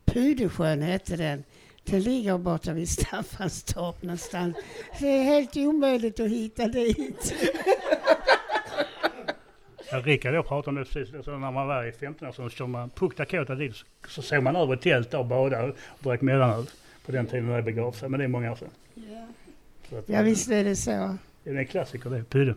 Pudesjön 0.05 0.81
hette 0.81 1.15
den. 1.15 1.43
Den 1.83 2.01
ligger 2.01 2.37
borta 2.37 2.73
vid 2.73 2.89
Staffanstorp 2.89 4.01
någonstans. 4.03 4.57
Det 4.99 5.07
är 5.07 5.23
helt 5.23 5.57
omöjligt 5.57 6.19
att 6.19 6.29
hitta 6.29 6.67
dit. 6.67 7.33
Ja, 9.91 9.97
Rickard 9.99 10.31
och 10.31 10.37
jag 10.37 10.47
pratade 10.47 10.69
om 10.69 10.75
det 10.83 10.89
precis. 10.91 11.15
Alltså, 11.15 11.31
när 11.37 11.51
man 11.51 11.67
var 11.67 11.85
i 11.85 11.91
15 11.91 12.27
år 12.27 12.31
så 12.31 12.49
kör 12.49 12.67
man 12.67 12.89
Puck 12.89 13.17
Dakota 13.17 13.55
dit. 13.55 13.75
så- 13.75 13.85
Så 14.07 14.21
såg 14.21 14.43
man 14.43 14.55
över 14.55 14.73
ett 14.73 14.81
tält 14.81 15.11
där 15.11 15.19
och 15.19 15.25
badade 15.25 15.67
och 15.71 16.03
drack 16.03 16.21
mellanöl. 16.21 16.65
På 17.05 17.11
den 17.11 17.25
tiden 17.27 17.47
när 17.47 17.55
det 17.55 17.63
begav 17.63 17.91
sig. 17.91 18.09
Men 18.09 18.19
det 18.19 18.23
är 18.23 18.27
många 18.27 18.51
år 18.51 18.55
sedan. 18.55 18.69
Så 19.89 19.97
att, 19.97 20.09
Ja 20.09 20.21
visst 20.21 20.51
är 20.51 20.63
det 20.63 20.75
så. 20.75 21.17
Det 21.43 21.49
är 21.49 21.55
en 21.55 21.65
klassiker 21.67 22.09
det. 22.09 22.23
Pude. 22.23 22.55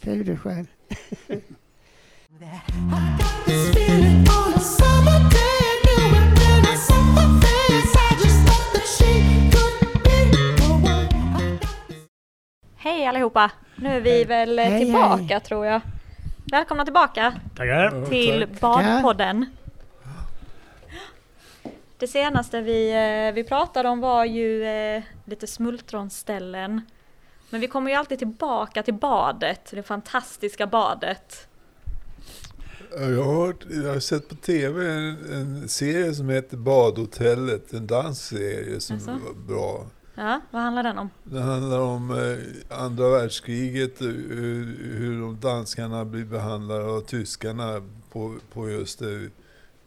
Pudesjön. 0.00 0.66
Hej 12.76 13.06
allihopa! 13.06 13.50
Nu 13.76 13.96
är 13.96 14.00
vi 14.00 14.24
väl 14.24 14.58
eh, 14.58 14.64
Hej, 14.64 14.84
tillbaka 14.84 15.34
hej. 15.34 15.40
tror 15.40 15.66
jag. 15.66 15.80
Välkomna 16.50 16.84
tillbaka 16.84 17.34
Tackar. 17.56 18.06
till 18.06 18.46
Badpodden. 18.60 19.46
Det 21.98 22.06
senaste 22.06 22.60
vi, 22.60 22.90
eh, 23.28 23.34
vi 23.34 23.44
pratade 23.44 23.88
om 23.88 24.00
var 24.00 24.24
ju 24.24 24.64
eh, 24.64 25.02
lite 25.24 25.46
smultronställen. 25.46 26.80
Men 27.54 27.60
vi 27.60 27.68
kommer 27.68 27.90
ju 27.90 27.96
alltid 27.96 28.18
tillbaka 28.18 28.82
till 28.82 28.94
badet, 28.94 29.70
det 29.70 29.82
fantastiska 29.82 30.66
badet. 30.66 31.48
Ja, 32.96 33.00
Jag 33.02 33.24
har, 33.24 33.46
hört, 33.46 33.66
jag 33.70 33.92
har 33.92 34.00
sett 34.00 34.28
på 34.28 34.34
tv 34.34 34.92
en, 34.92 35.32
en 35.32 35.68
serie 35.68 36.14
som 36.14 36.28
heter 36.28 36.56
Badhotellet, 36.56 37.72
en 37.72 37.86
dansserie 37.86 38.80
som 38.80 38.96
Jaså? 38.96 39.10
var 39.10 39.34
bra. 39.54 39.86
Ja, 40.14 40.40
vad 40.50 40.62
handlar 40.62 40.82
den 40.82 40.98
om? 40.98 41.10
Det 41.24 41.40
handlar 41.40 41.80
om 41.80 42.10
eh, 42.10 42.78
andra 42.78 43.08
världskriget, 43.08 44.00
eh, 44.00 44.06
hur, 44.08 44.78
hur 44.98 45.20
de 45.20 45.40
danskarna 45.40 46.04
blir 46.04 46.24
behandlade 46.24 46.84
av 46.84 47.00
tyskarna 47.00 47.82
på, 48.12 48.34
på 48.52 48.70
just 48.70 48.98
det, 48.98 49.18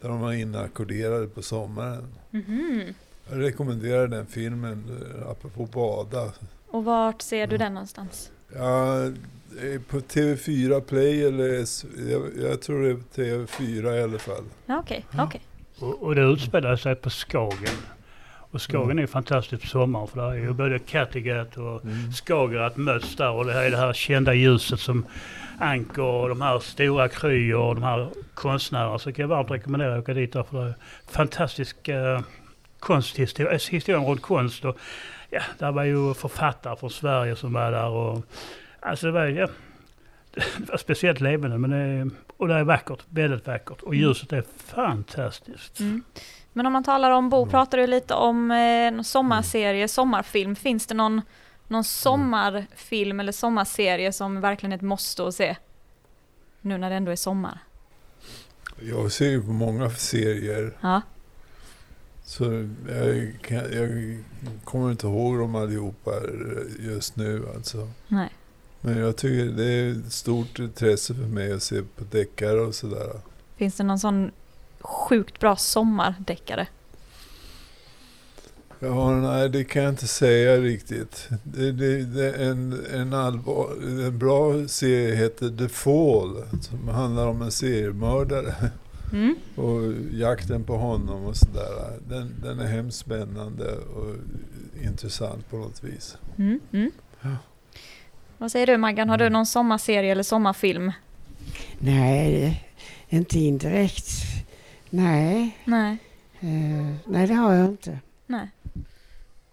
där 0.02 0.10
de 0.10 0.20
var 0.20 0.34
inackorderade 0.34 1.28
på 1.28 1.42
sommaren. 1.42 2.08
Mhm. 2.32 2.82
Jag 3.30 3.42
rekommenderar 3.42 4.08
den 4.08 4.26
filmen, 4.26 4.84
eh, 5.22 5.30
apropå 5.30 5.66
bada. 5.66 6.32
Och 6.68 6.86
vart 6.86 7.22
ser 7.22 7.48
du 7.48 7.58
den 7.58 7.74
någonstans? 7.74 8.32
Ja, 8.56 9.12
är 9.62 9.80
på 9.80 10.00
TV4 10.00 10.82
Play 10.82 11.26
eller 11.26 11.66
jag, 12.12 12.52
jag 12.52 12.62
tror 12.62 12.84
det 12.84 12.90
är 12.90 12.96
TV4 12.96 13.96
i 13.96 14.04
alla 14.04 14.20
fall. 14.20 14.44
Ja, 14.66 14.80
okej, 14.80 15.06
okej. 15.20 15.42
Och, 15.80 16.04
och 16.04 16.16
det 16.16 16.22
utspelar 16.22 16.76
sig 16.76 16.96
på 16.96 17.10
Skagen. 17.10 17.78
Och 18.52 18.62
Skagen 18.62 18.98
är 18.98 19.02
ju 19.02 19.08
fantastiskt 19.08 19.62
på 19.62 19.68
sommaren 19.68 20.08
för 20.08 20.22
där 20.22 20.32
är 20.32 20.36
ju 20.36 20.54
både 20.54 20.80
Kattegatt 20.80 21.58
och 21.58 21.82
Skagerrak 22.14 22.78
möts 22.78 23.16
där 23.16 23.32
och 23.32 23.46
det 23.46 23.54
här 23.54 23.64
är 23.64 23.72
det 23.72 23.78
här 23.78 23.94
kända 23.94 24.34
ljuset 24.34 24.80
som 24.80 25.06
Anker 25.60 26.02
och 26.02 26.30
de 26.30 26.42
här 26.42 26.60
stora 26.60 27.10
Kry 27.10 27.54
och 27.54 27.76
de 27.76 27.84
här 27.84 28.10
konstnärerna. 28.34 29.00
Så 29.00 29.14
kan 29.14 29.24
jag 29.24 29.30
varmt 29.30 29.52
rekommendera 29.52 29.96
att 29.96 30.00
åka 30.00 30.14
dit 30.14 30.34
där 30.34 30.44
för 30.44 30.64
det 30.64 30.70
är 30.70 30.76
fantastisk 31.12 31.88
eh, 31.88 32.22
konsthistoria, 32.80 33.52
eh, 33.52 33.60
historien 33.70 34.06
runt 34.06 34.22
konst. 34.22 34.66
Och, 34.66 34.78
ja, 35.30 35.42
där 35.58 35.72
var 35.72 35.84
ju 35.84 36.14
författare 36.14 36.76
från 36.76 36.90
Sverige 36.90 37.36
som 37.36 37.54
var 37.54 37.72
där 37.72 37.90
och 37.90 38.26
alltså 38.80 39.06
det 39.06 39.12
var, 39.12 39.26
ja, 39.26 39.48
det 40.34 40.70
var 40.70 40.78
speciellt 40.78 41.20
levande 41.20 41.58
men 41.58 41.70
det, 41.70 42.10
och 42.38 42.48
det 42.48 42.54
är 42.54 42.64
vackert, 42.64 43.00
väldigt 43.10 43.48
vackert 43.48 43.82
och 43.82 43.96
ljuset 43.96 44.34
är 44.34 44.44
fantastiskt. 44.58 45.80
Mm. 45.80 46.04
Men 46.54 46.66
om 46.66 46.74
man 46.74 46.84
talar 46.84 47.12
om 47.12 47.30
Bo, 47.30 47.46
pratar 47.46 47.78
du 47.78 47.88
lite 47.88 48.14
om 48.14 48.52
eh, 48.52 49.02
sommarserie, 49.02 49.88
sommarfilm. 49.88 50.56
Finns 50.56 50.88
det 50.88 50.94
någon, 50.96 51.22
någon 51.68 51.84
sommarfilm 51.84 53.20
eller 53.20 53.32
sommarserie 53.32 54.14
som 54.14 54.42
verkligen 54.42 54.72
är 54.72 54.76
ett 54.76 54.82
måste 54.82 55.28
att 55.28 55.36
se? 55.36 55.56
Nu 56.62 56.78
när 56.78 56.90
det 56.90 56.96
ändå 56.96 57.12
är 57.12 57.16
sommar. 57.16 57.60
Jag 58.80 59.12
ser 59.12 59.30
ju 59.30 59.42
på 59.42 59.52
många 59.52 59.90
serier. 59.90 60.78
Ja. 60.82 61.02
Så 62.28 62.68
jag, 62.88 63.38
kan, 63.42 63.58
jag 63.58 64.18
kommer 64.64 64.92
inte 64.92 65.08
ihåg 65.08 65.40
dem 65.40 65.56
allihopa 65.56 66.12
just 66.80 67.16
nu 67.16 67.46
alltså. 67.56 67.90
Nej. 68.08 68.30
Men 68.82 68.98
jag 68.98 69.18
tycker 69.18 69.46
det 69.46 69.66
är 69.66 69.92
ett 69.92 70.14
stort 70.14 70.60
intresse 70.60 71.14
för 71.14 71.24
mig 71.24 71.54
att 71.54 71.64
se 71.64 71.82
på 71.82 72.04
deckare 72.12 72.62
och 72.62 72.76
sådär. 72.76 73.22
Finns 73.56 73.76
det 73.76 73.84
någon 73.84 74.00
sån 74.00 74.32
sjukt 74.80 75.40
bra 75.40 75.56
sommardeckare? 75.56 76.68
Ja, 78.80 79.12
nej 79.12 79.50
det 79.50 79.64
kan 79.64 79.84
jag 79.84 79.92
inte 79.92 80.08
säga 80.08 80.58
riktigt. 80.58 81.30
Det, 81.44 81.72
det, 81.72 82.06
det 82.06 82.32
är 82.32 82.52
en, 82.52 82.86
en, 82.94 83.14
allvar, 83.14 83.70
en 83.82 84.18
bra 84.18 84.68
serie 84.68 85.16
heter 85.16 85.58
The 85.58 85.70
Fall 85.70 86.44
som 86.62 86.88
handlar 86.88 87.28
om 87.28 87.42
en 87.42 87.52
seriemördare 87.52 88.56
Mm. 89.14 89.36
och 89.56 89.82
jakten 90.12 90.64
på 90.64 90.78
honom 90.78 91.24
och 91.26 91.38
sådär. 91.38 92.00
Den, 92.08 92.36
den 92.42 92.60
är 92.60 92.66
hemskt 92.68 92.98
spännande 92.98 93.76
och 93.76 94.16
intressant 94.84 95.50
på 95.50 95.58
något 95.58 95.84
vis. 95.84 96.18
Mm. 96.38 96.60
Mm. 96.72 96.92
Ja. 97.22 97.36
Vad 98.38 98.52
säger 98.52 98.68
du 98.68 98.78
Maggan, 98.78 99.10
har 99.10 99.18
du 99.18 99.30
någon 99.30 99.46
sommarserie 99.46 100.12
eller 100.12 100.24
sommarfilm? 100.24 100.92
Nej, 101.80 102.64
inte 103.10 103.40
indirekt. 103.40 104.10
Nej, 104.90 105.58
Nej. 105.66 105.98
eh, 106.40 106.96
nej 107.06 107.28
det 107.28 107.34
har 107.34 107.54
jag 107.54 107.66
inte. 107.66 108.00
Nej. 108.26 108.50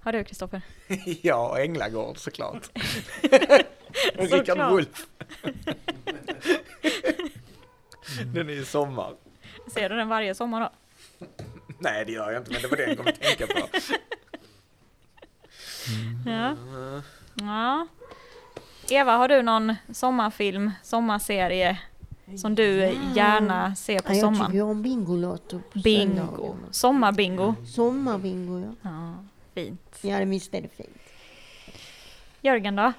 Har 0.00 0.12
du 0.12 0.24
Kristoffer? 0.24 0.62
ja, 1.22 1.58
Änglagård 1.58 2.18
såklart. 2.18 2.70
Rickard 4.14 4.46
Såklart. 4.46 4.72
Wolff. 4.72 5.06
Den 8.34 8.48
är 8.48 8.52
ju 8.54 8.64
sommar. 8.64 9.14
Ser 9.66 9.88
du 9.88 9.96
den 9.96 10.08
varje 10.08 10.34
sommar 10.34 10.60
då? 10.60 10.70
Nej, 11.78 12.04
det 12.04 12.12
gör 12.12 12.30
jag 12.30 12.40
inte, 12.40 12.52
men 12.52 12.62
det 12.62 12.68
var 12.68 12.76
det 12.76 12.86
jag 12.86 12.96
kom 12.96 13.06
att 13.06 13.20
tänka 13.20 13.46
på. 13.46 13.60
Ja. 16.26 16.56
ja. 17.34 17.86
Eva, 18.90 19.16
har 19.16 19.28
du 19.28 19.42
någon 19.42 19.74
sommarfilm, 19.92 20.70
sommarserie 20.82 21.78
som 22.38 22.54
du 22.54 22.92
gärna 23.14 23.74
ser 23.74 23.98
på 23.98 24.04
Ja, 24.12 24.14
jag 24.14 24.20
sommaren? 24.20 24.50
tycker 24.52 24.62
om 24.62 24.82
Bingolotto 24.82 25.60
på 25.72 25.78
Bingo. 25.78 26.56
Sommarbingo. 26.70 27.54
Sommarbingo, 27.66 28.60
ja. 28.60 28.90
Ja, 28.90 29.14
fint. 29.54 29.98
Ja, 30.02 30.18
det 30.18 30.24
visst 30.24 30.54
är 30.54 30.60
det 30.62 30.68
fint. 30.76 30.98
Jörgen 32.40 32.76
då? 32.76 32.92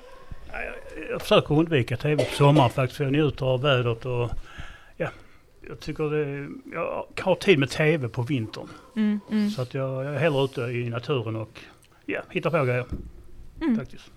Jag 1.12 1.22
försöker 1.22 1.56
undvika 1.56 1.98
tv 1.98 2.26
på 2.26 2.36
sommaren 2.36 2.70
faktiskt 2.70 2.98
för 2.98 3.04
jag 3.04 3.14
njuter 3.14 3.46
av 3.46 3.62
vädret 3.62 4.06
och 4.06 4.30
jag 5.68 5.80
tycker 5.80 6.04
det, 6.04 6.50
jag 6.76 7.06
har 7.22 7.36
tid 7.36 7.60
med 7.60 7.70
tv 7.70 8.10
på 8.10 8.22
vintern. 8.22 8.70
Mm, 8.96 9.20
mm. 9.32 9.50
Så 9.50 9.62
att 9.62 9.74
jag, 9.74 10.06
jag 10.06 10.16
är 10.16 10.20
hellre 10.20 10.44
ute 10.44 10.62
i 10.62 10.90
naturen 10.90 11.36
och 11.36 11.60
ja, 12.06 12.22
hittar 12.30 12.50
på 12.50 12.66
grejer. 12.66 12.86
Mm. 13.62 13.78
Faktiskt. 13.78 14.12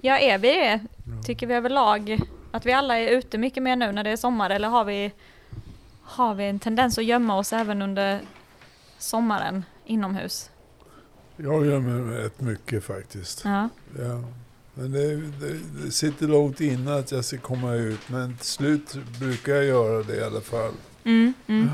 Ja, 0.00 0.18
är 0.18 0.38
vi 0.38 0.48
det? 0.48 0.80
Tycker 1.24 1.46
vi 1.46 1.54
överlag 1.54 2.18
att 2.50 2.66
vi 2.66 2.72
alla 2.72 2.98
är 2.98 3.08
ute 3.08 3.38
mycket 3.38 3.62
mer 3.62 3.76
nu 3.76 3.92
när 3.92 4.04
det 4.04 4.10
är 4.10 4.16
sommar 4.16 4.50
eller 4.50 4.68
har 4.68 4.84
vi, 4.84 5.12
har 6.02 6.34
vi 6.34 6.44
en 6.44 6.58
tendens 6.58 6.98
att 6.98 7.04
gömma 7.04 7.38
oss 7.38 7.52
även 7.52 7.82
under 7.82 8.20
sommaren 8.98 9.64
inomhus? 9.84 10.50
Jag 11.36 11.66
gör 11.66 11.80
mig 11.80 12.18
rätt 12.18 12.40
mycket 12.40 12.84
faktiskt. 12.84 13.42
Ja. 13.44 13.68
Ja. 13.98 14.24
Men 14.80 14.92
det, 14.92 15.16
det, 15.16 15.58
det 15.84 15.90
sitter 15.90 16.26
långt 16.26 16.60
inne 16.60 16.94
att 16.94 17.12
jag 17.12 17.24
ska 17.24 17.38
komma 17.38 17.74
ut. 17.74 18.08
Men 18.08 18.36
till 18.36 18.46
slut 18.46 18.94
brukar 19.20 19.54
jag 19.54 19.64
göra 19.64 20.02
det 20.02 20.16
i 20.16 20.22
alla 20.22 20.40
fall. 20.40 20.72
Mm, 21.04 21.34
mm. 21.46 21.70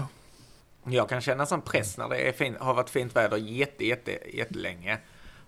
Ja. 0.85 0.93
Jag 0.93 1.09
kan 1.09 1.21
känna 1.21 1.47
sån 1.47 1.63
press 1.63 1.99
när 1.99 2.09
det 2.09 2.17
är 2.17 2.33
fin, 2.33 2.57
har 2.61 2.75
varit 2.75 2.91
fint 2.91 3.17
väder 3.17 3.37
jätte, 3.37 3.87
jätte, 3.87 4.19
jättelänge. 4.33 4.99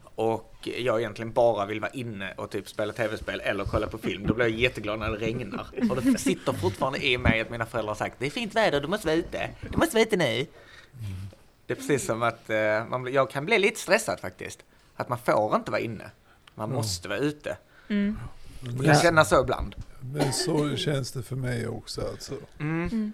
Och 0.02 0.68
jag 0.78 1.00
egentligen 1.00 1.32
bara 1.32 1.66
vill 1.66 1.80
vara 1.80 1.90
inne 1.90 2.34
och 2.36 2.50
typ 2.50 2.68
spela 2.68 2.92
tv-spel 2.92 3.40
eller 3.40 3.64
kolla 3.64 3.86
på 3.86 3.98
film. 3.98 4.26
Då 4.26 4.34
blir 4.34 4.46
jag 4.46 4.58
jätteglad 4.58 4.98
när 4.98 5.10
det 5.10 5.16
regnar. 5.16 5.66
Och 5.90 6.02
det 6.02 6.18
sitter 6.18 6.52
fortfarande 6.52 7.06
i 7.06 7.18
mig 7.18 7.40
att 7.40 7.50
mina 7.50 7.66
föräldrar 7.66 7.90
har 7.90 7.98
sagt 7.98 8.14
det 8.18 8.26
är 8.26 8.30
fint 8.30 8.54
väder, 8.54 8.80
du 8.80 8.88
måste 8.88 9.06
vara 9.06 9.16
ute. 9.16 9.50
Du 9.70 9.78
måste 9.78 9.96
vara 9.96 10.02
ute 10.02 10.16
nu. 10.16 10.46
Det 11.66 11.72
är 11.72 11.76
precis 11.76 12.06
som 12.06 12.22
att 12.22 12.50
eh, 12.50 12.86
man, 12.88 13.12
jag 13.12 13.30
kan 13.30 13.44
bli 13.44 13.58
lite 13.58 13.80
stressad 13.80 14.20
faktiskt. 14.20 14.64
Att 14.96 15.08
man 15.08 15.18
får 15.18 15.56
inte 15.56 15.70
vara 15.70 15.80
inne. 15.80 16.10
Man 16.58 16.72
måste 16.72 17.08
vara 17.08 17.18
ute. 17.18 17.56
Mm. 17.88 18.18
Det, 18.60 18.84
kan 18.84 18.94
känna 18.94 19.24
så 19.24 19.42
ibland. 19.42 19.74
men 20.00 20.32
så 20.32 20.76
känns 20.76 21.12
det 21.12 21.22
för 21.22 21.36
mig 21.36 21.68
också. 21.68 22.00
Alltså. 22.00 22.34
Mm. 22.60 23.12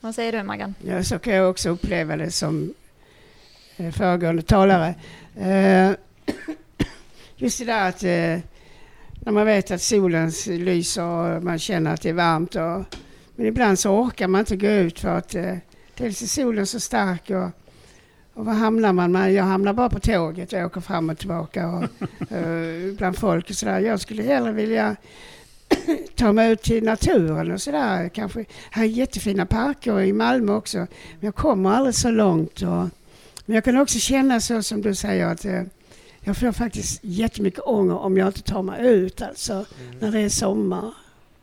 Vad 0.00 0.14
säger 0.14 0.32
du 0.32 0.42
Maggan? 0.42 0.74
Ja, 0.84 1.04
så 1.04 1.18
kan 1.18 1.34
jag 1.34 1.50
också 1.50 1.68
uppleva 1.68 2.16
det 2.16 2.30
som 2.30 2.74
eh, 3.76 3.92
föregående 3.92 4.42
talare. 4.42 4.94
Eh, 5.36 5.90
Just 7.36 7.58
det 7.58 7.64
där 7.64 7.88
att 7.88 8.02
eh, 8.02 8.50
när 9.20 9.32
man 9.32 9.46
vet 9.46 9.70
att 9.70 9.82
solen 9.82 10.32
lyser 10.46 11.02
och 11.02 11.42
man 11.42 11.58
känner 11.58 11.94
att 11.94 12.02
det 12.02 12.08
är 12.08 12.12
varmt. 12.12 12.54
Och, 12.54 12.96
men 13.36 13.46
ibland 13.46 13.78
så 13.78 13.90
orkar 13.90 14.28
man 14.28 14.38
inte 14.38 14.56
gå 14.56 14.66
ut 14.68 15.00
för 15.00 15.08
att 15.08 15.30
dels 15.94 16.22
är 16.22 16.26
solen 16.26 16.66
så 16.66 16.80
stark 16.80 17.30
och, 17.30 17.50
och 18.34 18.44
var 18.44 18.52
hamnar 18.52 18.92
man? 18.92 19.12
man? 19.12 19.34
Jag 19.34 19.44
hamnar 19.44 19.72
bara 19.72 19.90
på 19.90 20.00
tåget 20.00 20.52
och 20.52 20.58
åker 20.58 20.80
fram 20.80 21.10
och 21.10 21.18
tillbaka 21.18 21.68
och, 21.68 21.82
eh, 22.32 22.92
bland 22.96 23.18
folk 23.18 23.50
och 23.50 23.56
sådär. 23.56 23.80
Jag 23.80 24.00
skulle 24.00 24.22
hellre 24.22 24.52
vilja 24.52 24.96
ta 26.14 26.32
mig 26.32 26.52
ut 26.52 26.62
till 26.62 26.84
naturen 26.84 27.50
och 27.50 27.62
sådär. 27.62 28.08
Kanske, 28.08 28.44
här 28.70 28.84
är 28.84 28.88
jättefina 28.88 29.46
parker 29.46 30.00
i 30.00 30.12
Malmö 30.12 30.52
också. 30.52 30.78
Men 30.78 30.88
jag 31.20 31.34
kommer 31.34 31.70
aldrig 31.70 31.94
så 31.94 32.10
långt. 32.10 32.62
Och, 32.62 32.88
men 33.46 33.54
jag 33.54 33.64
kan 33.64 33.76
också 33.76 33.98
känna 33.98 34.40
så 34.40 34.62
som 34.62 34.82
du 34.82 34.94
säger 34.94 35.26
att 35.26 35.44
eh, 35.44 35.62
jag 36.20 36.36
får 36.36 36.52
faktiskt 36.52 37.00
jättemycket 37.02 37.60
ånger 37.60 37.98
om 37.98 38.16
jag 38.16 38.28
inte 38.28 38.42
tar 38.42 38.62
mig 38.62 38.86
ut 38.86 39.22
alltså 39.22 39.66
när 40.00 40.10
det 40.12 40.20
är 40.20 40.28
sommar. 40.28 40.94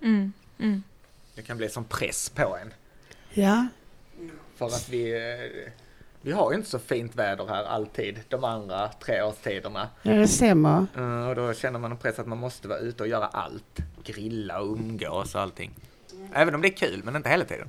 Mm, 0.02 0.34
mm. 0.60 0.84
Det 1.36 1.42
kan 1.42 1.58
bli 1.58 1.70
som 1.70 1.84
press 1.84 2.30
på 2.30 2.58
en. 2.62 2.74
Ja, 3.34 3.68
För 4.56 4.66
att 4.66 4.90
vi, 4.90 5.12
eh, 5.12 5.72
vi 6.28 6.34
har 6.34 6.52
ju 6.52 6.58
inte 6.58 6.70
så 6.70 6.80
fint 6.80 7.16
väder 7.16 7.48
här 7.48 7.64
alltid, 7.64 8.20
de 8.30 8.44
andra 8.44 8.88
tre 8.88 9.22
årstiderna. 9.22 9.88
ja 10.02 10.14
det 10.14 10.28
stämmer. 10.28 10.86
Eh, 10.98 11.30
Och 11.30 11.36
då 11.36 11.54
känner 11.54 11.80
man 11.80 11.92
en 11.92 11.98
press 11.98 12.20
att 12.20 12.28
man 12.28 12.38
måste 12.38 12.68
vara 12.68 12.80
ute 12.80 13.04
och 13.04 13.10
göra 13.10 13.26
allt. 13.26 13.80
Grilla 14.04 14.60
och 14.60 14.68
umgås 14.68 15.36
och 15.36 15.42
allting. 15.42 15.72
Även 16.34 16.56
om 16.56 16.62
det 16.62 16.68
är 16.68 16.78
kul, 16.78 17.02
men 17.04 17.16
inte 17.16 17.30
hela 17.30 17.46
tiden. 17.46 17.68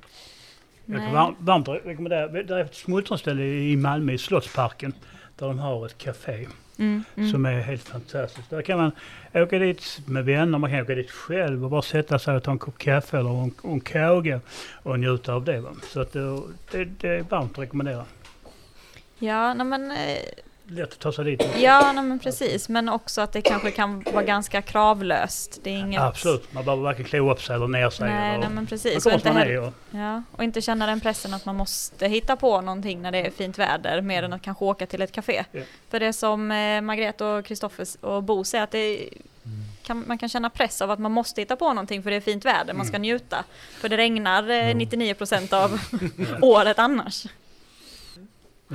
Jag 0.84 0.98
kan 0.98 1.12
varmt, 1.12 1.36
varmt 1.40 1.68
rekommendera, 1.68 2.28
det 2.28 2.54
är 2.54 2.64
ett 2.64 2.74
smultronställe 2.74 3.42
i 3.42 3.76
Malmö 3.76 4.12
i 4.12 4.18
Slottsparken 4.18 4.92
där 5.36 5.46
de 5.46 5.58
har 5.58 5.86
ett 5.86 5.98
café 5.98 6.46
Mm, 6.78 7.04
mm. 7.16 7.30
som 7.30 7.46
är 7.46 7.60
helt 7.60 7.82
fantastiskt. 7.88 8.50
Där 8.50 8.62
kan 8.62 8.78
man 8.78 8.90
åka 9.34 9.58
dit 9.58 10.00
med 10.06 10.24
vänner, 10.24 10.58
man 10.58 10.70
kan 10.70 10.80
åka 10.80 10.94
dit 10.94 11.10
själv 11.10 11.64
och 11.64 11.70
bara 11.70 11.82
sätta 11.82 12.18
sig 12.18 12.36
och 12.36 12.42
ta 12.42 12.50
en 12.50 12.58
kopp 12.58 12.78
kaffe 12.78 13.18
eller 13.18 13.42
en, 13.42 13.54
en 13.64 13.80
kåge 13.80 14.40
och 14.82 15.00
njuta 15.00 15.32
av 15.34 15.44
det. 15.44 15.60
Va? 15.60 15.70
Så 15.82 16.00
att 16.00 16.12
det, 16.12 16.40
det, 16.70 16.84
det 16.84 17.08
är 17.08 17.22
varmt 17.22 17.52
att 17.52 17.58
rekommendera. 17.58 18.04
Ja, 19.18 19.54
nej 19.54 19.66
men, 19.66 19.90
eh, 19.90 20.18
Lätt 20.70 20.92
att 20.92 20.98
ta 20.98 21.12
sig 21.12 21.24
dit. 21.24 21.42
också. 21.42 21.58
ja 21.58 21.92
nej 21.92 22.04
men 22.04 22.18
precis. 22.18 22.68
Men 22.68 22.88
också 22.88 23.20
att 23.20 23.32
det 23.32 23.42
kanske 23.42 23.70
kan 23.70 24.04
vara 24.12 24.24
ganska 24.24 24.62
kravlöst. 24.62 25.60
Det 25.62 25.70
är 25.70 25.74
inget... 25.74 26.00
Absolut, 26.00 26.52
man 26.52 26.64
behöver 26.64 26.82
varken 26.82 27.04
klä 27.04 27.18
upp 27.18 27.42
sig 27.42 27.56
eller 27.56 27.68
ner 27.68 27.90
sig. 27.90 28.08
Nej, 28.08 28.28
eller, 28.28 28.38
nej 28.38 28.48
men 28.50 28.66
precis. 28.66 29.06
Och 29.06 29.12
inte, 29.12 29.30
heller. 29.30 29.60
Och, 29.60 29.72
ja, 29.90 30.22
och 30.32 30.44
inte 30.44 30.60
känna 30.60 30.86
den 30.86 31.00
pressen 31.00 31.34
att 31.34 31.44
man 31.44 31.56
måste 31.56 32.08
hitta 32.08 32.36
på 32.36 32.60
någonting 32.60 33.02
när 33.02 33.12
det 33.12 33.18
är 33.18 33.30
fint 33.30 33.58
väder 33.58 34.00
mer 34.00 34.22
än 34.22 34.32
att 34.32 34.42
kanske 34.42 34.64
åka 34.64 34.86
till 34.86 35.02
ett 35.02 35.12
café. 35.12 35.44
Ja. 35.52 35.60
För 35.90 36.00
det 36.00 36.12
som 36.12 36.50
eh, 36.50 36.80
Margrethe 36.80 37.24
och 37.24 37.44
Kristoffer 37.44 37.86
och 38.00 38.22
Bo 38.22 38.44
säger 38.44 38.64
att 38.64 38.70
det 38.70 39.08
kan, 39.82 40.04
man 40.06 40.18
kan 40.18 40.28
känna 40.28 40.50
press 40.50 40.82
av 40.82 40.90
att 40.90 40.98
man 40.98 41.12
måste 41.12 41.40
hitta 41.40 41.56
på 41.56 41.68
någonting 41.72 42.02
för 42.02 42.10
det 42.10 42.16
är 42.16 42.20
fint 42.20 42.44
väder, 42.44 42.74
man 42.74 42.86
ska 42.86 42.98
njuta. 42.98 43.44
För 43.80 43.88
det 43.88 43.96
regnar 43.96 44.50
eh, 44.50 44.74
99% 44.74 45.54
av 45.54 45.80
året 46.42 46.78
annars. 46.78 47.26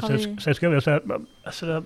Sen, 0.02 0.18
vi- 0.18 0.38
sen 0.41 0.56
ska 0.56 0.70
jag 0.70 0.84
säga 0.84 1.00
alltså, 1.44 1.66
det, 1.66 1.84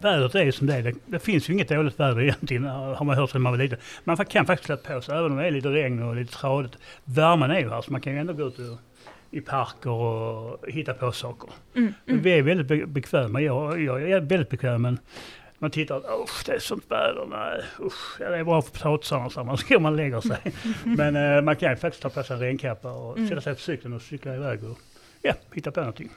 vädret 0.00 0.34
är 0.34 0.50
som 0.50 0.66
det 0.66 0.74
är. 0.74 0.82
Det, 0.82 0.94
det 1.06 1.18
finns 1.18 1.48
ju 1.48 1.52
inget 1.54 1.68
dåligt 1.68 2.00
väder 2.00 2.20
egentligen, 2.22 2.64
har 2.64 3.04
man 3.04 3.16
hört 3.16 3.30
sedan 3.30 3.42
man 3.42 3.52
var 3.52 3.58
liten. 3.58 3.78
Man 4.04 4.16
kan 4.16 4.46
faktiskt 4.46 4.66
släppa 4.66 4.94
på 4.94 5.00
sig, 5.00 5.18
även 5.18 5.30
om 5.32 5.36
det 5.38 5.46
är 5.46 5.50
lite 5.50 5.68
regn 5.68 6.02
och 6.02 6.16
lite 6.16 6.32
tradigt. 6.32 6.76
Värmen 7.04 7.50
är 7.50 7.58
ju 7.60 7.70
här, 7.70 7.80
så 7.82 7.92
man 7.92 8.00
kan 8.00 8.12
ju 8.12 8.18
ändå 8.18 8.32
gå 8.32 8.42
ut 8.46 8.58
och, 8.58 8.78
i 9.30 9.40
parker 9.40 9.90
och 9.90 10.64
hitta 10.68 10.94
på 10.94 11.12
saker. 11.12 11.50
Mm, 11.74 11.94
mm. 12.06 12.22
vi 12.22 12.30
är 12.30 12.42
väldigt 12.42 12.66
be- 12.66 12.86
bekväma. 12.86 13.40
Jag, 13.40 13.80
jag 13.82 14.10
är 14.10 14.20
väldigt 14.20 14.50
bekväm, 14.50 14.82
men 14.82 14.98
man 15.58 15.70
tittar, 15.70 15.96
usch 16.22 16.42
det 16.46 16.52
är 16.52 16.58
sånt 16.58 16.84
väder, 16.90 17.26
nej 17.30 17.62
usch, 17.86 18.20
ja, 18.20 18.30
det 18.30 18.36
är 18.36 18.44
bra 18.44 18.62
för 18.62 18.70
potatisarna, 18.70 19.30
så 19.30 19.44
man 19.44 19.56
ska 19.58 19.78
man 19.78 19.96
lägger 19.96 20.20
sig. 20.20 20.38
men 20.84 21.16
eh, 21.16 21.42
man 21.42 21.56
kan 21.56 21.70
ju 21.70 21.76
faktiskt 21.76 22.02
ta 22.02 22.08
på 22.08 22.22
sig 22.22 22.34
en 22.34 22.40
renkappa 22.42 22.92
och 22.92 23.16
Mm. 23.16 23.28
sätta 23.28 23.40
sig 23.40 23.54
på 23.54 23.60
cykeln 23.60 23.92
och 23.94 24.02
cykla 24.02 24.34
iväg 24.34 24.64
och 24.64 24.78
ja, 25.22 25.32
hitta 25.52 25.70
på 25.70 25.80
någonting. 25.80 26.10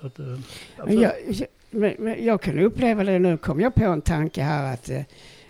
Så 0.00 0.06
att, 0.06 0.18
eh, 0.18 0.38
absolut. 0.78 1.02
jag, 1.02 1.46
men, 1.70 1.94
men 1.98 2.24
jag 2.24 2.42
kan 2.42 2.58
uppleva 2.58 3.04
det 3.04 3.18
nu, 3.18 3.36
kom 3.36 3.60
jag 3.60 3.74
på 3.74 3.84
en 3.84 4.02
tanke 4.02 4.42
här 4.42 4.74
att 4.74 4.90
eh, 4.90 5.02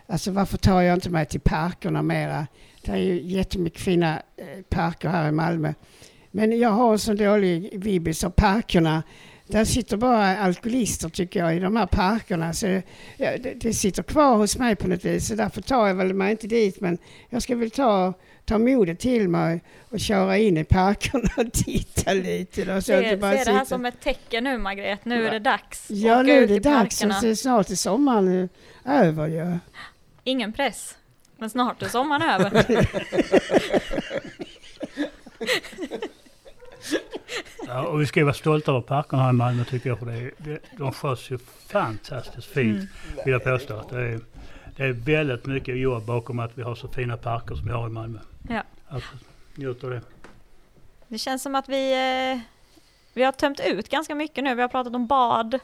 alltså 0.07 0.31
varför 0.31 0.59
tar 0.59 0.81
jag 0.81 0.97
inte 0.97 1.11
mig 1.11 1.27
till 1.27 1.41
parkerna 1.41 2.03
mera? 2.03 2.47
Det 2.83 2.93
är 2.93 2.97
ju 2.97 3.23
jättemycket 3.23 3.81
fina 3.81 4.23
eh, 4.37 4.63
parker 4.69 5.09
här 5.09 5.29
i 5.29 5.33
Malmö. 5.33 5.75
Men 6.31 6.59
jag 6.59 6.71
har 6.71 6.93
en 6.93 6.99
så 6.99 7.15
dålig 7.15 7.81
vibbis 7.83 8.25
av 8.25 8.31
parkerna. 8.31 9.03
Där 9.47 9.65
sitter 9.65 9.97
bara 9.97 10.39
alkoholister 10.39 11.09
tycker 11.09 11.41
jag 11.41 11.57
i 11.57 11.59
de 11.59 11.77
här 11.77 11.87
parkerna. 11.87 12.53
Så 12.53 12.67
ja, 13.17 13.31
det, 13.43 13.55
det 13.55 13.73
sitter 13.73 14.03
kvar 14.03 14.37
hos 14.37 14.59
mig 14.59 14.77
på 14.77 14.89
något 14.89 15.05
vis. 15.05 15.29
Så 15.29 15.35
därför 15.35 15.63
tar 15.63 15.87
jag 15.87 15.95
väl 15.95 16.15
mig 16.15 16.31
inte 16.31 16.47
dit. 16.47 16.81
Men 16.81 16.99
jag 17.31 17.43
ska 17.43 17.57
väl 17.57 17.71
ta, 17.71 18.15
ta 18.45 18.59
modet 18.59 18.99
till 18.99 19.29
mig 19.29 19.63
och 19.91 20.01
köra 20.01 20.39
in 20.39 20.57
i 20.57 20.65
parkerna 20.65 21.29
och 21.37 21.53
titta 21.53 22.13
lite. 22.13 22.65
Då, 22.65 22.75
så 22.75 22.83
Se, 22.83 22.95
att 22.95 23.03
se 23.05 23.11
det 23.11 23.17
bara 23.17 23.33
det 23.45 23.53
här 23.53 23.65
som 23.65 23.85
ett 23.85 24.01
tecken 24.01 24.45
nu 24.45 24.59
Margret, 24.59 25.05
nu 25.05 25.27
är 25.27 25.31
det 25.31 25.39
dags. 25.39 25.91
Ja, 25.91 26.15
Åka 26.15 26.23
nu 26.23 26.33
är 26.33 26.47
det 26.49 26.59
dags. 26.61 27.05
Och 27.05 27.13
så 27.15 27.37
snart 27.37 27.71
är 27.71 27.75
sommaren 27.75 28.49
över 28.85 29.27
ju. 29.27 29.59
Ingen 30.25 30.53
press. 30.53 30.97
Men 31.39 31.51
snart 31.51 31.83
är 31.83 31.89
sommaren 31.89 32.23
över. 32.41 32.65
Ja, 37.67 37.87
och 37.87 38.01
vi 38.01 38.07
ska 38.07 38.21
ju 38.21 38.25
vara 38.25 38.35
stolta 38.35 38.71
över 38.71 38.81
parkerna 38.81 39.23
här 39.23 39.31
i 39.31 39.33
Malmö 39.33 39.65
tycker 39.65 39.89
jag. 39.91 39.99
För 39.99 40.07
det, 40.07 40.13
är- 40.13 40.33
det, 40.39 40.59
de 40.79 40.93
sköts 40.93 41.31
ju 41.31 41.39
fantastiskt 41.69 42.47
fint 42.47 42.77
Mm. 42.77 42.87
vill 43.25 43.33
jag 43.33 43.45
påstå. 43.45 43.75
Att 43.77 43.89
det, 43.91 44.01
är, 44.01 44.21
det 44.77 44.83
är 44.85 44.93
väldigt 44.93 45.47
mycket 45.47 45.79
jobb 45.79 46.05
bakom 46.05 46.39
att 46.39 46.51
vi 46.59 46.63
har 46.63 46.75
så 46.75 46.89
fina 46.89 47.17
parker 47.17 47.55
som 47.55 47.67
vi 47.67 47.73
har 47.73 47.87
i 47.87 47.91
Malmö. 47.91 48.19
Ja. 48.49 48.63
Att 48.89 49.03
njuta 49.55 49.87
av 49.87 49.93
det. 49.93 50.01
Det 51.09 51.19
känns 51.19 51.43
som 51.43 51.55
att 51.55 51.69
vi, 51.69 51.93
eh, 52.33 52.41
vi 53.13 53.23
har 53.23 53.33
tömt 53.33 53.61
ut 53.61 53.89
ganska 53.89 54.15
mycket 54.15 54.45
nu. 54.45 54.55
Vi 54.55 54.63
har 54.63 54.69
pratat 54.69 54.95
om 54.95 55.07
bad. 55.07 55.59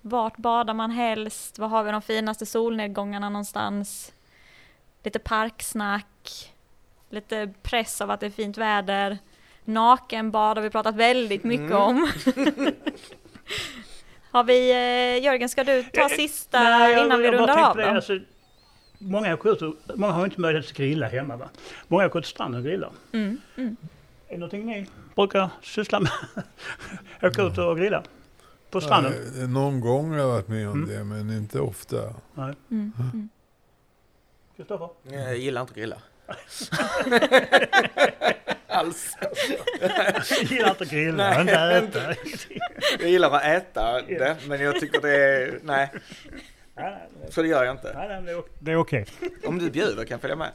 Vart 0.00 0.36
badar 0.36 0.74
man 0.74 0.90
helst? 0.90 1.58
Var 1.58 1.68
har 1.68 1.82
vi 1.84 1.90
de 1.90 2.02
finaste 2.02 2.46
solnedgångarna 2.46 3.28
någonstans? 3.28 4.12
Lite 5.02 5.18
parksnack. 5.18 6.52
Lite 7.10 7.52
press 7.62 8.00
av 8.00 8.10
att 8.10 8.20
det 8.20 8.26
är 8.26 8.30
fint 8.30 8.58
väder. 8.58 9.18
Nakenbad 9.64 10.56
har 10.56 10.62
vi 10.62 10.70
pratat 10.70 10.94
väldigt 10.94 11.44
mycket 11.44 11.70
Mm. 11.70 11.82
om. 11.82 12.10
har 14.30 14.44
vi, 14.44 14.70
eh, 14.70 15.24
Jörgen 15.24 15.48
ska 15.48 15.64
du 15.64 15.82
ta 15.82 16.00
Eh, 16.00 16.08
sista 16.08 16.62
Nej, 16.62 16.92
jag- 16.92 17.06
innan 17.06 17.20
vi 17.20 17.30
rundar 17.30 17.70
av 17.70 17.76
då? 17.76 18.02
Många, 19.02 19.34
åker 19.34 19.72
många 19.96 20.12
har 20.12 20.24
inte 20.24 20.40
möjlighet 20.40 20.70
att 20.70 20.76
grilla 20.76 21.08
hemma. 21.08 21.36
Va? 21.36 21.48
Många 21.88 22.06
åker 22.06 22.20
till 22.20 22.30
stranden 22.30 22.60
och 22.60 22.64
grillar. 22.66 22.90
Mm, 23.12 23.40
mm. 23.56 23.76
Är 24.28 24.32
det 24.32 24.38
någonting 24.38 24.66
ni 24.66 24.86
brukar 25.16 25.50
syssla 25.62 26.00
med? 26.00 26.12
åka 27.22 27.42
ut 27.42 27.58
och 27.58 27.76
grilla? 27.78 28.02
På 28.70 28.80
stranden? 28.80 29.12
Ja, 29.40 29.46
någon 29.46 29.80
gång 29.80 30.10
har 30.10 30.18
jag 30.18 30.28
varit 30.28 30.48
med 30.48 30.68
om 30.68 30.84
Mm. 30.84 30.88
det, 30.88 31.04
men 31.04 31.30
inte 31.36 31.60
ofta. 31.60 31.96
Nej. 32.34 32.54
Mm, 32.70 32.92
mm. 32.98 33.28
Kristoffer? 34.56 34.88
Jag 35.02 35.36
gillar 35.38 35.60
inte 35.60 35.70
att 35.70 35.76
grilla. 35.76 35.96
Alls. 38.68 39.16
Jag 39.80 40.42
gillar 40.50 40.70
inte 40.70 40.84
att 40.84 40.90
grilla, 40.90 41.42
Nej. 41.44 41.78
inte 41.84 42.00
äta. 42.00 42.14
Jag 43.00 43.10
gillar 43.10 43.30
att 43.30 43.44
äta 43.44 44.02
det, 44.08 44.36
men 44.46 44.60
jag 44.60 44.80
tycker 44.80 45.00
det 45.00 45.14
är... 45.16 45.58
Nej, 45.62 45.90
Nej, 46.82 47.08
nej, 47.20 47.32
så 47.32 47.42
det 47.42 47.48
gör 47.48 47.64
jag 47.64 47.74
inte. 47.74 47.92
nej, 47.94 48.08
nej, 48.08 48.22
det 48.22 48.30
är 48.30 48.38
ok- 48.38 48.56
det 48.58 48.72
är 48.72 48.76
okej. 48.76 49.06
Om 49.46 49.58
du 49.58 49.70
bjuder 49.70 50.04
kan 50.04 50.14
jag 50.14 50.20
följa 50.20 50.36
med. 50.36 50.50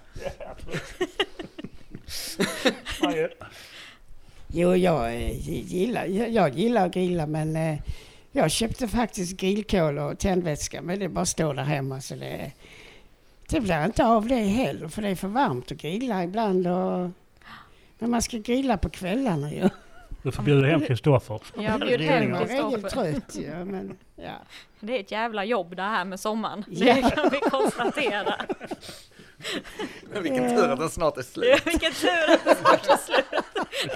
Okay. 3.02 3.28
Jo, 4.48 4.76
jag 4.76 5.06
eh, 5.16 5.48
gillar, 5.48 6.06
jag, 6.06 6.54
gillar 6.58 6.86
att 6.86 6.94
grilla 6.94 7.26
men 7.28 7.56
eh, 7.56 7.78
jag 8.32 8.52
köpte 8.52 8.88
faktiskt 8.88 9.38
grillkol 9.38 9.98
och 9.98 10.20
tändvätska 10.20 10.82
men 10.82 11.00
det 11.00 11.10
bara 11.10 11.26
står 11.26 11.54
där 11.54 11.64
hemma 11.64 12.02
så 12.02 12.16
det, 12.16 12.52
det 13.50 13.62
blir 13.62 13.86
inte 13.86 14.06
av 14.06 14.28
det 14.28 14.36
heller 14.36 14.88
för 14.88 15.02
det 15.02 15.10
är 15.10 15.16
för 15.16 15.28
varmt 15.28 15.72
att 15.72 15.78
grilla 15.78 16.24
ibland 16.24 16.68
och 16.68 17.10
men 18.00 18.10
man 18.10 18.22
ska 18.22 18.38
grilla 18.38 18.78
på 18.78 18.90
kvällarna 18.90 19.52
ju. 19.54 19.70
Du 20.26 20.32
får 20.32 20.44
bjuda 20.44 20.68
hem 20.68 20.82
Kristoffer. 20.82 21.40
Jag 21.56 21.80
bjuder 21.80 22.06
hem 22.06 22.38
Kristoffer. 22.38 23.64
men 23.66 23.98
ja. 24.16 24.34
Det 24.80 24.96
är 24.96 25.00
ett 25.00 25.12
jävla 25.12 25.46
jobb 25.46 25.76
det 25.76 25.82
här 25.82 26.06
med 26.06 26.20
sommaren. 26.20 26.66
Ja. 26.68 26.96
Det 26.96 27.02
kan 27.02 27.30
vi 27.30 27.40
konstatera. 27.40 28.36
Men 30.14 30.24
vilken 30.24 30.50
tur 30.50 30.70
att 30.70 30.80
den 30.80 30.90
snart 30.90 31.18
är 31.18 31.22
slut. 31.22 31.68
Vilken 31.68 31.92
tur 31.94 32.34
att 32.34 32.46
det 32.46 32.56
snart 32.56 32.86
är 32.86 32.98
slut. 32.98 33.26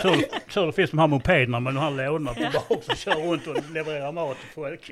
Tur, 0.01 0.51
tur 0.53 0.65
det 0.65 0.73
finns 0.73 0.89
de 0.89 0.99
här 0.99 1.07
mopederna 1.07 1.59
med 1.59 1.73
de 1.73 1.80
här 1.80 1.91
lådorna 1.91 2.34
på 2.34 2.41
bak 2.69 2.84
som 2.84 2.95
kör 2.95 3.15
runt 3.15 3.47
och 3.47 3.71
levererar 3.71 4.11
mat 4.11 4.38
till 4.39 4.49
folk. 4.49 4.86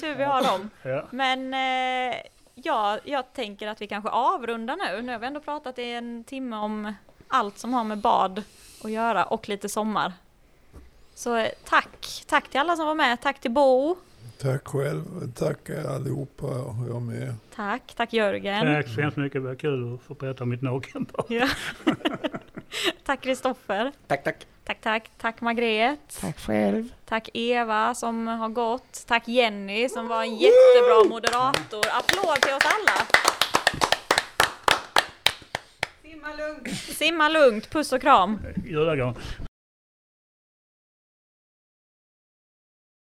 Tur 0.00 0.16
vi 0.16 0.24
har 0.24 0.42
dem. 0.42 0.70
Ja. 0.82 1.06
Men 1.10 1.54
eh, 1.54 2.16
ja, 2.54 2.98
jag 3.04 3.32
tänker 3.32 3.66
att 3.68 3.82
vi 3.82 3.86
kanske 3.86 4.10
avrundar 4.10 4.76
nu. 4.76 5.02
Nu 5.02 5.12
har 5.12 5.18
vi 5.18 5.26
ändå 5.26 5.40
pratat 5.40 5.78
i 5.78 5.92
en 5.92 6.24
timme 6.24 6.56
om 6.56 6.94
allt 7.28 7.58
som 7.58 7.74
har 7.74 7.84
med 7.84 7.98
bad 7.98 8.42
att 8.84 8.90
göra 8.90 9.24
och 9.24 9.48
lite 9.48 9.68
sommar. 9.68 10.12
Så 11.14 11.36
eh, 11.36 11.48
tack! 11.64 12.24
Tack 12.26 12.48
till 12.48 12.60
alla 12.60 12.76
som 12.76 12.86
var 12.86 12.94
med. 12.94 13.20
Tack 13.20 13.40
till 13.40 13.50
Bo. 13.50 13.96
Tack 14.42 14.68
själv. 14.68 15.32
Tack 15.34 15.70
allihopa. 15.70 16.46
Jag 16.88 17.02
med. 17.02 17.34
Tack, 17.54 17.94
tack 17.96 18.12
Jörgen. 18.12 18.66
Tack 18.66 18.94
så 18.94 19.00
hemskt 19.00 19.16
mycket, 19.16 19.42
det 19.42 19.48
var 19.48 19.54
kul 19.54 19.94
att 19.94 20.02
få 20.02 20.14
berätta 20.14 20.44
om 20.44 20.50
mitt 20.50 20.62
nakenbad. 20.62 21.24
Ja. 21.28 21.48
tack 23.04 23.20
Kristoffer. 23.20 23.92
Tack, 24.06 24.24
tack. 24.24 24.46
Tack, 24.64 24.80
tack. 24.80 25.10
Tack 25.18 25.40
Margret. 25.40 26.18
Tack 26.20 26.38
själv. 26.40 26.88
Tack 27.04 27.28
Eva 27.34 27.94
som 27.94 28.26
har 28.26 28.48
gått. 28.48 29.04
Tack 29.06 29.28
Jenny 29.28 29.88
som 29.88 30.08
var 30.08 30.22
en 30.22 30.36
jättebra 30.36 31.08
moderator. 31.08 31.84
Applåd 31.90 32.40
till 32.40 32.54
oss 32.54 32.64
alla. 32.64 33.06
Simma 36.18 36.34
lugnt! 36.36 36.68
Simma 36.76 37.28
lugnt, 37.28 37.70
puss 37.70 37.92
och 37.92 38.00
kram. 38.00 38.38
Gör 38.64 38.80
Julegran. 38.80 39.14